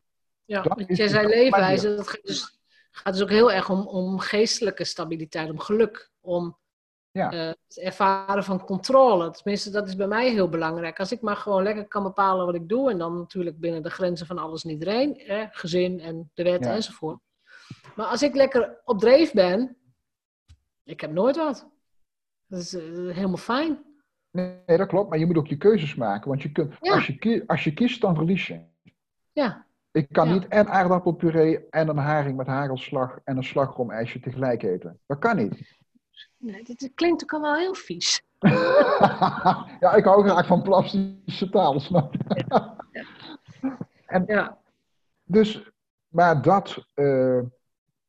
Ja, 0.45 0.63
want 0.63 0.97
jij 0.97 1.07
zei 1.07 1.27
leefwijze, 1.27 1.95
dat 1.95 2.07
gaat 2.07 2.25
dus 2.25 2.56
gaat 2.97 3.13
dus 3.13 3.21
ook 3.21 3.29
heel 3.29 3.51
erg 3.51 3.69
om, 3.69 3.87
om 3.87 4.19
geestelijke 4.19 4.83
stabiliteit, 4.83 5.49
om 5.49 5.59
geluk, 5.59 6.11
om 6.19 6.57
ja. 7.11 7.33
uh, 7.33 7.39
het 7.39 7.77
ervaren 7.77 8.43
van 8.43 8.65
controle. 8.65 9.31
Tenminste, 9.31 9.69
dat 9.69 9.87
is 9.87 9.95
bij 9.95 10.07
mij 10.07 10.31
heel 10.31 10.49
belangrijk. 10.49 10.99
Als 10.99 11.11
ik 11.11 11.21
maar 11.21 11.35
gewoon 11.35 11.63
lekker 11.63 11.87
kan 11.87 12.03
bepalen 12.03 12.45
wat 12.45 12.55
ik 12.55 12.69
doe, 12.69 12.91
en 12.91 12.97
dan 12.97 13.17
natuurlijk 13.17 13.59
binnen 13.59 13.83
de 13.83 13.89
grenzen 13.89 14.27
van 14.27 14.37
alles 14.37 14.63
en 14.63 14.69
iedereen, 14.69 15.21
hè, 15.25 15.45
gezin 15.51 15.99
en 15.99 16.31
de 16.33 16.43
wet 16.43 16.63
ja. 16.63 16.73
enzovoort. 16.73 17.19
Maar 17.95 18.05
als 18.05 18.21
ik 18.21 18.35
lekker 18.35 18.81
op 18.83 18.99
dreef 18.99 19.33
ben, 19.33 19.77
ik 20.83 21.01
heb 21.01 21.11
nooit 21.11 21.35
wat. 21.35 21.69
Dat 22.47 22.59
is 22.59 22.73
uh, 22.73 23.13
helemaal 23.13 23.37
fijn. 23.37 23.85
Nee, 24.31 24.77
dat 24.77 24.87
klopt, 24.87 25.09
maar 25.09 25.19
je 25.19 25.25
moet 25.25 25.37
ook 25.37 25.47
je 25.47 25.57
keuzes 25.57 25.95
maken. 25.95 26.29
Want 26.29 26.41
je 26.41 26.51
kunt, 26.51 26.73
ja. 26.81 26.93
als, 26.93 27.07
je, 27.07 27.43
als 27.47 27.63
je 27.63 27.73
kiest, 27.73 28.01
dan 28.01 28.15
verlies 28.15 28.47
je. 28.47 28.61
Ja, 29.31 29.66
ik 29.91 30.07
kan 30.11 30.27
ja. 30.27 30.33
niet 30.33 30.47
en 30.47 30.67
aardappelpuree 30.67 31.69
en 31.69 31.87
een 31.87 31.97
haring 31.97 32.37
met 32.37 32.47
hagelslag 32.47 33.19
en 33.23 33.37
een 33.37 33.43
slagroomijsje 33.43 34.19
tegelijk 34.19 34.63
eten. 34.63 34.99
Dat 35.05 35.19
kan 35.19 35.35
niet. 35.35 35.77
Nee, 36.37 36.63
dit 36.63 36.91
klinkt 36.95 37.23
ook 37.23 37.33
al 37.33 37.41
wel 37.41 37.55
heel 37.55 37.73
vies. 37.73 38.21
ja, 39.79 39.93
ik 39.95 40.03
hou 40.03 40.29
graag 40.29 40.47
van 40.47 40.61
plastische 40.61 41.49
taal, 41.49 41.79
snap 41.79 42.13
je? 42.13 42.43
ja. 42.47 42.75
En 44.05 44.23
ja. 44.27 44.57
Dus, 45.23 45.71
maar 46.07 46.41
dat, 46.41 46.85
uh, 46.95 47.41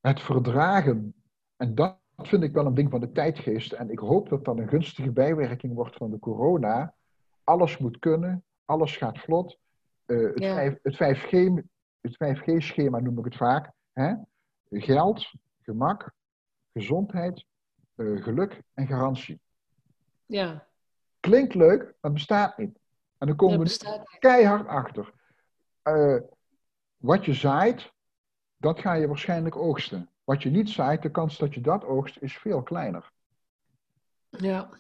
het 0.01 0.21
verdragen, 0.21 1.15
en 1.57 1.75
dat 1.75 1.99
vind 2.17 2.43
ik 2.43 2.53
wel 2.53 2.67
een 2.67 2.75
ding 2.75 2.91
van 2.91 3.01
de 3.01 3.13
tijdgeest. 3.13 3.73
En 3.73 3.91
ik 3.91 3.99
hoop 3.99 4.29
dat 4.29 4.45
dat 4.45 4.59
een 4.59 4.69
gunstige 4.69 5.11
bijwerking 5.11 5.75
wordt 5.75 5.97
van 5.97 6.11
de 6.11 6.19
corona. 6.19 6.95
Alles 7.45 7.79
moet 7.79 7.99
kunnen, 7.99 8.45
alles 8.65 8.97
gaat 8.97 9.19
vlot. 9.19 9.59
Uh, 10.09 10.35
het, 10.35 10.45
5, 10.45 10.79
het 10.83 10.95
5G, 10.95 11.65
het 12.01 12.39
5G-schema 12.39 12.99
noem 12.99 13.19
ik 13.19 13.25
het 13.25 13.37
vaak. 13.37 13.73
Hè? 13.93 14.15
Geld, 14.71 15.33
gemak, 15.63 16.13
gezondheid, 16.73 17.45
uh, 17.97 18.23
geluk 18.23 18.63
en 18.75 18.87
garantie. 18.87 19.41
Ja. 20.27 20.67
Klinkt 21.21 21.55
leuk, 21.55 21.95
maar 22.01 22.13
bestaat 22.13 22.59
niet. 22.59 22.79
En 23.19 23.27
dan 23.27 23.37
komen 23.37 23.59
we 23.59 24.05
keihard 24.19 24.67
achter. 24.67 25.13
Uh, 25.85 26.21
wat 26.97 27.25
je 27.25 27.35
zaait, 27.35 27.93
dat 28.57 28.81
ga 28.81 28.93
je 28.93 29.09
waarschijnlijk 29.09 29.57
oogsten. 29.57 30.11
Wat 30.25 30.43
je 30.43 30.51
niet 30.51 30.69
zaait, 30.69 31.03
de 31.03 31.11
kans 31.11 31.39
dat 31.39 31.55
je 31.55 31.61
dat 31.61 31.85
oogst 31.85 32.17
is 32.21 32.39
veel 32.39 32.63
kleiner. 32.63 33.11
Ja. 34.31 34.71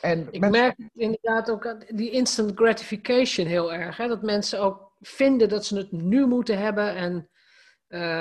En 0.00 0.28
ik 0.30 0.50
merk 0.50 0.76
inderdaad 0.94 1.50
ook 1.50 1.76
die 1.88 2.10
instant 2.10 2.52
gratification 2.54 3.46
heel 3.46 3.72
erg. 3.72 3.96
Hè? 3.96 4.08
Dat 4.08 4.22
mensen 4.22 4.60
ook 4.60 4.92
vinden 5.00 5.48
dat 5.48 5.64
ze 5.64 5.76
het 5.76 5.92
nu 5.92 6.26
moeten 6.26 6.58
hebben. 6.58 6.94
En 6.94 7.28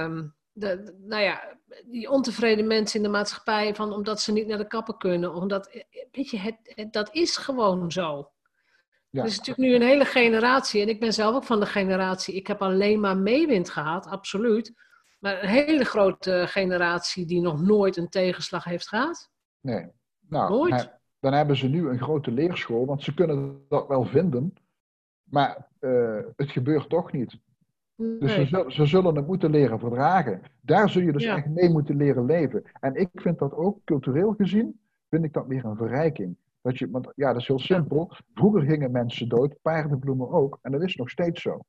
um, 0.03 0.36
de, 0.51 0.97
nou 1.05 1.24
ja, 1.24 1.57
die 1.86 2.09
ontevreden 2.09 2.67
mensen 2.67 2.97
in 2.97 3.05
de 3.05 3.11
maatschappij, 3.11 3.76
van, 3.76 3.93
omdat 3.93 4.22
ze 4.22 4.32
niet 4.32 4.47
naar 4.47 4.57
de 4.57 4.67
kappen 4.67 4.97
kunnen. 4.97 5.34
Omdat, 5.34 5.84
weet 6.11 6.30
je, 6.30 6.38
het, 6.38 6.88
dat 6.93 7.13
is 7.13 7.38
gewoon 7.38 7.91
zo. 7.91 8.32
Ja. 9.09 9.22
Er 9.22 9.28
is 9.28 9.38
natuurlijk 9.38 9.67
nu 9.67 9.76
een 9.76 9.88
hele 9.88 10.05
generatie, 10.05 10.82
en 10.82 10.89
ik 10.89 10.99
ben 10.99 11.13
zelf 11.13 11.36
ook 11.36 11.43
van 11.43 11.59
de 11.59 11.65
generatie, 11.65 12.36
ik 12.36 12.47
heb 12.47 12.61
alleen 12.61 12.99
maar 12.99 13.17
meewind 13.17 13.70
gehad, 13.70 14.05
absoluut. 14.05 14.74
Maar 15.20 15.43
een 15.43 15.49
hele 15.49 15.86
grote 15.86 16.43
generatie 16.47 17.26
die 17.26 17.41
nog 17.41 17.61
nooit 17.61 17.97
een 17.97 18.09
tegenslag 18.09 18.63
heeft 18.63 18.88
gehad. 18.88 19.30
Nee, 19.61 19.88
nou, 20.20 20.49
nooit. 20.49 20.99
Dan 21.20 21.34
hebben 21.34 21.55
ze 21.55 21.67
nu 21.67 21.89
een 21.89 22.01
grote 22.01 22.32
leerschool, 22.32 22.86
want 22.86 23.03
ze 23.03 23.13
kunnen 23.13 23.65
dat 23.70 23.88
wel 23.88 24.05
vinden, 24.05 24.53
maar 25.24 25.67
uh, 25.80 26.20
het 26.36 26.51
gebeurt 26.51 26.89
toch 26.89 27.11
niet. 27.11 27.38
Dus 27.95 28.34
ze, 28.34 28.65
ze, 28.67 28.86
zullen 28.86 29.15
het 29.15 29.28
moeten 29.28 29.51
leren 29.51 29.80
verdragen. 29.80 30.41
Daar 30.61 30.89
zul 30.89 31.01
je 31.01 31.11
dus 31.11 31.26
echt 31.26 31.47
mee 31.47 31.70
moeten 31.70 31.95
leren 31.95 32.26
leven. 32.26 32.63
En 32.80 32.95
ik 32.95 33.09
vind 33.13 33.39
dat 33.39 33.53
ook 33.53 33.80
cultureel 33.84 34.34
gezien, 34.38 34.80
vind 35.09 35.24
ik 35.24 35.34
dat 35.34 35.47
meer 35.47 35.65
een 35.65 35.76
verrijking. 35.76 36.36
Dat 36.61 36.78
je, 36.78 36.89
want 36.89 37.11
ja, 37.15 37.32
dat 37.32 37.41
is 37.41 37.47
heel 37.47 37.59
simpel. 37.59 38.11
Vroeger 38.34 38.61
gingen 38.61 38.91
mensen 38.91 39.30
dood, 39.30 39.61
paardenbloemen 39.61 40.30
ook. 40.30 40.59
En 40.61 40.72
dat 40.72 40.82
is 40.82 40.95
nog 40.95 41.09
steeds 41.09 41.41
zo. 41.41 41.59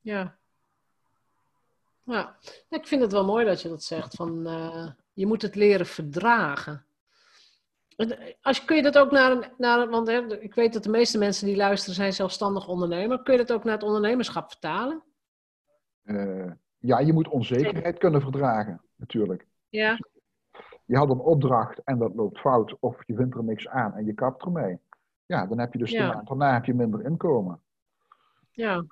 Ja. 0.00 0.38
Ja, 2.02 2.36
ik 2.68 2.86
vind 2.86 3.02
het 3.02 3.12
wel 3.12 3.24
mooi 3.24 3.44
dat 3.44 3.62
je 3.62 3.68
dat 3.68 3.82
zegt. 3.82 4.14
Van, 4.14 4.48
uh, 4.48 4.88
je 5.12 5.26
moet 5.26 5.42
het 5.42 5.54
leren 5.54 5.86
verdragen. 5.86 6.84
Als, 8.42 8.64
kun 8.64 8.76
je 8.76 8.82
dat 8.82 8.98
ook 8.98 9.10
naar, 9.10 9.52
naar 9.58 9.88
want 9.88 10.08
hè, 10.08 10.40
ik 10.40 10.54
weet 10.54 10.72
dat 10.72 10.82
de 10.82 10.90
meeste 10.90 11.18
mensen 11.18 11.46
die 11.46 11.56
luisteren 11.56 11.94
zijn 11.94 12.12
zelfstandig 12.12 12.68
ondernemer. 12.68 13.22
Kun 13.22 13.32
je 13.32 13.44
dat 13.44 13.52
ook 13.52 13.64
naar 13.64 13.74
het 13.74 13.82
ondernemerschap 13.82 14.48
vertalen? 14.48 15.02
Uh, 16.04 16.52
ja, 16.78 16.98
je 16.98 17.12
moet 17.12 17.28
onzekerheid 17.28 17.98
kunnen 17.98 18.20
verdragen, 18.20 18.80
natuurlijk. 18.96 19.46
Ja. 19.68 19.98
Je 20.84 20.96
had 20.96 21.10
een 21.10 21.18
opdracht 21.18 21.80
en 21.84 21.98
dat 21.98 22.14
loopt 22.14 22.38
fout, 22.38 22.76
of 22.80 23.06
je 23.06 23.14
vindt 23.14 23.34
er 23.34 23.44
niks 23.44 23.68
aan 23.68 23.94
en 23.94 24.04
je 24.04 24.14
kapt 24.14 24.42
ermee. 24.42 24.78
Ja, 25.26 25.46
dan 25.46 25.58
heb 25.58 25.72
je 25.72 25.78
dus 25.78 25.90
ja. 25.90 26.06
de 26.06 26.14
maand 26.14 26.28
daarna 26.28 26.52
heb 26.52 26.64
je 26.64 26.74
minder 26.74 27.04
inkomen. 27.04 27.60
Ja. 28.50 28.84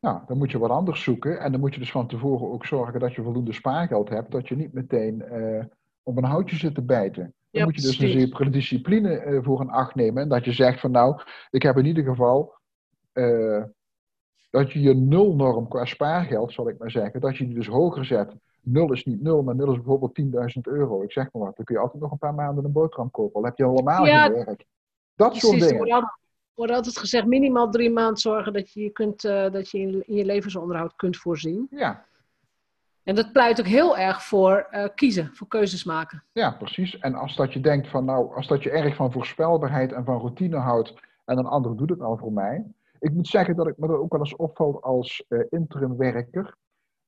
Nou, 0.00 0.20
dan 0.26 0.38
moet 0.38 0.50
je 0.50 0.58
wat 0.58 0.70
anders 0.70 1.02
zoeken. 1.02 1.40
En 1.40 1.52
dan 1.52 1.60
moet 1.60 1.74
je 1.74 1.80
dus 1.80 1.90
van 1.90 2.06
tevoren 2.06 2.52
ook 2.52 2.66
zorgen 2.66 3.00
dat 3.00 3.14
je 3.14 3.22
voldoende 3.22 3.52
spaargeld 3.52 4.08
hebt. 4.08 4.30
Dat 4.30 4.48
je 4.48 4.56
niet 4.56 4.72
meteen 4.72 5.22
uh, 5.32 5.64
op 6.02 6.16
een 6.16 6.24
houtje 6.24 6.56
zit 6.56 6.74
te 6.74 6.82
bijten. 6.82 7.34
Dan 7.52 7.64
moet 7.64 7.74
je 7.74 7.80
dus 7.80 7.98
een 7.98 8.20
zekere 8.20 8.50
discipline 8.50 9.24
uh, 9.24 9.42
voor 9.42 9.60
een 9.60 9.70
acht 9.70 9.94
nemen. 9.94 10.22
En 10.22 10.28
dat 10.28 10.44
je 10.44 10.52
zegt 10.52 10.80
van 10.80 10.90
nou, 10.90 11.20
ik 11.50 11.62
heb 11.62 11.76
in 11.76 11.86
ieder 11.86 12.04
geval 12.04 12.54
uh, 13.12 13.62
dat 14.50 14.72
je 14.72 14.80
je 14.80 14.94
nulnorm 14.94 15.68
qua 15.68 15.84
spaargeld, 15.84 16.52
zal 16.52 16.68
ik 16.68 16.78
maar 16.78 16.90
zeggen, 16.90 17.20
dat 17.20 17.36
je 17.36 17.46
die 17.46 17.54
dus 17.54 17.66
hoger 17.66 18.04
zet. 18.04 18.34
Nul 18.60 18.92
is 18.92 19.04
niet 19.04 19.22
nul, 19.22 19.42
maar 19.42 19.54
nul 19.54 19.70
is 19.70 19.76
bijvoorbeeld 19.76 20.20
10.000 20.56 20.60
euro. 20.62 21.02
Ik 21.02 21.12
zeg 21.12 21.28
maar 21.32 21.42
wat, 21.42 21.56
dan 21.56 21.64
kun 21.64 21.74
je 21.74 21.80
altijd 21.80 22.02
nog 22.02 22.10
een 22.10 22.18
paar 22.18 22.34
maanden 22.34 22.64
een 22.64 22.72
boterham 22.72 23.10
kopen. 23.10 23.34
Al 23.34 23.44
heb 23.44 23.56
je 23.56 23.64
allemaal 23.64 24.06
ja, 24.06 24.24
gewerkt. 24.24 24.64
Dat 25.14 25.28
precies, 25.28 25.48
soort 25.48 25.70
dingen. 25.70 25.88
Er 25.88 26.18
wordt 26.54 26.72
altijd 26.72 26.98
gezegd, 26.98 27.26
minimaal 27.26 27.70
drie 27.70 27.90
maanden 27.90 28.16
zorgen 28.16 28.52
dat 28.52 28.72
je, 28.72 28.90
kunt, 28.90 29.24
uh, 29.24 29.50
dat 29.50 29.70
je 29.70 29.78
in, 29.78 30.02
in, 30.06 30.14
je 30.14 30.24
levensonderhoud 30.24 30.96
kunt 30.96 31.16
voorzien. 31.16 31.66
Ja. 31.70 32.06
En 33.04 33.14
dat 33.14 33.32
pleit 33.32 33.60
ook 33.60 33.66
heel 33.66 33.98
erg 33.98 34.22
voor 34.22 34.68
uh, 34.70 34.84
kiezen, 34.94 35.30
voor 35.32 35.48
keuzes 35.48 35.84
maken. 35.84 36.24
Ja, 36.32 36.50
precies. 36.50 36.98
En 36.98 37.14
als 37.14 37.36
dat 37.36 37.52
je 37.52 37.60
denkt 37.60 37.88
van, 37.88 38.04
nou, 38.04 38.34
als 38.34 38.46
dat 38.46 38.62
je 38.62 38.70
erg 38.70 38.94
van 38.94 39.12
voorspelbaarheid 39.12 39.92
en 39.92 40.04
van 40.04 40.18
routine 40.18 40.56
houdt 40.56 40.94
en 41.24 41.38
een 41.38 41.46
ander 41.46 41.76
doet 41.76 41.90
het 41.90 42.00
al 42.00 42.16
voor 42.16 42.32
mij, 42.32 42.64
ik 42.98 43.12
moet 43.12 43.28
zeggen 43.28 43.56
dat 43.56 43.66
ik 43.66 43.78
me 43.78 43.86
er 43.86 44.00
ook 44.00 44.12
wel 44.12 44.20
eens 44.20 44.36
opvalt 44.36 44.82
als 44.82 45.24
uh, 45.28 45.44
interimwerker. 45.48 46.54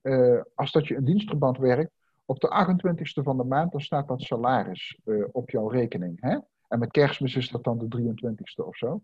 Uh, 0.03 0.41
als 0.55 0.73
dat 0.73 0.87
je 0.87 0.97
een 0.97 1.05
dienstverband 1.05 1.59
werkt, 1.59 1.91
op 2.25 2.41
de 2.41 2.67
28ste 2.67 3.23
van 3.23 3.37
de 3.37 3.45
maand, 3.45 3.73
dan 3.73 3.81
staat 3.81 4.09
dat 4.09 4.23
salaris 4.23 5.01
op 5.33 5.51
jouw 5.51 5.69
rekening. 5.69 6.21
Hè? 6.21 6.39
En 6.69 6.79
met 6.79 6.91
kerstmis 6.91 7.37
is 7.37 7.49
dat 7.49 7.65
dan 7.65 7.79
de 7.79 8.15
23ste 8.15 8.65
of 8.65 8.77
zo. 8.77 9.01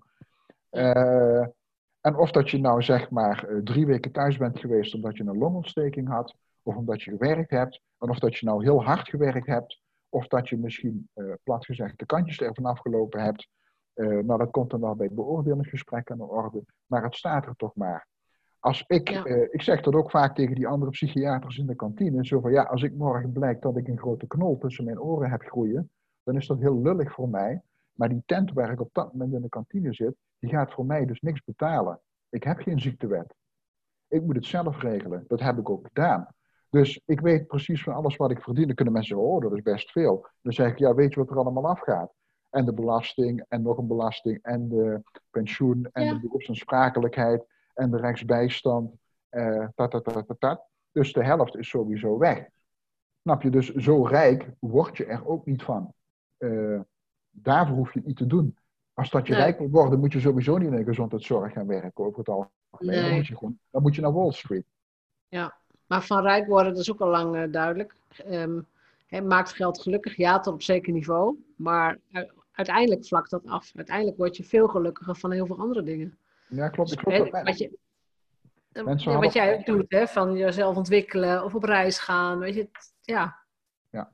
en 2.00 2.16
of 2.16 2.30
dat 2.30 2.50
je 2.50 2.60
nou 2.60 2.82
zeg 2.82 3.10
maar 3.10 3.48
drie 3.64 3.86
weken 3.86 4.12
thuis 4.12 4.36
bent 4.36 4.58
geweest 4.58 4.94
omdat 4.94 5.16
je 5.16 5.24
een 5.24 5.38
longontsteking 5.38 6.08
had, 6.08 6.34
of 6.62 6.76
omdat 6.76 7.02
je 7.02 7.10
gewerkt 7.10 7.50
hebt, 7.50 7.80
en 7.98 8.10
of 8.10 8.18
dat 8.18 8.36
je 8.36 8.46
nou 8.46 8.62
heel 8.62 8.84
hard 8.84 9.08
gewerkt 9.08 9.46
hebt, 9.46 9.80
of 10.08 10.26
dat 10.26 10.48
je 10.48 10.58
misschien, 10.58 11.08
plat 11.42 11.64
gezegd, 11.64 11.98
de 11.98 12.06
kantjes 12.06 12.40
ervan 12.40 12.64
afgelopen 12.64 13.22
hebt, 13.22 13.48
uh, 13.94 14.24
nou, 14.24 14.38
dat 14.38 14.50
komt 14.50 14.70
dan 14.70 14.80
wel 14.80 14.94
bij 14.94 15.06
het 15.06 15.14
beoordelingsgesprek 15.14 16.10
aan 16.10 16.18
de 16.18 16.24
orde, 16.24 16.64
maar 16.86 17.02
het 17.02 17.14
staat 17.14 17.46
er 17.46 17.56
toch 17.56 17.74
maar. 17.74 18.08
Als 18.58 18.84
ik, 18.86 19.10
uh, 19.10 19.42
ik 19.50 19.62
zeg 19.62 19.80
dat 19.80 19.94
ook 19.94 20.10
vaak 20.10 20.34
tegen 20.34 20.54
die 20.54 20.66
andere 20.66 20.90
psychiaters 20.90 21.58
in 21.58 21.66
de 21.66 21.74
kantine, 21.74 22.26
zo 22.26 22.40
van 22.40 22.52
ja, 22.52 22.62
als 22.62 22.82
ik 22.82 22.94
morgen 22.94 23.32
blijkt 23.32 23.62
dat 23.62 23.76
ik 23.76 23.88
een 23.88 23.98
grote 23.98 24.26
knol 24.26 24.58
tussen 24.58 24.84
mijn 24.84 25.00
oren 25.00 25.30
heb 25.30 25.42
groeien, 25.42 25.90
dan 26.22 26.36
is 26.36 26.46
dat 26.46 26.58
heel 26.58 26.82
lullig 26.82 27.12
voor 27.12 27.28
mij. 27.28 27.62
Maar 27.92 28.08
die 28.08 28.22
tent 28.26 28.52
waar 28.52 28.72
ik 28.72 28.80
op 28.80 28.88
dat 28.92 29.12
moment 29.12 29.32
in 29.32 29.42
de 29.42 29.48
kantine 29.48 29.94
zit, 29.94 30.14
die 30.38 30.50
gaat 30.50 30.72
voor 30.72 30.86
mij 30.86 31.06
dus 31.06 31.20
niks 31.20 31.44
betalen. 31.44 32.00
Ik 32.28 32.44
heb 32.44 32.58
geen 32.58 32.80
ziektewet. 32.80 33.34
Ik 34.08 34.22
moet 34.22 34.36
het 34.36 34.46
zelf 34.46 34.82
regelen. 34.82 35.24
Dat 35.28 35.40
heb 35.40 35.58
ik 35.58 35.70
ook 35.70 35.86
gedaan. 35.86 36.28
Dus 36.70 37.00
ik 37.04 37.20
weet 37.20 37.46
precies 37.46 37.82
van 37.82 37.94
alles 37.94 38.16
wat 38.16 38.30
ik 38.30 38.42
verdien. 38.42 38.66
Dan 38.66 38.74
kunnen 38.74 38.94
mensen 38.94 39.16
zeggen, 39.16 39.34
oh, 39.34 39.42
dat 39.42 39.52
is 39.52 39.62
best 39.62 39.90
veel. 39.90 40.26
Dan 40.42 40.52
zeg 40.52 40.70
ik, 40.70 40.78
ja, 40.78 40.94
weet 40.94 41.14
je 41.14 41.20
wat 41.20 41.30
er 41.30 41.38
allemaal 41.38 41.68
afgaat? 41.68 42.12
en 42.50 42.64
de 42.64 42.74
belasting 42.74 43.44
en 43.48 43.62
nog 43.62 43.78
een 43.78 43.86
belasting 43.86 44.38
en 44.42 44.68
de 44.68 45.02
pensioen 45.30 45.88
en 45.92 46.14
de 46.14 46.20
beroepsaansprakelijkheid 46.20 47.44
en 47.74 47.90
de 47.90 47.96
rechtsbijstand. 47.96 48.94
Uh, 49.30 49.68
tat, 49.74 49.90
tat, 49.90 50.04
tat, 50.04 50.36
tat, 50.38 50.62
Dus 50.92 51.12
de 51.12 51.24
helft 51.24 51.56
is 51.56 51.68
sowieso 51.68 52.18
weg. 52.18 52.46
Snap 53.22 53.42
je? 53.42 53.50
Dus 53.50 53.74
zo 53.74 54.02
rijk 54.04 54.50
word 54.58 54.96
je 54.96 55.04
er 55.04 55.26
ook 55.26 55.46
niet 55.46 55.62
van. 55.62 55.92
Uh, 56.38 56.80
daarvoor 57.30 57.76
hoef 57.76 57.94
je 57.94 58.02
niet 58.04 58.16
te 58.16 58.26
doen. 58.26 58.56
Als 58.94 59.10
dat 59.10 59.26
je 59.26 59.34
rijk 59.34 59.58
wil 59.58 59.70
worden, 59.70 60.00
moet 60.00 60.12
je 60.12 60.20
sowieso 60.20 60.58
niet 60.58 60.70
in 60.70 60.76
de 60.76 60.84
gezondheidszorg 60.84 61.52
gaan 61.52 61.66
werken 61.66 62.04
over 62.04 62.18
het 62.18 62.28
algemeen. 62.28 62.52
Nee. 62.78 63.02
Dan, 63.02 63.14
moet 63.14 63.26
je 63.26 63.36
gewoon, 63.36 63.58
dan 63.70 63.82
moet 63.82 63.94
je 63.94 64.00
naar 64.00 64.12
Wall 64.12 64.32
Street. 64.32 64.66
Ja, 65.28 65.58
maar 65.90 66.02
van 66.02 66.22
rijk 66.22 66.46
worden, 66.46 66.72
dat 66.72 66.82
is 66.82 66.92
ook 66.92 67.00
al 67.00 67.08
lang 67.08 67.36
uh, 67.36 67.52
duidelijk. 67.52 67.94
Um, 68.30 68.66
maakt 69.26 69.52
geld 69.52 69.82
gelukkig, 69.82 70.16
ja, 70.16 70.40
tot 70.40 70.54
op 70.54 70.62
zeker 70.62 70.92
niveau. 70.92 71.36
Maar 71.56 71.98
uiteindelijk 72.52 73.06
vlakt 73.06 73.30
dat 73.30 73.46
af. 73.46 73.72
Uiteindelijk 73.76 74.16
word 74.16 74.36
je 74.36 74.44
veel 74.44 74.68
gelukkiger 74.68 75.16
van 75.16 75.30
heel 75.30 75.46
veel 75.46 75.58
andere 75.58 75.82
dingen. 75.82 76.18
Ja, 76.48 76.68
klopt. 76.68 76.88
Dus, 76.88 76.98
klopt 76.98 77.30
wat, 77.30 77.58
je, 77.58 77.78
ja, 78.72 79.18
wat 79.18 79.32
jij 79.32 79.54
ook 79.54 79.66
doet, 79.66 79.84
hè, 79.88 80.06
van 80.06 80.36
jezelf 80.36 80.76
ontwikkelen 80.76 81.44
of 81.44 81.54
op 81.54 81.64
reis 81.64 81.98
gaan. 81.98 82.38
Weet 82.38 82.54
je, 82.54 82.68
ja. 83.00 83.36
ja. 83.90 84.12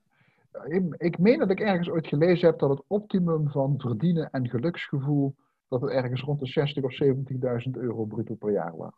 Ik, 0.64 0.94
ik 0.96 1.18
meen 1.18 1.38
dat 1.38 1.50
ik 1.50 1.60
ergens 1.60 1.88
ooit 1.88 2.06
gelezen 2.06 2.48
heb 2.48 2.58
dat 2.58 2.70
het 2.70 2.82
optimum 2.86 3.50
van 3.50 3.74
verdienen 3.78 4.30
en 4.30 4.48
geluksgevoel, 4.48 5.34
dat 5.68 5.80
het 5.80 5.90
ergens 5.90 6.22
rond 6.22 6.40
de 6.40 6.46
60 6.46 6.84
of 6.84 6.98
70.000 7.02 7.70
euro 7.72 8.04
bruto 8.04 8.34
per 8.34 8.52
jaar 8.52 8.76
was. 8.76 8.94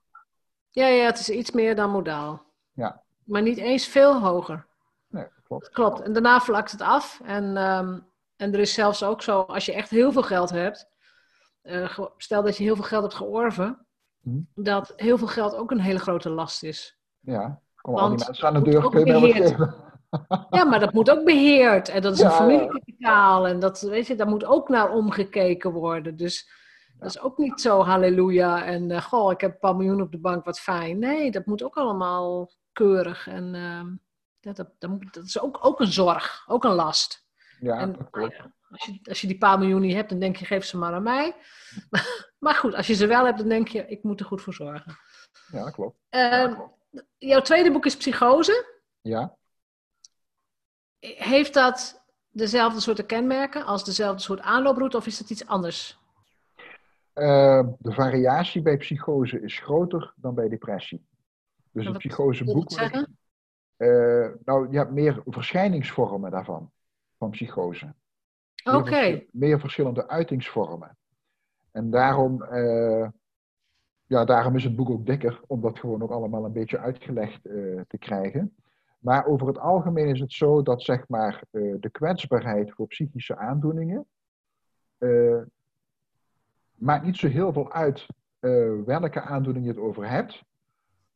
Ja, 0.70 0.86
ja, 0.86 1.06
het 1.06 1.18
is 1.18 1.30
iets 1.30 1.50
meer 1.50 1.76
dan 1.76 1.90
modaal. 1.90 2.46
Ja. 2.78 3.02
Maar 3.24 3.42
niet 3.42 3.58
eens 3.58 3.86
veel 3.86 4.20
hoger. 4.20 4.66
Nee, 5.08 5.26
klopt. 5.44 5.70
Klopt. 5.70 6.00
En 6.00 6.12
daarna 6.12 6.40
vlakt 6.40 6.70
het 6.70 6.80
af. 6.80 7.20
En 7.24 7.56
um, 7.56 8.08
en 8.38 8.52
er 8.52 8.60
is 8.60 8.74
zelfs 8.74 9.02
ook 9.02 9.22
zo, 9.22 9.40
als 9.40 9.66
je 9.66 9.72
echt 9.72 9.90
heel 9.90 10.12
veel 10.12 10.22
geld 10.22 10.50
hebt, 10.50 10.88
uh, 11.62 11.98
stel 12.16 12.42
dat 12.42 12.56
je 12.56 12.64
heel 12.64 12.74
veel 12.74 12.84
geld 12.84 13.02
hebt 13.02 13.14
georven, 13.14 13.86
hm. 14.22 14.40
dat 14.54 14.92
heel 14.96 15.18
veel 15.18 15.26
geld 15.26 15.54
ook 15.54 15.70
een 15.70 15.80
hele 15.80 15.98
grote 15.98 16.30
last 16.30 16.62
is. 16.62 16.98
Ja, 17.20 17.60
kom 17.76 17.96
al 17.96 18.08
die 18.08 18.24
mensen 18.26 18.46
aan 18.46 18.54
de 18.54 18.70
deur, 18.70 18.88
kun 18.88 19.04
je 19.04 19.32
geven? 19.32 19.74
Ja, 20.50 20.64
maar 20.64 20.80
dat 20.80 20.92
moet 20.92 21.10
ook 21.10 21.24
beheerd. 21.24 21.88
En 21.88 22.02
dat 22.02 22.12
is 22.12 22.20
een 22.20 22.30
familiekapitaal. 22.30 23.46
En 23.46 23.58
dat, 23.58 23.80
weet 23.80 24.06
je, 24.06 24.14
daar 24.14 24.28
moet 24.28 24.44
ook 24.44 24.68
naar 24.68 24.90
omgekeken 24.92 25.72
worden. 25.72 26.16
Dus 26.16 26.50
dat 26.98 27.08
is 27.08 27.20
ook 27.20 27.38
niet 27.38 27.60
zo 27.60 27.82
halleluja. 27.82 28.64
En 28.64 28.90
uh, 28.90 29.02
goh, 29.02 29.32
ik 29.32 29.40
heb 29.40 29.52
een 29.52 29.58
paar 29.58 29.76
miljoen 29.76 30.00
op 30.00 30.12
de 30.12 30.18
bank, 30.18 30.44
wat 30.44 30.60
fijn. 30.60 30.98
Nee, 30.98 31.30
dat 31.30 31.46
moet 31.46 31.62
ook 31.62 31.76
allemaal 31.76 32.50
keurig. 32.78 33.26
En 33.26 33.54
uh, 33.54 33.84
dat, 34.40 34.56
dat, 34.56 35.02
dat, 35.12 35.24
is 35.24 35.40
ook, 35.40 35.58
ook 35.60 35.80
een 35.80 35.92
zorg, 35.92 36.44
ook 36.46 36.64
een 36.64 36.72
last. 36.74 37.26
Ja, 37.60 37.78
en, 37.78 37.92
dat 37.92 38.10
klopt. 38.10 38.40
Als 38.70 38.84
je, 38.84 38.98
als 39.02 39.20
je 39.20 39.26
die 39.26 39.38
paar 39.38 39.58
miljoen 39.58 39.80
niet 39.80 39.94
hebt, 39.94 40.10
dan 40.10 40.18
denk 40.18 40.36
je, 40.36 40.44
geef 40.44 40.64
ze 40.64 40.76
maar 40.78 40.92
aan 40.92 41.02
mij. 41.02 41.36
maar 42.44 42.54
goed, 42.54 42.74
als 42.74 42.86
je 42.86 42.94
ze 42.94 43.06
wel 43.06 43.24
hebt, 43.24 43.38
dan 43.38 43.48
denk 43.48 43.68
je, 43.68 43.86
ik 43.86 44.02
moet 44.02 44.20
er 44.20 44.26
goed 44.26 44.42
voor 44.42 44.54
zorgen. 44.54 44.96
Ja, 45.52 45.64
dat 45.64 45.72
klopt. 45.72 45.96
Jouw 47.18 47.40
tweede 47.40 47.72
boek 47.72 47.86
is 47.86 47.96
Psychose. 47.96 48.76
Ja. 49.00 49.36
Heeft 51.00 51.54
dat 51.54 52.06
dezelfde 52.28 52.80
soorten 52.80 53.06
kenmerken 53.06 53.64
als 53.64 53.84
dezelfde 53.84 54.22
soort 54.22 54.40
aanlooproute 54.40 54.96
of 54.96 55.06
is 55.06 55.18
dat 55.18 55.30
iets 55.30 55.46
anders? 55.46 55.98
Uh, 57.14 57.66
de 57.78 57.92
variatie 57.92 58.62
bij 58.62 58.76
psychose 58.76 59.40
is 59.40 59.58
groter 59.58 60.12
dan 60.16 60.34
bij 60.34 60.48
depressie. 60.48 61.07
Dus 61.72 61.86
een 61.86 61.96
psychoseboek. 61.96 62.70
Uh, 63.76 64.28
nou, 64.44 64.70
je 64.70 64.76
hebt 64.76 64.90
meer 64.90 65.22
verschijningsvormen 65.26 66.30
daarvan, 66.30 66.70
van 67.18 67.30
psychose. 67.30 67.94
Oké. 68.64 69.24
Meer, 69.30 69.60
verschillende 69.60 70.08
uitingsvormen. 70.08 70.96
En 71.70 71.90
daarom, 71.90 72.42
uh, 72.42 73.08
ja, 74.06 74.24
daarom 74.24 74.56
is 74.56 74.64
het 74.64 74.76
boek 74.76 74.90
ook 74.90 75.06
dikker, 75.06 75.40
om 75.46 75.60
dat 75.60 75.78
gewoon 75.78 76.02
ook 76.02 76.10
allemaal 76.10 76.44
een 76.44 76.52
beetje 76.52 76.78
uitgelegd 76.78 77.46
uh, 77.46 77.80
te 77.88 77.98
krijgen. 77.98 78.56
Maar 78.98 79.26
over 79.26 79.46
het 79.46 79.58
algemeen 79.58 80.08
is 80.08 80.20
het 80.20 80.32
zo 80.32 80.62
dat 80.62 80.82
zeg 80.82 81.08
maar, 81.08 81.42
de 81.50 81.88
kwetsbaarheid 81.92 82.72
voor 82.72 82.86
psychische 82.86 83.36
aandoeningen 83.36 84.06
maakt 86.74 87.04
niet 87.04 87.16
zo 87.16 87.28
heel 87.28 87.52
veel 87.52 87.72
uit 87.72 88.06
welke 88.84 89.20
aandoening 89.20 89.64
je 89.64 89.70
het 89.70 89.80
over 89.80 90.08
hebt. 90.08 90.42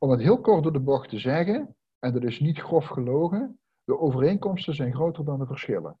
Om 0.03 0.09
het 0.09 0.21
heel 0.21 0.41
kort 0.41 0.63
door 0.63 0.73
de 0.73 0.79
bocht 0.79 1.09
te 1.09 1.19
zeggen, 1.19 1.75
en 1.99 2.13
dat 2.13 2.23
is 2.23 2.39
niet 2.39 2.59
grof 2.59 2.85
gelogen, 2.85 3.59
de 3.83 3.99
overeenkomsten 3.99 4.75
zijn 4.75 4.93
groter 4.93 5.25
dan 5.25 5.39
de 5.39 5.45
verschillen. 5.45 5.97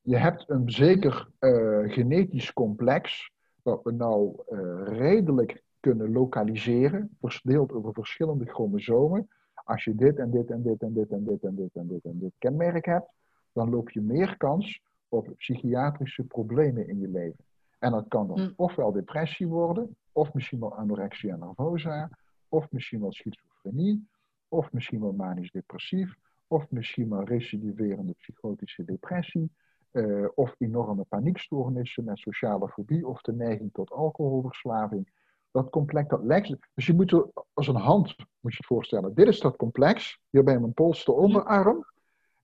Je 0.00 0.16
hebt 0.16 0.44
een 0.48 0.70
zeker 0.70 1.28
uh, 1.40 1.92
genetisch 1.92 2.52
complex, 2.52 3.32
dat 3.62 3.82
we 3.82 3.92
nou 3.92 4.42
uh, 4.48 4.82
redelijk 4.84 5.62
kunnen 5.80 6.12
lokaliseren, 6.12 7.16
verdeeld 7.20 7.72
over 7.72 7.92
verschillende 7.92 8.46
chromosomen. 8.46 9.28
Als 9.54 9.84
je 9.84 9.94
dit 9.94 10.18
en 10.18 10.30
dit 10.30 10.50
en 10.50 10.62
dit 10.62 10.82
en 10.82 10.92
dit 10.92 11.10
en 11.10 11.24
dit 11.24 11.42
en 11.42 11.56
dit 11.56 11.74
en 11.74 11.86
dit 11.86 12.04
en 12.04 12.18
dit 12.18 12.32
kenmerk 12.38 12.84
hebt, 12.84 13.10
dan 13.52 13.70
loop 13.70 13.90
je 13.90 14.00
meer 14.00 14.36
kans 14.36 14.82
op 15.08 15.34
psychiatrische 15.36 16.24
problemen 16.24 16.88
in 16.88 16.98
je 16.98 17.08
leven. 17.08 17.44
En 17.80 17.90
dat 17.90 18.08
kan 18.08 18.26
dan 18.26 18.40
hm. 18.40 18.50
ofwel 18.56 18.92
depressie 18.92 19.46
worden, 19.46 19.96
of 20.12 20.34
misschien 20.34 20.60
wel 20.60 20.74
anorexia 20.74 21.36
nervosa, 21.36 22.10
of 22.48 22.70
misschien 22.70 23.00
wel 23.00 23.12
schizofrenie, 23.12 24.08
of 24.48 24.72
misschien 24.72 25.00
wel 25.00 25.12
manisch-depressief, 25.12 26.16
of 26.46 26.70
misschien 26.70 27.08
wel 27.08 27.24
recidiverende 27.24 28.12
psychotische 28.12 28.84
depressie, 28.84 29.50
uh, 29.92 30.28
of 30.34 30.54
enorme 30.58 31.04
paniekstoornissen 31.04 32.04
met 32.04 32.18
sociale 32.18 32.68
fobie 32.68 33.06
of 33.06 33.20
de 33.20 33.32
neiging 33.32 33.72
tot 33.72 33.90
alcoholverslaving. 33.90 35.12
Dat 35.50 35.70
complex, 35.70 36.08
dat 36.08 36.22
lijkt. 36.22 36.56
Dus 36.74 36.86
je 36.86 36.94
moet 36.94 37.12
er 37.12 37.26
als 37.52 37.68
een 37.68 37.74
hand, 37.74 38.16
moet 38.16 38.52
je 38.52 38.58
het 38.58 38.66
voorstellen. 38.66 39.14
Dit 39.14 39.26
is 39.26 39.40
dat 39.40 39.56
complex, 39.56 40.20
hier 40.30 40.44
bij 40.44 40.58
mijn 40.58 40.72
polste 40.72 41.12
onderarm. 41.12 41.84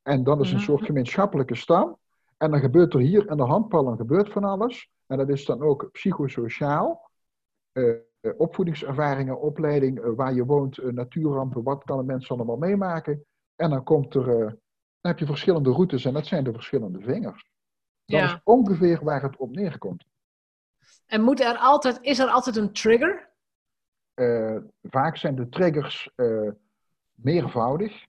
En 0.03 0.25
dat 0.25 0.41
is 0.41 0.53
een 0.53 0.61
soort 0.61 0.85
gemeenschappelijke 0.85 1.55
stam. 1.55 1.99
En 2.37 2.51
dan 2.51 2.61
gebeurt 2.61 2.95
er 2.95 3.01
hier 3.01 3.31
in 3.31 3.37
de 3.37 3.43
handpalm 3.43 3.97
gebeurt 3.97 4.33
van 4.33 4.45
alles. 4.45 4.91
En 5.07 5.19
dat 5.19 5.29
is 5.29 5.45
dan 5.45 5.63
ook 5.63 5.89
psychosociaal. 5.93 7.11
Uh, 7.73 7.95
opvoedingservaringen, 8.37 9.41
opleiding, 9.41 9.99
uh, 9.99 10.11
waar 10.15 10.35
je 10.35 10.45
woont, 10.45 10.79
uh, 10.79 10.93
natuurrampen, 10.93 11.63
wat 11.63 11.85
kan 11.85 11.99
een 11.99 12.07
mens 12.07 12.31
allemaal 12.31 12.57
meemaken. 12.57 13.25
En 13.57 13.71
dan 13.71 13.85
komt 13.85 14.15
er 14.15 14.25
dan 15.01 15.15
heb 15.15 15.19
je 15.19 15.27
verschillende 15.27 15.71
routes 15.71 16.05
en 16.05 16.13
dat 16.13 16.27
zijn 16.27 16.45
de 16.45 16.53
verschillende 16.53 17.01
vingers. 17.01 17.51
Dat 18.05 18.23
is 18.23 18.41
ongeveer 18.45 19.05
waar 19.05 19.23
het 19.23 19.37
op 19.37 19.51
neerkomt. 19.51 20.05
En 21.07 21.23
moet 21.23 21.41
er 21.41 21.57
altijd, 21.57 21.99
is 22.01 22.19
er 22.19 22.29
altijd 22.29 22.57
een 22.57 22.73
trigger? 22.73 23.31
Vaak 24.83 25.17
zijn 25.17 25.35
de 25.35 25.49
triggers 25.49 26.11
meervoudig. 27.15 28.07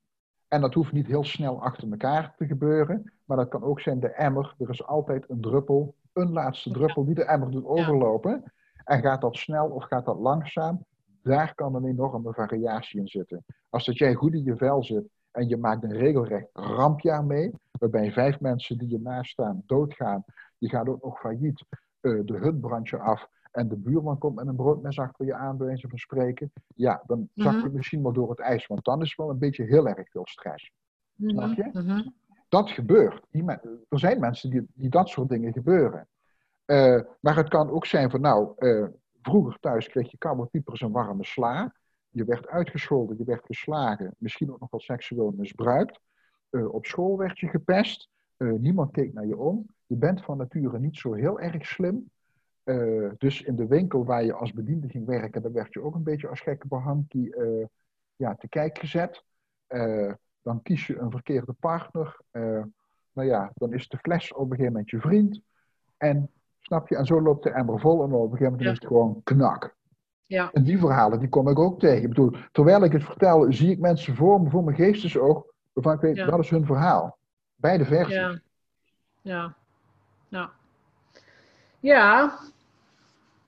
En 0.47 0.61
dat 0.61 0.73
hoeft 0.73 0.91
niet 0.91 1.07
heel 1.07 1.23
snel 1.23 1.61
achter 1.61 1.91
elkaar 1.91 2.35
te 2.37 2.45
gebeuren. 2.45 3.13
Maar 3.25 3.37
dat 3.37 3.49
kan 3.49 3.63
ook 3.63 3.81
zijn 3.81 3.99
de 3.99 4.11
emmer. 4.11 4.55
Er 4.57 4.69
is 4.69 4.85
altijd 4.85 5.29
een 5.29 5.41
druppel, 5.41 5.95
een 6.17 6.31
laatste 6.31 6.71
druppel 6.71 7.05
die 7.05 7.15
de 7.15 7.25
emmer 7.25 7.51
doet 7.51 7.65
overlopen. 7.65 8.43
En 8.83 9.01
gaat 9.01 9.21
dat 9.21 9.35
snel 9.35 9.67
of 9.67 9.83
gaat 9.83 10.05
dat 10.05 10.17
langzaam? 10.17 10.85
Daar 11.21 11.55
kan 11.55 11.75
een 11.75 11.85
enorme 11.85 12.33
variatie 12.33 12.99
in 12.99 13.07
zitten. 13.07 13.45
Als 13.69 13.85
dat 13.85 13.97
jij 13.97 14.13
goed 14.13 14.33
in 14.33 14.43
je 14.43 14.57
vel 14.57 14.83
zit 14.83 15.07
en 15.31 15.47
je 15.47 15.57
maakt 15.57 15.83
een 15.83 15.97
regelrecht 15.97 16.49
rampjaar 16.53 17.25
mee, 17.25 17.51
waarbij 17.71 18.11
vijf 18.11 18.39
mensen 18.39 18.77
die 18.77 18.89
je 18.89 18.99
naast 18.99 19.31
staan 19.31 19.63
doodgaan. 19.65 20.23
Je 20.57 20.69
gaat 20.69 20.87
ook 20.87 21.03
nog 21.03 21.19
failliet, 21.19 21.65
uh, 22.01 22.25
de 22.25 22.37
hut 22.37 22.59
brandt 22.61 22.89
je 22.89 22.97
af 22.97 23.27
en 23.51 23.67
de 23.67 23.77
buurman 23.77 24.17
komt 24.17 24.35
met 24.35 24.47
een 24.47 24.55
broodmes 24.55 24.99
achter 24.99 25.25
je 25.25 25.33
aan, 25.33 25.57
bij 25.57 25.77
van 25.77 25.97
spreken. 25.97 26.51
Ja, 26.75 27.03
dan 27.05 27.29
zak 27.33 27.53
je 27.53 27.57
mhm. 27.57 27.75
misschien 27.75 28.03
wel 28.03 28.13
door 28.13 28.29
het 28.29 28.39
ijs, 28.39 28.67
want 28.67 28.83
dan 28.83 29.01
is 29.01 29.15
wel 29.15 29.29
een 29.29 29.37
beetje 29.37 29.63
heel 29.63 29.87
erg 29.87 30.09
veel 30.09 30.27
stress. 30.27 30.71
Mhm. 31.15 31.29
Snap 31.29 31.53
je? 31.53 31.69
Mhm. 31.73 32.07
Dat 32.47 32.69
gebeurt. 32.69 33.25
er 33.89 33.99
zijn 33.99 34.19
mensen 34.19 34.49
die, 34.49 34.67
die 34.73 34.89
dat 34.89 35.09
soort 35.09 35.29
dingen 35.29 35.53
gebeuren. 35.53 36.07
Uh, 36.67 37.01
maar 37.19 37.35
het 37.35 37.49
kan 37.49 37.69
ook 37.69 37.85
zijn 37.85 38.09
van, 38.09 38.21
nou, 38.21 38.53
uh, 38.57 38.87
vroeger 39.21 39.57
thuis 39.59 39.87
kreeg 39.87 40.11
je 40.11 40.17
koude 40.17 40.45
piepers 40.45 40.81
en 40.81 40.91
warme 40.91 41.25
sla. 41.25 41.75
Je 42.09 42.25
werd 42.25 42.47
uitgescholden, 42.47 43.17
je 43.17 43.23
werd 43.23 43.45
geslagen, 43.45 44.15
misschien 44.17 44.51
ook 44.51 44.59
nog 44.59 44.69
wel 44.71 44.79
seksueel 44.79 45.33
misbruikt. 45.37 45.99
Uh, 46.51 46.73
op 46.73 46.85
school 46.85 47.17
werd 47.17 47.39
je 47.39 47.47
gepest. 47.47 48.09
Niemand 48.37 48.91
keek 48.91 49.13
naar 49.13 49.25
je 49.25 49.37
om. 49.37 49.65
Je 49.85 49.95
bent 49.95 50.23
van 50.23 50.37
nature 50.37 50.79
niet 50.79 50.97
zo 50.97 51.13
heel 51.13 51.39
erg 51.39 51.65
slim. 51.65 52.09
Dus 53.17 53.41
in 53.41 53.55
de 53.55 53.67
winkel 53.67 54.05
waar 54.05 54.23
je 54.23 54.33
als 54.33 54.53
bediende 54.53 54.89
ging 54.89 55.05
werken, 55.05 55.41
dan 55.41 55.51
werd 55.51 55.73
je 55.73 55.81
ook 55.81 55.95
een 55.95 56.03
beetje 56.03 56.27
als 56.27 56.41
gekke 56.41 56.67
behankie 56.67 57.35
ja, 58.15 58.35
te 58.35 58.47
kijk 58.47 58.79
gezet. 58.79 59.23
Dan 60.47 60.61
kies 60.61 60.87
je 60.87 60.97
een 60.97 61.11
verkeerde 61.11 61.53
partner. 61.53 62.17
nou 63.11 63.27
ja, 63.27 63.51
dan 63.53 63.73
is 63.73 63.87
de 63.87 63.97
fles 63.97 64.33
op 64.33 64.39
een 64.39 64.49
gegeven 64.49 64.71
moment 64.71 64.89
je 64.89 64.99
vriend. 64.99 65.41
En 65.97 66.31
snap 66.59 66.87
je, 66.87 66.95
en 66.95 67.05
zo 67.05 67.21
loopt 67.21 67.43
de 67.43 67.49
emmer 67.49 67.79
vol 67.79 68.03
en 68.03 68.11
op 68.11 68.31
een 68.31 68.37
gegeven 68.37 68.51
moment 68.51 68.61
is 68.61 68.79
het 68.79 68.87
gewoon 68.87 69.21
knak. 69.23 69.75
Ja. 70.23 70.51
En 70.51 70.63
die 70.63 70.79
verhalen 70.79 71.19
die 71.19 71.29
kom 71.29 71.47
ik 71.47 71.59
ook 71.59 71.79
tegen. 71.79 72.01
Ik 72.01 72.09
bedoel, 72.09 72.35
terwijl 72.51 72.83
ik 72.83 72.91
het 72.91 73.03
vertel, 73.03 73.51
zie 73.53 73.71
ik 73.71 73.79
mensen 73.79 74.15
voor 74.15 74.41
me, 74.41 74.49
voor 74.49 74.63
mijn 74.63 74.75
geestesoog, 74.75 75.45
waarvan 75.73 75.93
ik 75.93 76.01
weet, 76.01 76.15
ja. 76.15 76.25
dat 76.25 76.39
is 76.39 76.49
hun 76.49 76.65
verhaal. 76.65 77.17
Beide 77.55 77.85
versies. 77.85 78.15
Ja. 78.15 78.39
Ja. 79.21 79.55
Ja. 80.27 80.51
Ja. 81.79 82.37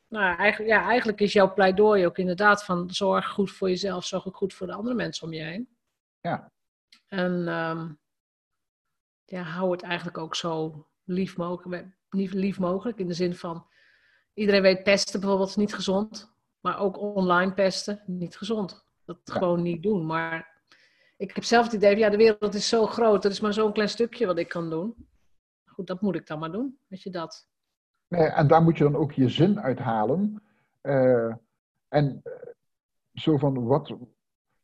Nou, 0.08 0.38
eigenlijk, 0.38 0.72
ja, 0.72 0.88
eigenlijk 0.88 1.20
is 1.20 1.34
jouw 1.34 1.54
pleidooi 1.54 2.06
ook 2.06 2.18
inderdaad 2.18 2.64
van 2.64 2.90
zorg 2.90 3.28
goed 3.28 3.52
voor 3.52 3.70
jezelf, 3.70 4.06
zorg 4.06 4.28
ook 4.28 4.38
goed 4.38 4.54
voor 4.54 4.68
de 4.68 4.74
andere 4.74 4.96
mensen 4.96 5.28
om 5.28 5.34
je 5.34 5.44
heen. 5.44 5.68
Ja. 6.22 6.52
En 7.08 7.48
um, 7.48 8.00
ja, 9.26 9.42
hou 9.42 9.72
het 9.72 9.82
eigenlijk 9.82 10.18
ook 10.18 10.36
zo 10.36 10.86
lief 11.04 11.38
mogelijk, 11.38 11.88
lief 12.10 12.60
mogelijk 12.60 13.00
in 13.00 13.08
de 13.08 13.14
zin 13.14 13.36
van 13.36 13.68
iedereen 14.34 14.62
weet 14.62 14.84
pesten 14.84 15.20
bijvoorbeeld 15.20 15.50
is 15.50 15.56
niet 15.56 15.74
gezond. 15.74 16.38
Maar 16.60 16.80
ook 16.80 16.98
online 17.00 17.54
pesten, 17.54 18.04
niet 18.06 18.38
gezond. 18.38 18.86
Dat 19.06 19.20
gewoon 19.24 19.62
niet 19.62 19.84
doen. 19.84 20.06
Maar 20.06 20.62
ik 21.18 21.36
heb 21.36 21.44
zelf 21.44 21.66
het 21.66 21.74
idee, 21.74 21.98
ja, 21.98 22.10
de 22.10 22.18
wereld 22.18 22.54
is 22.54 22.70
zo 22.70 22.86
groot, 22.86 23.26
er 23.26 23.32
is 23.32 23.40
maar 23.40 23.54
zo'n 23.54 23.74
klein 23.74 23.90
stukje 23.90 24.26
wat 24.26 24.38
ik 24.38 24.50
kan 24.50 24.70
doen. 24.70 25.08
Goed, 25.66 25.88
dat 25.88 26.02
moet 26.02 26.16
ik 26.16 26.28
dan 26.28 26.40
maar 26.40 26.52
doen. 26.52 26.80
Weet 26.88 27.02
je 27.02 27.10
dat? 27.10 27.48
Nee, 28.08 28.28
en 28.28 28.48
daar 28.48 28.62
moet 28.62 28.78
je 28.78 28.84
dan 28.84 28.96
ook 28.96 29.12
je 29.12 29.30
zin 29.30 29.60
uithalen. 29.60 30.44
Uh, 30.82 31.36
en 31.88 32.22
uh, 32.24 32.34
zo 33.14 33.38
van 33.38 33.66
wat. 33.66 33.96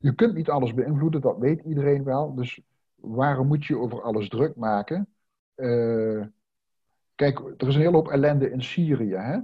Je 0.05 0.15
kunt 0.15 0.33
niet 0.33 0.49
alles 0.49 0.73
beïnvloeden, 0.73 1.21
dat 1.21 1.37
weet 1.37 1.61
iedereen 1.63 2.03
wel. 2.03 2.35
Dus 2.35 2.61
waarom 2.95 3.47
moet 3.47 3.65
je 3.65 3.77
over 3.77 4.01
alles 4.01 4.29
druk 4.29 4.55
maken? 4.55 5.07
Uh, 5.55 6.25
kijk, 7.15 7.39
er 7.39 7.67
is 7.67 7.75
een 7.75 7.81
hele 7.81 7.95
hoop 7.95 8.07
ellende 8.07 8.51
in 8.51 8.61
Syrië. 8.61 9.15
Hè? 9.15 9.39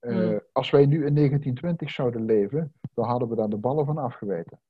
Uh, 0.00 0.38
Als 0.52 0.70
wij 0.70 0.86
nu 0.86 1.06
in 1.06 1.14
1920 1.14 1.90
zouden 1.90 2.24
leven, 2.24 2.72
dan 2.94 3.04
hadden 3.04 3.28
we 3.28 3.34
daar 3.34 3.48
de 3.48 3.56
ballen 3.56 3.86
van 3.86 3.98
afgeweten. 3.98 4.60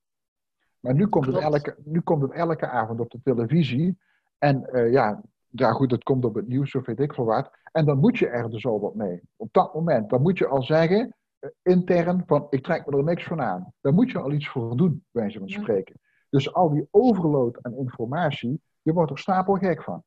Maar 0.80 0.94
nu 0.94 1.06
komt, 1.06 1.26
het 1.26 1.36
elke, 1.36 1.76
nu 1.84 2.00
komt 2.00 2.22
het 2.22 2.32
elke 2.32 2.68
avond 2.68 3.00
op 3.00 3.10
de 3.10 3.20
televisie. 3.22 3.98
En 4.38 4.68
uh, 4.72 4.92
ja, 4.92 5.22
ja, 5.48 5.72
goed, 5.72 5.90
het 5.90 6.02
komt 6.02 6.24
op 6.24 6.34
het 6.34 6.48
nieuws 6.48 6.74
of 6.74 6.86
weet 6.86 7.00
ik 7.00 7.14
veel 7.14 7.24
wat. 7.24 7.50
En 7.72 7.84
dan 7.84 7.98
moet 7.98 8.18
je 8.18 8.28
er 8.28 8.50
dus 8.50 8.66
al 8.66 8.80
wat 8.80 8.94
mee. 8.94 9.22
Op 9.36 9.48
dat 9.52 9.74
moment, 9.74 10.10
dan 10.10 10.22
moet 10.22 10.38
je 10.38 10.46
al 10.46 10.62
zeggen, 10.62 11.14
intern, 11.62 12.22
van 12.26 12.46
ik 12.50 12.62
trek 12.62 12.86
me 12.86 12.96
er 12.96 13.04
niks 13.04 13.24
van 13.24 13.40
aan. 13.40 13.72
Daar 13.80 13.92
moet 13.92 14.10
je 14.10 14.18
al 14.18 14.32
iets 14.32 14.48
voor 14.48 14.76
doen, 14.76 15.04
wijze 15.10 15.38
van 15.38 15.48
spreken. 15.48 16.00
Dus 16.30 16.54
al 16.54 16.70
die 16.70 16.88
overload 16.90 17.58
aan 17.62 17.76
informatie, 17.76 18.60
je 18.82 18.92
wordt 18.92 19.10
er 19.10 19.18
stapelgek 19.18 19.82
van. 19.82 20.02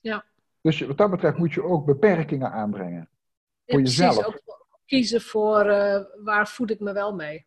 Ja. 0.00 0.24
Dus 0.60 0.80
wat 0.80 0.98
dat 0.98 1.10
betreft 1.10 1.38
moet 1.38 1.52
je 1.52 1.62
ook 1.62 1.86
beperkingen 1.86 2.52
aanbrengen. 2.52 3.08
Voor 3.66 3.80
jezelf. 3.80 4.14
Precies, 4.14 4.34
ook 4.34 4.68
kiezen 4.84 5.20
voor 5.20 5.66
uh, 5.66 6.00
waar 6.24 6.48
voed 6.48 6.70
ik 6.70 6.80
me 6.80 6.92
wel 6.92 7.14
mee. 7.14 7.46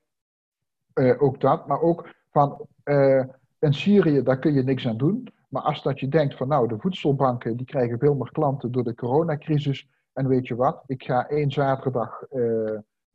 Uh, 0.94 1.22
ook 1.22 1.42
dat, 1.42 1.68
maar 1.68 1.82
ook 1.82 2.14
van 2.32 2.68
uh, 2.84 3.24
in 3.60 3.74
Syrië, 3.74 4.24
daar 4.24 4.40
kun 4.40 4.54
je 4.54 4.64
niks 4.64 4.88
aan 4.88 4.98
doen. 4.98 5.34
Maar 5.50 5.62
als 5.62 5.84
dat 5.84 6.00
je 6.00 6.08
denkt 6.08 6.38
van 6.38 6.48
nou, 6.48 6.68
de 6.68 6.80
voedselbanken 6.80 7.58
die 7.58 7.66
krijgen 7.66 8.00
veel 8.00 8.16
meer 8.16 8.32
klanten 8.32 8.72
door 8.72 8.84
de 8.84 8.96
coronacrisis. 8.96 9.88
En 10.14 10.28
weet 10.28 10.48
je 10.48 10.56
wat, 10.56 10.84
ik 10.86 11.04
ga 11.04 11.28
één 11.28 11.52
zaterdag 11.52 12.24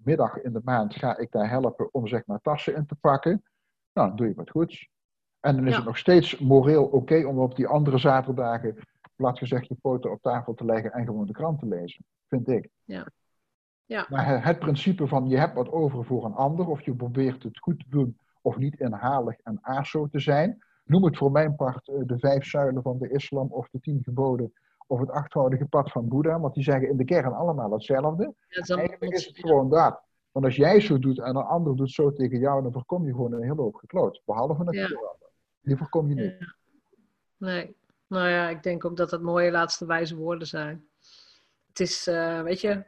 middag 0.09 0.41
in 0.41 0.53
de 0.53 0.61
maand 0.65 0.95
ga 0.95 1.17
ik 1.17 1.31
daar 1.31 1.51
helpen 1.51 1.95
om 1.95 2.07
zeg 2.07 2.27
maar 2.27 2.41
tassen 2.41 2.75
in 2.75 2.87
te 2.87 2.95
pakken. 2.95 3.43
Nou, 3.93 4.09
dan 4.09 4.17
doe 4.17 4.29
je 4.29 4.35
wat 4.35 4.51
goeds. 4.51 4.89
En 5.41 5.57
dan 5.57 5.67
is 5.67 5.77
het 5.77 5.85
nog 5.85 5.99
steeds 5.99 6.39
moreel 6.39 6.85
oké 6.85 7.25
om 7.27 7.39
op 7.39 7.57
die 7.57 7.67
andere 7.67 7.99
zaterdagen, 7.99 8.77
plat 9.17 9.39
gezegd, 9.39 9.69
je 9.69 9.75
poten 9.75 10.11
op 10.11 10.23
tafel 10.23 10.55
te 10.55 10.65
leggen 10.65 10.93
en 10.93 11.05
gewoon 11.05 11.27
de 11.27 11.33
krant 11.33 11.59
te 11.59 11.67
lezen. 11.67 12.05
Vind 12.29 12.49
ik. 12.49 12.69
Ja. 12.85 13.07
Ja. 13.85 14.07
Maar 14.09 14.45
het 14.45 14.59
principe 14.59 15.07
van 15.07 15.29
je 15.29 15.37
hebt 15.37 15.55
wat 15.55 15.73
over 15.73 16.05
voor 16.05 16.25
een 16.25 16.35
ander, 16.35 16.69
of 16.69 16.81
je 16.81 16.95
probeert 16.95 17.43
het 17.43 17.59
goed 17.59 17.79
te 17.79 17.89
doen, 17.89 18.19
of 18.43 18.57
niet 18.57 18.81
inhalig 18.81 19.37
en 19.43 19.59
aso 19.61 20.09
te 20.09 20.21
zijn. 20.21 20.59
Noem 20.85 21.05
het 21.05 21.17
voor 21.17 21.33
mijn 21.33 21.57
part 21.57 21.89
eh, 21.89 21.95
de 22.07 22.19
vijf 22.19 22.45
zuilen 22.45 22.83
van 22.83 22.99
de 22.99 23.11
islam 23.11 23.53
of 23.53 23.69
de 23.71 23.81
tien 23.81 24.03
geboden 24.03 24.53
of 24.89 25.01
het 25.01 25.11
achtvoudige 25.11 25.67
pad 25.67 25.91
van 25.91 26.09
Boeddha, 26.09 26.41
want 26.41 26.55
die 26.55 26.63
zeggen 26.63 26.89
in 26.89 26.97
de 26.97 27.05
kern 27.05 27.33
allemaal 27.33 27.73
hetzelfde. 27.73 28.35
Ja, 28.49 28.77
Eigenlijk 28.77 29.13
is 29.13 29.27
het 29.27 29.39
gewoon 29.39 29.71
dat. 29.71 30.01
Want 30.33 30.45
als 30.45 30.57
jij 30.57 30.81
zo 30.81 30.99
doet 30.99 31.19
en 31.19 31.37
een 31.37 31.45
ander 31.45 31.77
doet 31.77 31.91
zo 31.91 32.13
tegen 32.13 32.39
jou, 32.39 32.63
dan 32.63 32.73
voorkom 32.73 33.07
je 33.07 33.13
gewoon 33.13 33.33
een 33.33 33.43
hele 33.43 33.61
hoop 33.61 33.75
gekloot. 33.75 34.23
Behalve 34.25 34.65
natuurlijk. 34.65 35.01
Ja. 35.01 35.27
Die 35.61 35.77
voorkom 35.77 36.09
je 36.09 36.15
niet. 36.15 36.55
Nee. 37.37 37.77
Nou 38.07 38.29
ja, 38.29 38.49
ik 38.49 38.63
denk 38.63 38.85
ook 38.85 38.97
dat 38.97 39.11
dat 39.11 39.23
mooie 39.23 39.51
laatste 39.51 39.87
wijze 39.87 40.17
woorden 40.17 40.47
zijn. 40.47 40.89
Het 41.69 41.81
is, 41.81 42.09
uh, 42.09 42.43
weet 42.43 42.61
je, 42.61 42.85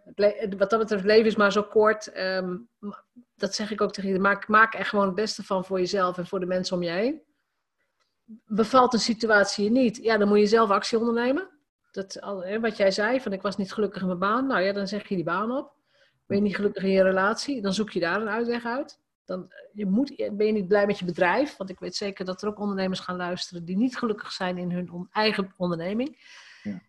wat 0.58 0.70
dat 0.70 0.78
betreft, 0.78 1.04
leven 1.04 1.26
is 1.26 1.36
maar 1.36 1.52
zo 1.52 1.62
kort. 1.62 2.18
Um, 2.18 2.68
dat 3.34 3.54
zeg 3.54 3.70
ik 3.70 3.80
ook 3.80 3.92
tegen 3.92 4.10
je. 4.10 4.18
Maak, 4.18 4.48
maak 4.48 4.74
er 4.74 4.84
gewoon 4.84 5.06
het 5.06 5.14
beste 5.14 5.44
van 5.44 5.64
voor 5.64 5.78
jezelf 5.78 6.18
en 6.18 6.26
voor 6.26 6.40
de 6.40 6.46
mensen 6.46 6.76
om 6.76 6.82
je 6.82 6.90
heen. 6.90 7.22
Bevalt 8.44 8.92
een 8.92 8.98
situatie 8.98 9.64
je 9.64 9.70
niet, 9.70 9.96
ja, 9.96 10.16
dan 10.16 10.28
moet 10.28 10.38
je 10.38 10.46
zelf 10.46 10.70
actie 10.70 10.98
ondernemen. 10.98 11.59
Dat, 11.90 12.14
wat 12.60 12.76
jij 12.76 12.90
zei, 12.90 13.20
van 13.20 13.32
ik 13.32 13.42
was 13.42 13.56
niet 13.56 13.72
gelukkig 13.72 14.00
in 14.00 14.06
mijn 14.06 14.18
baan. 14.18 14.46
Nou 14.46 14.60
ja, 14.60 14.72
dan 14.72 14.88
zeg 14.88 15.08
je 15.08 15.14
die 15.14 15.24
baan 15.24 15.50
op. 15.50 15.72
Ben 16.26 16.36
je 16.36 16.42
niet 16.42 16.56
gelukkig 16.56 16.82
in 16.82 16.90
je 16.90 17.02
relatie, 17.02 17.62
dan 17.62 17.72
zoek 17.72 17.90
je 17.90 18.00
daar 18.00 18.20
een 18.20 18.28
uitweg 18.28 18.64
uit. 18.64 18.98
Dan 19.24 19.52
je 19.72 19.86
moet, 19.86 20.16
ben 20.16 20.46
je 20.46 20.52
niet 20.52 20.68
blij 20.68 20.86
met 20.86 20.98
je 20.98 21.04
bedrijf. 21.04 21.56
Want 21.56 21.70
ik 21.70 21.78
weet 21.78 21.96
zeker 21.96 22.24
dat 22.24 22.42
er 22.42 22.48
ook 22.48 22.58
ondernemers 22.58 23.00
gaan 23.00 23.16
luisteren 23.16 23.64
die 23.64 23.76
niet 23.76 23.96
gelukkig 23.98 24.32
zijn 24.32 24.58
in 24.58 24.70
hun 24.70 25.08
eigen 25.10 25.54
onderneming. 25.56 26.18
Ja. 26.62 26.80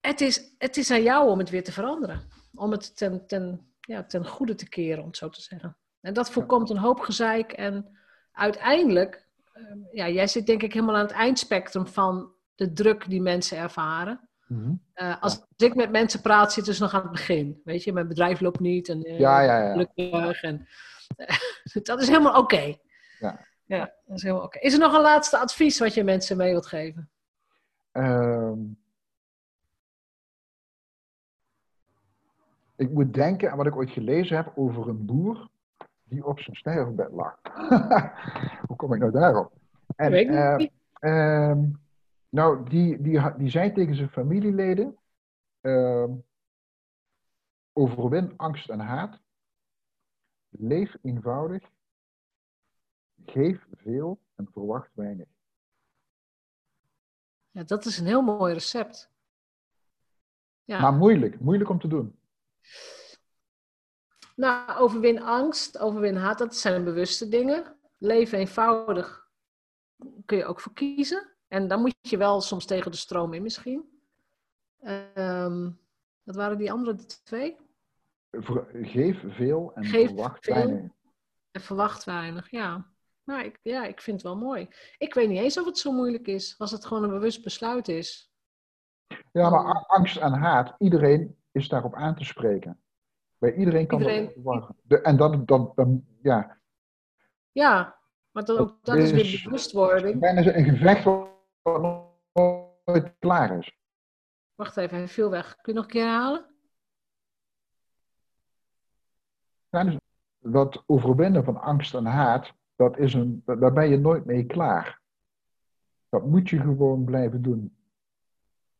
Het, 0.00 0.20
is, 0.20 0.54
het 0.58 0.76
is 0.76 0.90
aan 0.90 1.02
jou 1.02 1.30
om 1.30 1.38
het 1.38 1.50
weer 1.50 1.64
te 1.64 1.72
veranderen. 1.72 2.28
Om 2.54 2.70
het 2.70 2.96
ten, 2.96 3.26
ten, 3.26 3.72
ja, 3.80 4.04
ten 4.04 4.26
goede 4.26 4.54
te 4.54 4.68
keren, 4.68 5.00
om 5.00 5.06
het 5.06 5.16
zo 5.16 5.28
te 5.28 5.42
zeggen. 5.42 5.76
En 6.00 6.14
dat 6.14 6.30
voorkomt 6.30 6.70
een 6.70 6.76
hoop 6.76 7.00
gezeik. 7.00 7.52
En 7.52 7.98
uiteindelijk, 8.32 9.26
ehm, 9.52 9.78
ja, 9.92 10.08
jij 10.08 10.26
zit 10.26 10.46
denk 10.46 10.62
ik 10.62 10.72
helemaal 10.72 10.96
aan 10.96 11.06
het 11.06 11.10
eindspectrum 11.10 11.86
van 11.86 12.32
de 12.54 12.72
druk 12.72 13.08
die 13.08 13.22
mensen 13.22 13.58
ervaren. 13.58 14.28
Mhm. 14.54 14.74
Eh, 14.92 15.22
als 15.22 15.46
ik 15.56 15.74
met 15.74 15.90
mensen 15.90 16.20
praat, 16.20 16.52
zitten 16.52 16.74
ze 16.74 16.82
nog 16.82 16.94
aan 16.94 17.02
het 17.02 17.10
begin. 17.10 17.60
Weet 17.64 17.84
je, 17.84 17.92
mijn 17.92 18.08
bedrijf 18.08 18.40
loopt 18.40 18.60
niet 18.60 18.88
en 18.88 19.06
uh, 19.06 19.18
ja, 19.18 19.40
ja, 19.40 19.62
ja. 19.62 19.70
gelukkig. 19.70 20.42
En, 20.42 20.68
dat 21.82 22.00
is 22.00 22.08
helemaal 22.08 22.38
oké. 22.38 22.76
Ja. 23.18 23.46
ja, 23.64 23.92
dat 24.06 24.16
is 24.16 24.22
helemaal 24.22 24.44
oké. 24.44 24.58
Is 24.58 24.72
er 24.72 24.78
nog 24.78 24.94
een 24.94 25.00
laatste 25.00 25.38
advies 25.38 25.78
wat 25.78 25.94
je 25.94 26.04
mensen 26.04 26.36
mee 26.36 26.50
wilt 26.50 26.66
geven? 26.66 27.10
Ehm, 27.92 28.58
ik 32.76 32.90
moet 32.90 33.14
denken 33.14 33.50
aan 33.50 33.56
wat 33.56 33.66
ik 33.66 33.76
ooit 33.76 33.90
gelezen 33.90 34.36
heb 34.36 34.52
over 34.54 34.88
een 34.88 35.04
boer 35.04 35.48
die 36.04 36.26
op 36.26 36.40
zijn 36.40 36.56
sterfbed 36.56 37.10
lag. 37.12 37.38
Hoe 38.66 38.76
kom 38.76 38.94
ik 38.94 39.00
nou 39.00 39.12
daarop? 39.12 39.52
En, 39.96 40.10
weet 40.10 40.28
uh, 40.28 40.56
niet. 40.56 40.72
Ehm, 42.34 42.42
nou, 42.42 42.68
die, 42.68 43.00
die, 43.00 43.36
die 43.36 43.50
zei 43.50 43.72
tegen 43.72 43.94
zijn 43.94 44.10
familieleden: 44.10 44.98
uh, 45.60 46.10
overwin 47.72 48.36
angst 48.36 48.68
en 48.68 48.80
haat, 48.80 49.20
leef 50.48 50.96
eenvoudig, 51.02 51.70
geef 53.26 53.66
veel 53.72 54.20
en 54.34 54.48
verwacht 54.52 54.90
weinig. 54.94 55.28
Ja, 57.50 57.62
dat 57.62 57.84
is 57.84 57.98
een 57.98 58.06
heel 58.06 58.22
mooi 58.22 58.52
recept. 58.52 59.12
Ja. 60.64 60.80
Maar 60.80 60.92
moeilijk, 60.92 61.40
moeilijk 61.40 61.70
om 61.70 61.78
te 61.78 61.88
doen. 61.88 62.18
Nou, 64.36 64.78
overwin 64.78 65.22
angst, 65.22 65.78
overwin 65.78 66.16
haat, 66.16 66.38
dat 66.38 66.56
zijn 66.56 66.84
bewuste 66.84 67.28
dingen. 67.28 67.78
Leef 67.98 68.32
eenvoudig 68.32 69.28
kun 70.24 70.36
je 70.36 70.44
ook 70.44 70.60
voor 70.60 70.72
kiezen. 70.72 71.33
En 71.48 71.68
dan 71.68 71.80
moet 71.80 71.96
je 72.00 72.16
wel 72.16 72.40
soms 72.40 72.64
tegen 72.66 72.90
de 72.90 72.96
stroom 72.96 73.32
in 73.32 73.42
misschien. 73.42 73.92
Um, 75.14 75.78
wat 76.22 76.36
waren 76.36 76.58
die 76.58 76.72
andere 76.72 76.96
twee? 77.24 77.56
Geef 78.72 79.22
veel 79.26 79.72
en 79.74 79.84
verwacht 79.84 80.46
weinig. 80.46 80.90
En 81.50 81.60
verwacht 81.60 82.04
weinig, 82.04 82.50
ja. 82.50 82.92
Nou, 83.24 83.44
ik, 83.44 83.58
ja, 83.62 83.84
ik 83.84 84.00
vind 84.00 84.16
het 84.16 84.26
wel 84.26 84.36
mooi. 84.36 84.68
Ik 84.98 85.14
weet 85.14 85.28
niet 85.28 85.38
eens 85.38 85.58
of 85.58 85.66
het 85.66 85.78
zo 85.78 85.92
moeilijk 85.92 86.26
is, 86.26 86.54
als 86.58 86.70
het 86.70 86.84
gewoon 86.84 87.02
een 87.02 87.10
bewust 87.10 87.44
besluit 87.44 87.88
is. 87.88 88.32
Ja, 89.32 89.50
maar 89.50 89.86
angst 89.86 90.16
en 90.16 90.32
haat, 90.32 90.74
iedereen 90.78 91.36
is 91.52 91.68
daarop 91.68 91.94
aan 91.94 92.14
te 92.14 92.24
spreken. 92.24 92.82
Bij 93.38 93.54
iedereen 93.54 93.86
kan 93.86 93.98
iedereen... 93.98 94.24
dat 94.24 94.32
verwachten. 94.32 95.04
En 95.04 95.16
dat, 95.16 95.46
dan, 95.46 96.04
ja. 96.22 96.60
Ja, 97.52 97.98
maar 98.34 98.44
dan 98.44 98.58
ook, 98.58 98.78
dat 98.82 98.96
is, 98.96 99.10
weer 99.10 99.40
bewustwording. 99.44 100.20
Bijna 100.20 100.54
een 100.54 100.64
gevecht 100.64 101.04
wat 101.62 102.06
nooit 102.84 103.12
klaar 103.18 103.58
is. 103.58 103.78
Wacht 104.54 104.76
even, 104.76 104.96
hij 104.96 105.08
viel 105.08 105.30
weg. 105.30 105.56
Kun 105.60 105.72
je 105.72 105.78
nog 105.78 105.84
een 105.84 105.90
keer 105.90 106.04
herhalen? 106.04 106.46
Dus 109.70 109.96
dat 110.38 110.82
overwinnen 110.86 111.44
van 111.44 111.60
angst 111.60 111.94
en 111.94 112.06
haat, 112.06 112.52
dat 112.76 112.98
is 112.98 113.14
een, 113.14 113.42
daar 113.44 113.72
ben 113.72 113.88
je 113.88 113.98
nooit 113.98 114.24
mee 114.24 114.46
klaar. 114.46 115.00
Dat 116.08 116.24
moet 116.26 116.48
je 116.48 116.58
gewoon 116.58 117.04
blijven 117.04 117.42
doen. 117.42 117.76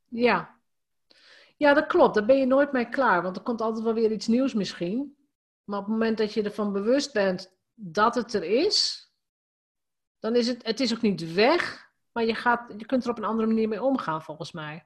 Ja. 0.08 0.58
Ja, 1.56 1.74
dat 1.74 1.86
klopt. 1.86 2.14
Daar 2.14 2.24
ben 2.24 2.38
je 2.38 2.46
nooit 2.46 2.72
mee 2.72 2.88
klaar. 2.88 3.22
Want 3.22 3.36
er 3.36 3.42
komt 3.42 3.60
altijd 3.60 3.84
wel 3.84 3.94
weer 3.94 4.12
iets 4.12 4.26
nieuws 4.26 4.54
misschien. 4.54 5.16
Maar 5.64 5.78
op 5.78 5.84
het 5.84 5.92
moment 5.92 6.18
dat 6.18 6.32
je 6.32 6.42
ervan 6.42 6.72
bewust 6.72 7.12
bent 7.12 7.56
dat 7.74 8.14
het 8.14 8.34
er 8.34 8.44
is, 8.44 9.03
dan 10.24 10.36
is 10.36 10.48
het, 10.48 10.66
het 10.66 10.80
is 10.80 10.94
ook 10.94 11.02
niet 11.02 11.34
weg. 11.34 11.90
Maar 12.12 12.24
je, 12.24 12.34
gaat, 12.34 12.74
je 12.76 12.86
kunt 12.86 13.04
er 13.04 13.10
op 13.10 13.18
een 13.18 13.24
andere 13.24 13.48
manier 13.48 13.68
mee 13.68 13.82
omgaan, 13.82 14.22
volgens 14.22 14.52
mij. 14.52 14.84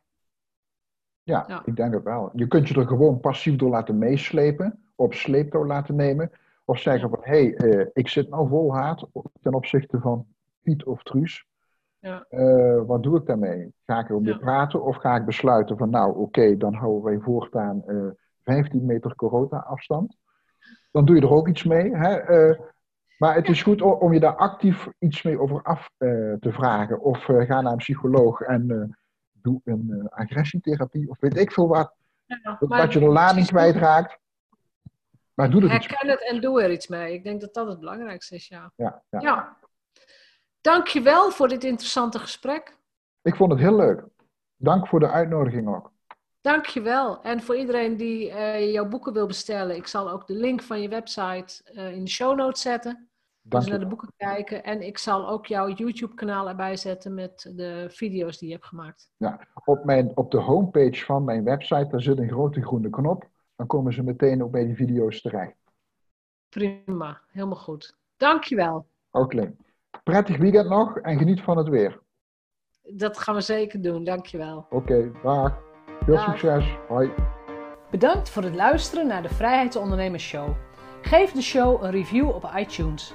Ja, 1.23 1.63
ik 1.65 1.77
denk 1.77 1.95
het 1.95 2.03
wel. 2.03 2.31
Je 2.35 2.49
kunt 2.49 2.69
je 2.69 2.75
er 2.75 2.87
gewoon 2.87 3.21
passief 3.21 3.57
door 3.57 3.71
laten 3.71 3.99
meeslepen, 3.99 4.83
op 4.95 5.15
sleeptouw 5.15 5.67
laten 5.67 5.97
nemen. 5.97 6.31
Of 6.65 6.79
zeggen 6.79 7.11
van, 7.11 7.19
hé, 7.23 7.47
hey, 7.47 7.55
eh, 7.55 7.87
ik 7.93 8.09
zit 8.09 8.29
nou 8.29 8.49
vol 8.49 8.75
haat 8.75 9.07
ten 9.41 9.55
opzichte 9.55 10.01
van 10.01 10.27
Piet 10.63 10.85
of 10.85 11.03
Truus. 11.03 11.47
Ja. 11.99 12.27
Uh, 12.31 12.83
wat 12.87 13.03
doe 13.03 13.19
ik 13.19 13.27
daarmee? 13.27 13.73
Ga 13.87 13.99
ik 13.99 14.09
erover 14.09 14.29
ja. 14.29 14.39
praten 14.39 14.85
of 14.85 14.97
ga 14.97 15.17
ik 15.17 15.25
besluiten 15.25 15.77
van, 15.77 15.91
nou 15.91 16.17
oké, 16.17 16.57
dan 16.57 16.75
houden 16.75 17.03
wij 17.03 17.19
voortaan 17.19 17.83
uh, 17.87 18.07
eh, 18.07 18.13
15 18.43 18.87
meter 18.87 19.15
corona 19.15 19.59
afstand. 19.59 20.17
Dan 20.91 21.05
doe 21.05 21.17
je 21.17 21.23
er 21.23 21.31
ook 21.31 21.49
iets 21.49 21.65
mee. 21.65 21.97
Hè? 21.97 22.19
Maar 23.19 23.35
het 23.35 23.49
is 23.49 23.63
goed 23.63 23.83
om 23.83 24.13
je 24.13 24.21
daar 24.21 24.37
actief 24.37 24.89
iets 24.99 25.23
mee 25.23 25.41
over 25.41 25.63
af 25.63 25.91
uh, 25.99 26.35
te 26.35 26.53
vragen. 26.53 27.01
Of 27.01 27.29
uh, 27.29 27.47
ga 27.47 27.61
naar 27.61 27.73
een 27.73 27.79
psycholoog 27.79 28.41
en 28.41 28.69
uh, 28.69 28.85
doe 29.33 29.61
een 29.65 30.09
agressietherapie. 30.09 31.11
Of 31.11 31.21
weet 31.21 31.37
ik 31.37 31.53
veel 31.53 31.69
wat. 31.69 31.95
Ja, 32.27 32.59
dat 32.59 32.93
je 32.93 32.99
de 32.99 33.07
lading 33.07 33.47
kwijtraakt. 33.47 34.19
Maar 35.35 35.51
doe 35.51 35.63
er 35.63 35.71
Herken 35.71 35.91
iets 35.91 36.03
mee. 36.03 36.13
het 36.13 36.29
en 36.29 36.41
doe 36.41 36.63
er 36.63 36.71
iets 36.71 36.87
mee. 36.89 37.13
Ik 37.13 37.25
denk 37.25 37.41
dat 37.41 37.55
dat 37.55 37.67
het 37.69 37.79
belangrijkste 37.79 38.35
is, 38.35 38.49
ja. 38.49 38.73
Ja, 38.77 39.03
ja. 39.11 39.21
ja. 39.21 39.57
Dankjewel 40.61 41.31
voor 41.31 41.49
dit 41.49 41.65
interessante 41.65 42.19
gesprek. 42.19 42.77
Ik 43.23 43.37
vond 43.37 43.53
het 43.53 43.61
heel 43.61 43.77
leuk. 43.77 44.05
Dank 44.57 44.89
voor 44.89 45.01
de 45.01 45.11
uitnodiging 45.11 45.69
ook. 45.69 45.93
Dankjewel. 46.41 47.23
En 47.23 47.43
voor 47.43 47.57
iedereen 47.57 47.97
die 47.97 48.33
jouw 48.73 48.89
boeken 48.89 49.13
wil 49.13 49.27
bestellen, 49.27 49.77
ik 49.77 49.87
zal 49.87 50.11
ook 50.11 50.27
de 50.27 50.35
link 50.35 50.63
van 50.63 50.81
je 50.81 50.89
website 50.89 51.73
in 51.73 52.05
de 52.05 52.11
show 52.11 52.37
notes 52.37 52.63
zetten. 52.63 53.08
Dus 53.49 53.67
naar 53.67 53.79
de 53.79 53.87
boeken 53.87 54.13
kijken. 54.17 54.65
En 54.65 54.87
ik 54.87 54.99
zal 54.99 55.29
ook 55.29 55.47
jouw 55.47 55.69
YouTube-kanaal 55.69 56.49
erbij 56.49 56.77
zetten 56.77 57.15
met 57.15 57.53
de 57.55 57.87
video's 57.91 58.39
die 58.39 58.49
je 58.49 58.55
hebt 58.55 58.67
gemaakt. 58.67 59.11
Ja, 59.17 59.47
op, 59.65 59.85
mijn, 59.85 60.13
op 60.15 60.31
de 60.31 60.39
homepage 60.39 61.05
van 61.05 61.25
mijn 61.25 61.45
website, 61.45 61.87
daar 61.91 62.03
zit 62.03 62.19
een 62.19 62.29
grote 62.29 62.63
groene 62.63 62.91
knop. 62.91 63.29
Dan 63.57 63.67
komen 63.67 63.93
ze 63.93 64.03
meteen 64.03 64.43
ook 64.43 64.51
bij 64.51 64.65
die 64.65 64.77
video's 64.77 65.21
terecht. 65.21 65.57
Prima, 66.49 67.21
helemaal 67.29 67.57
goed. 67.57 67.97
Dankjewel. 68.17 68.87
Oké. 69.11 69.55
prettig 70.05 70.37
weekend 70.37 70.69
nog 70.69 70.99
en 70.99 71.19
geniet 71.19 71.41
van 71.41 71.57
het 71.57 71.69
weer. 71.69 72.01
Dat 72.83 73.19
gaan 73.19 73.35
we 73.35 73.41
zeker 73.41 73.83
doen, 73.83 74.05
dankjewel. 74.05 74.67
Oké, 74.71 74.75
okay, 74.75 75.13
dag. 75.23 75.59
Veel 76.05 76.19
succes. 76.19 76.77
Hoi. 76.89 77.11
Bedankt 77.91 78.31
voor 78.31 78.43
het 78.43 78.55
luisteren 78.55 79.07
naar 79.07 79.23
de 79.23 79.29
Vrijheidsondernemers 79.29 80.25
Show. 80.25 80.57
Geef 81.03 81.33
de 81.33 81.43
show 81.43 81.83
een 81.83 81.91
review 81.91 82.29
op 82.29 82.51
iTunes. 82.57 83.15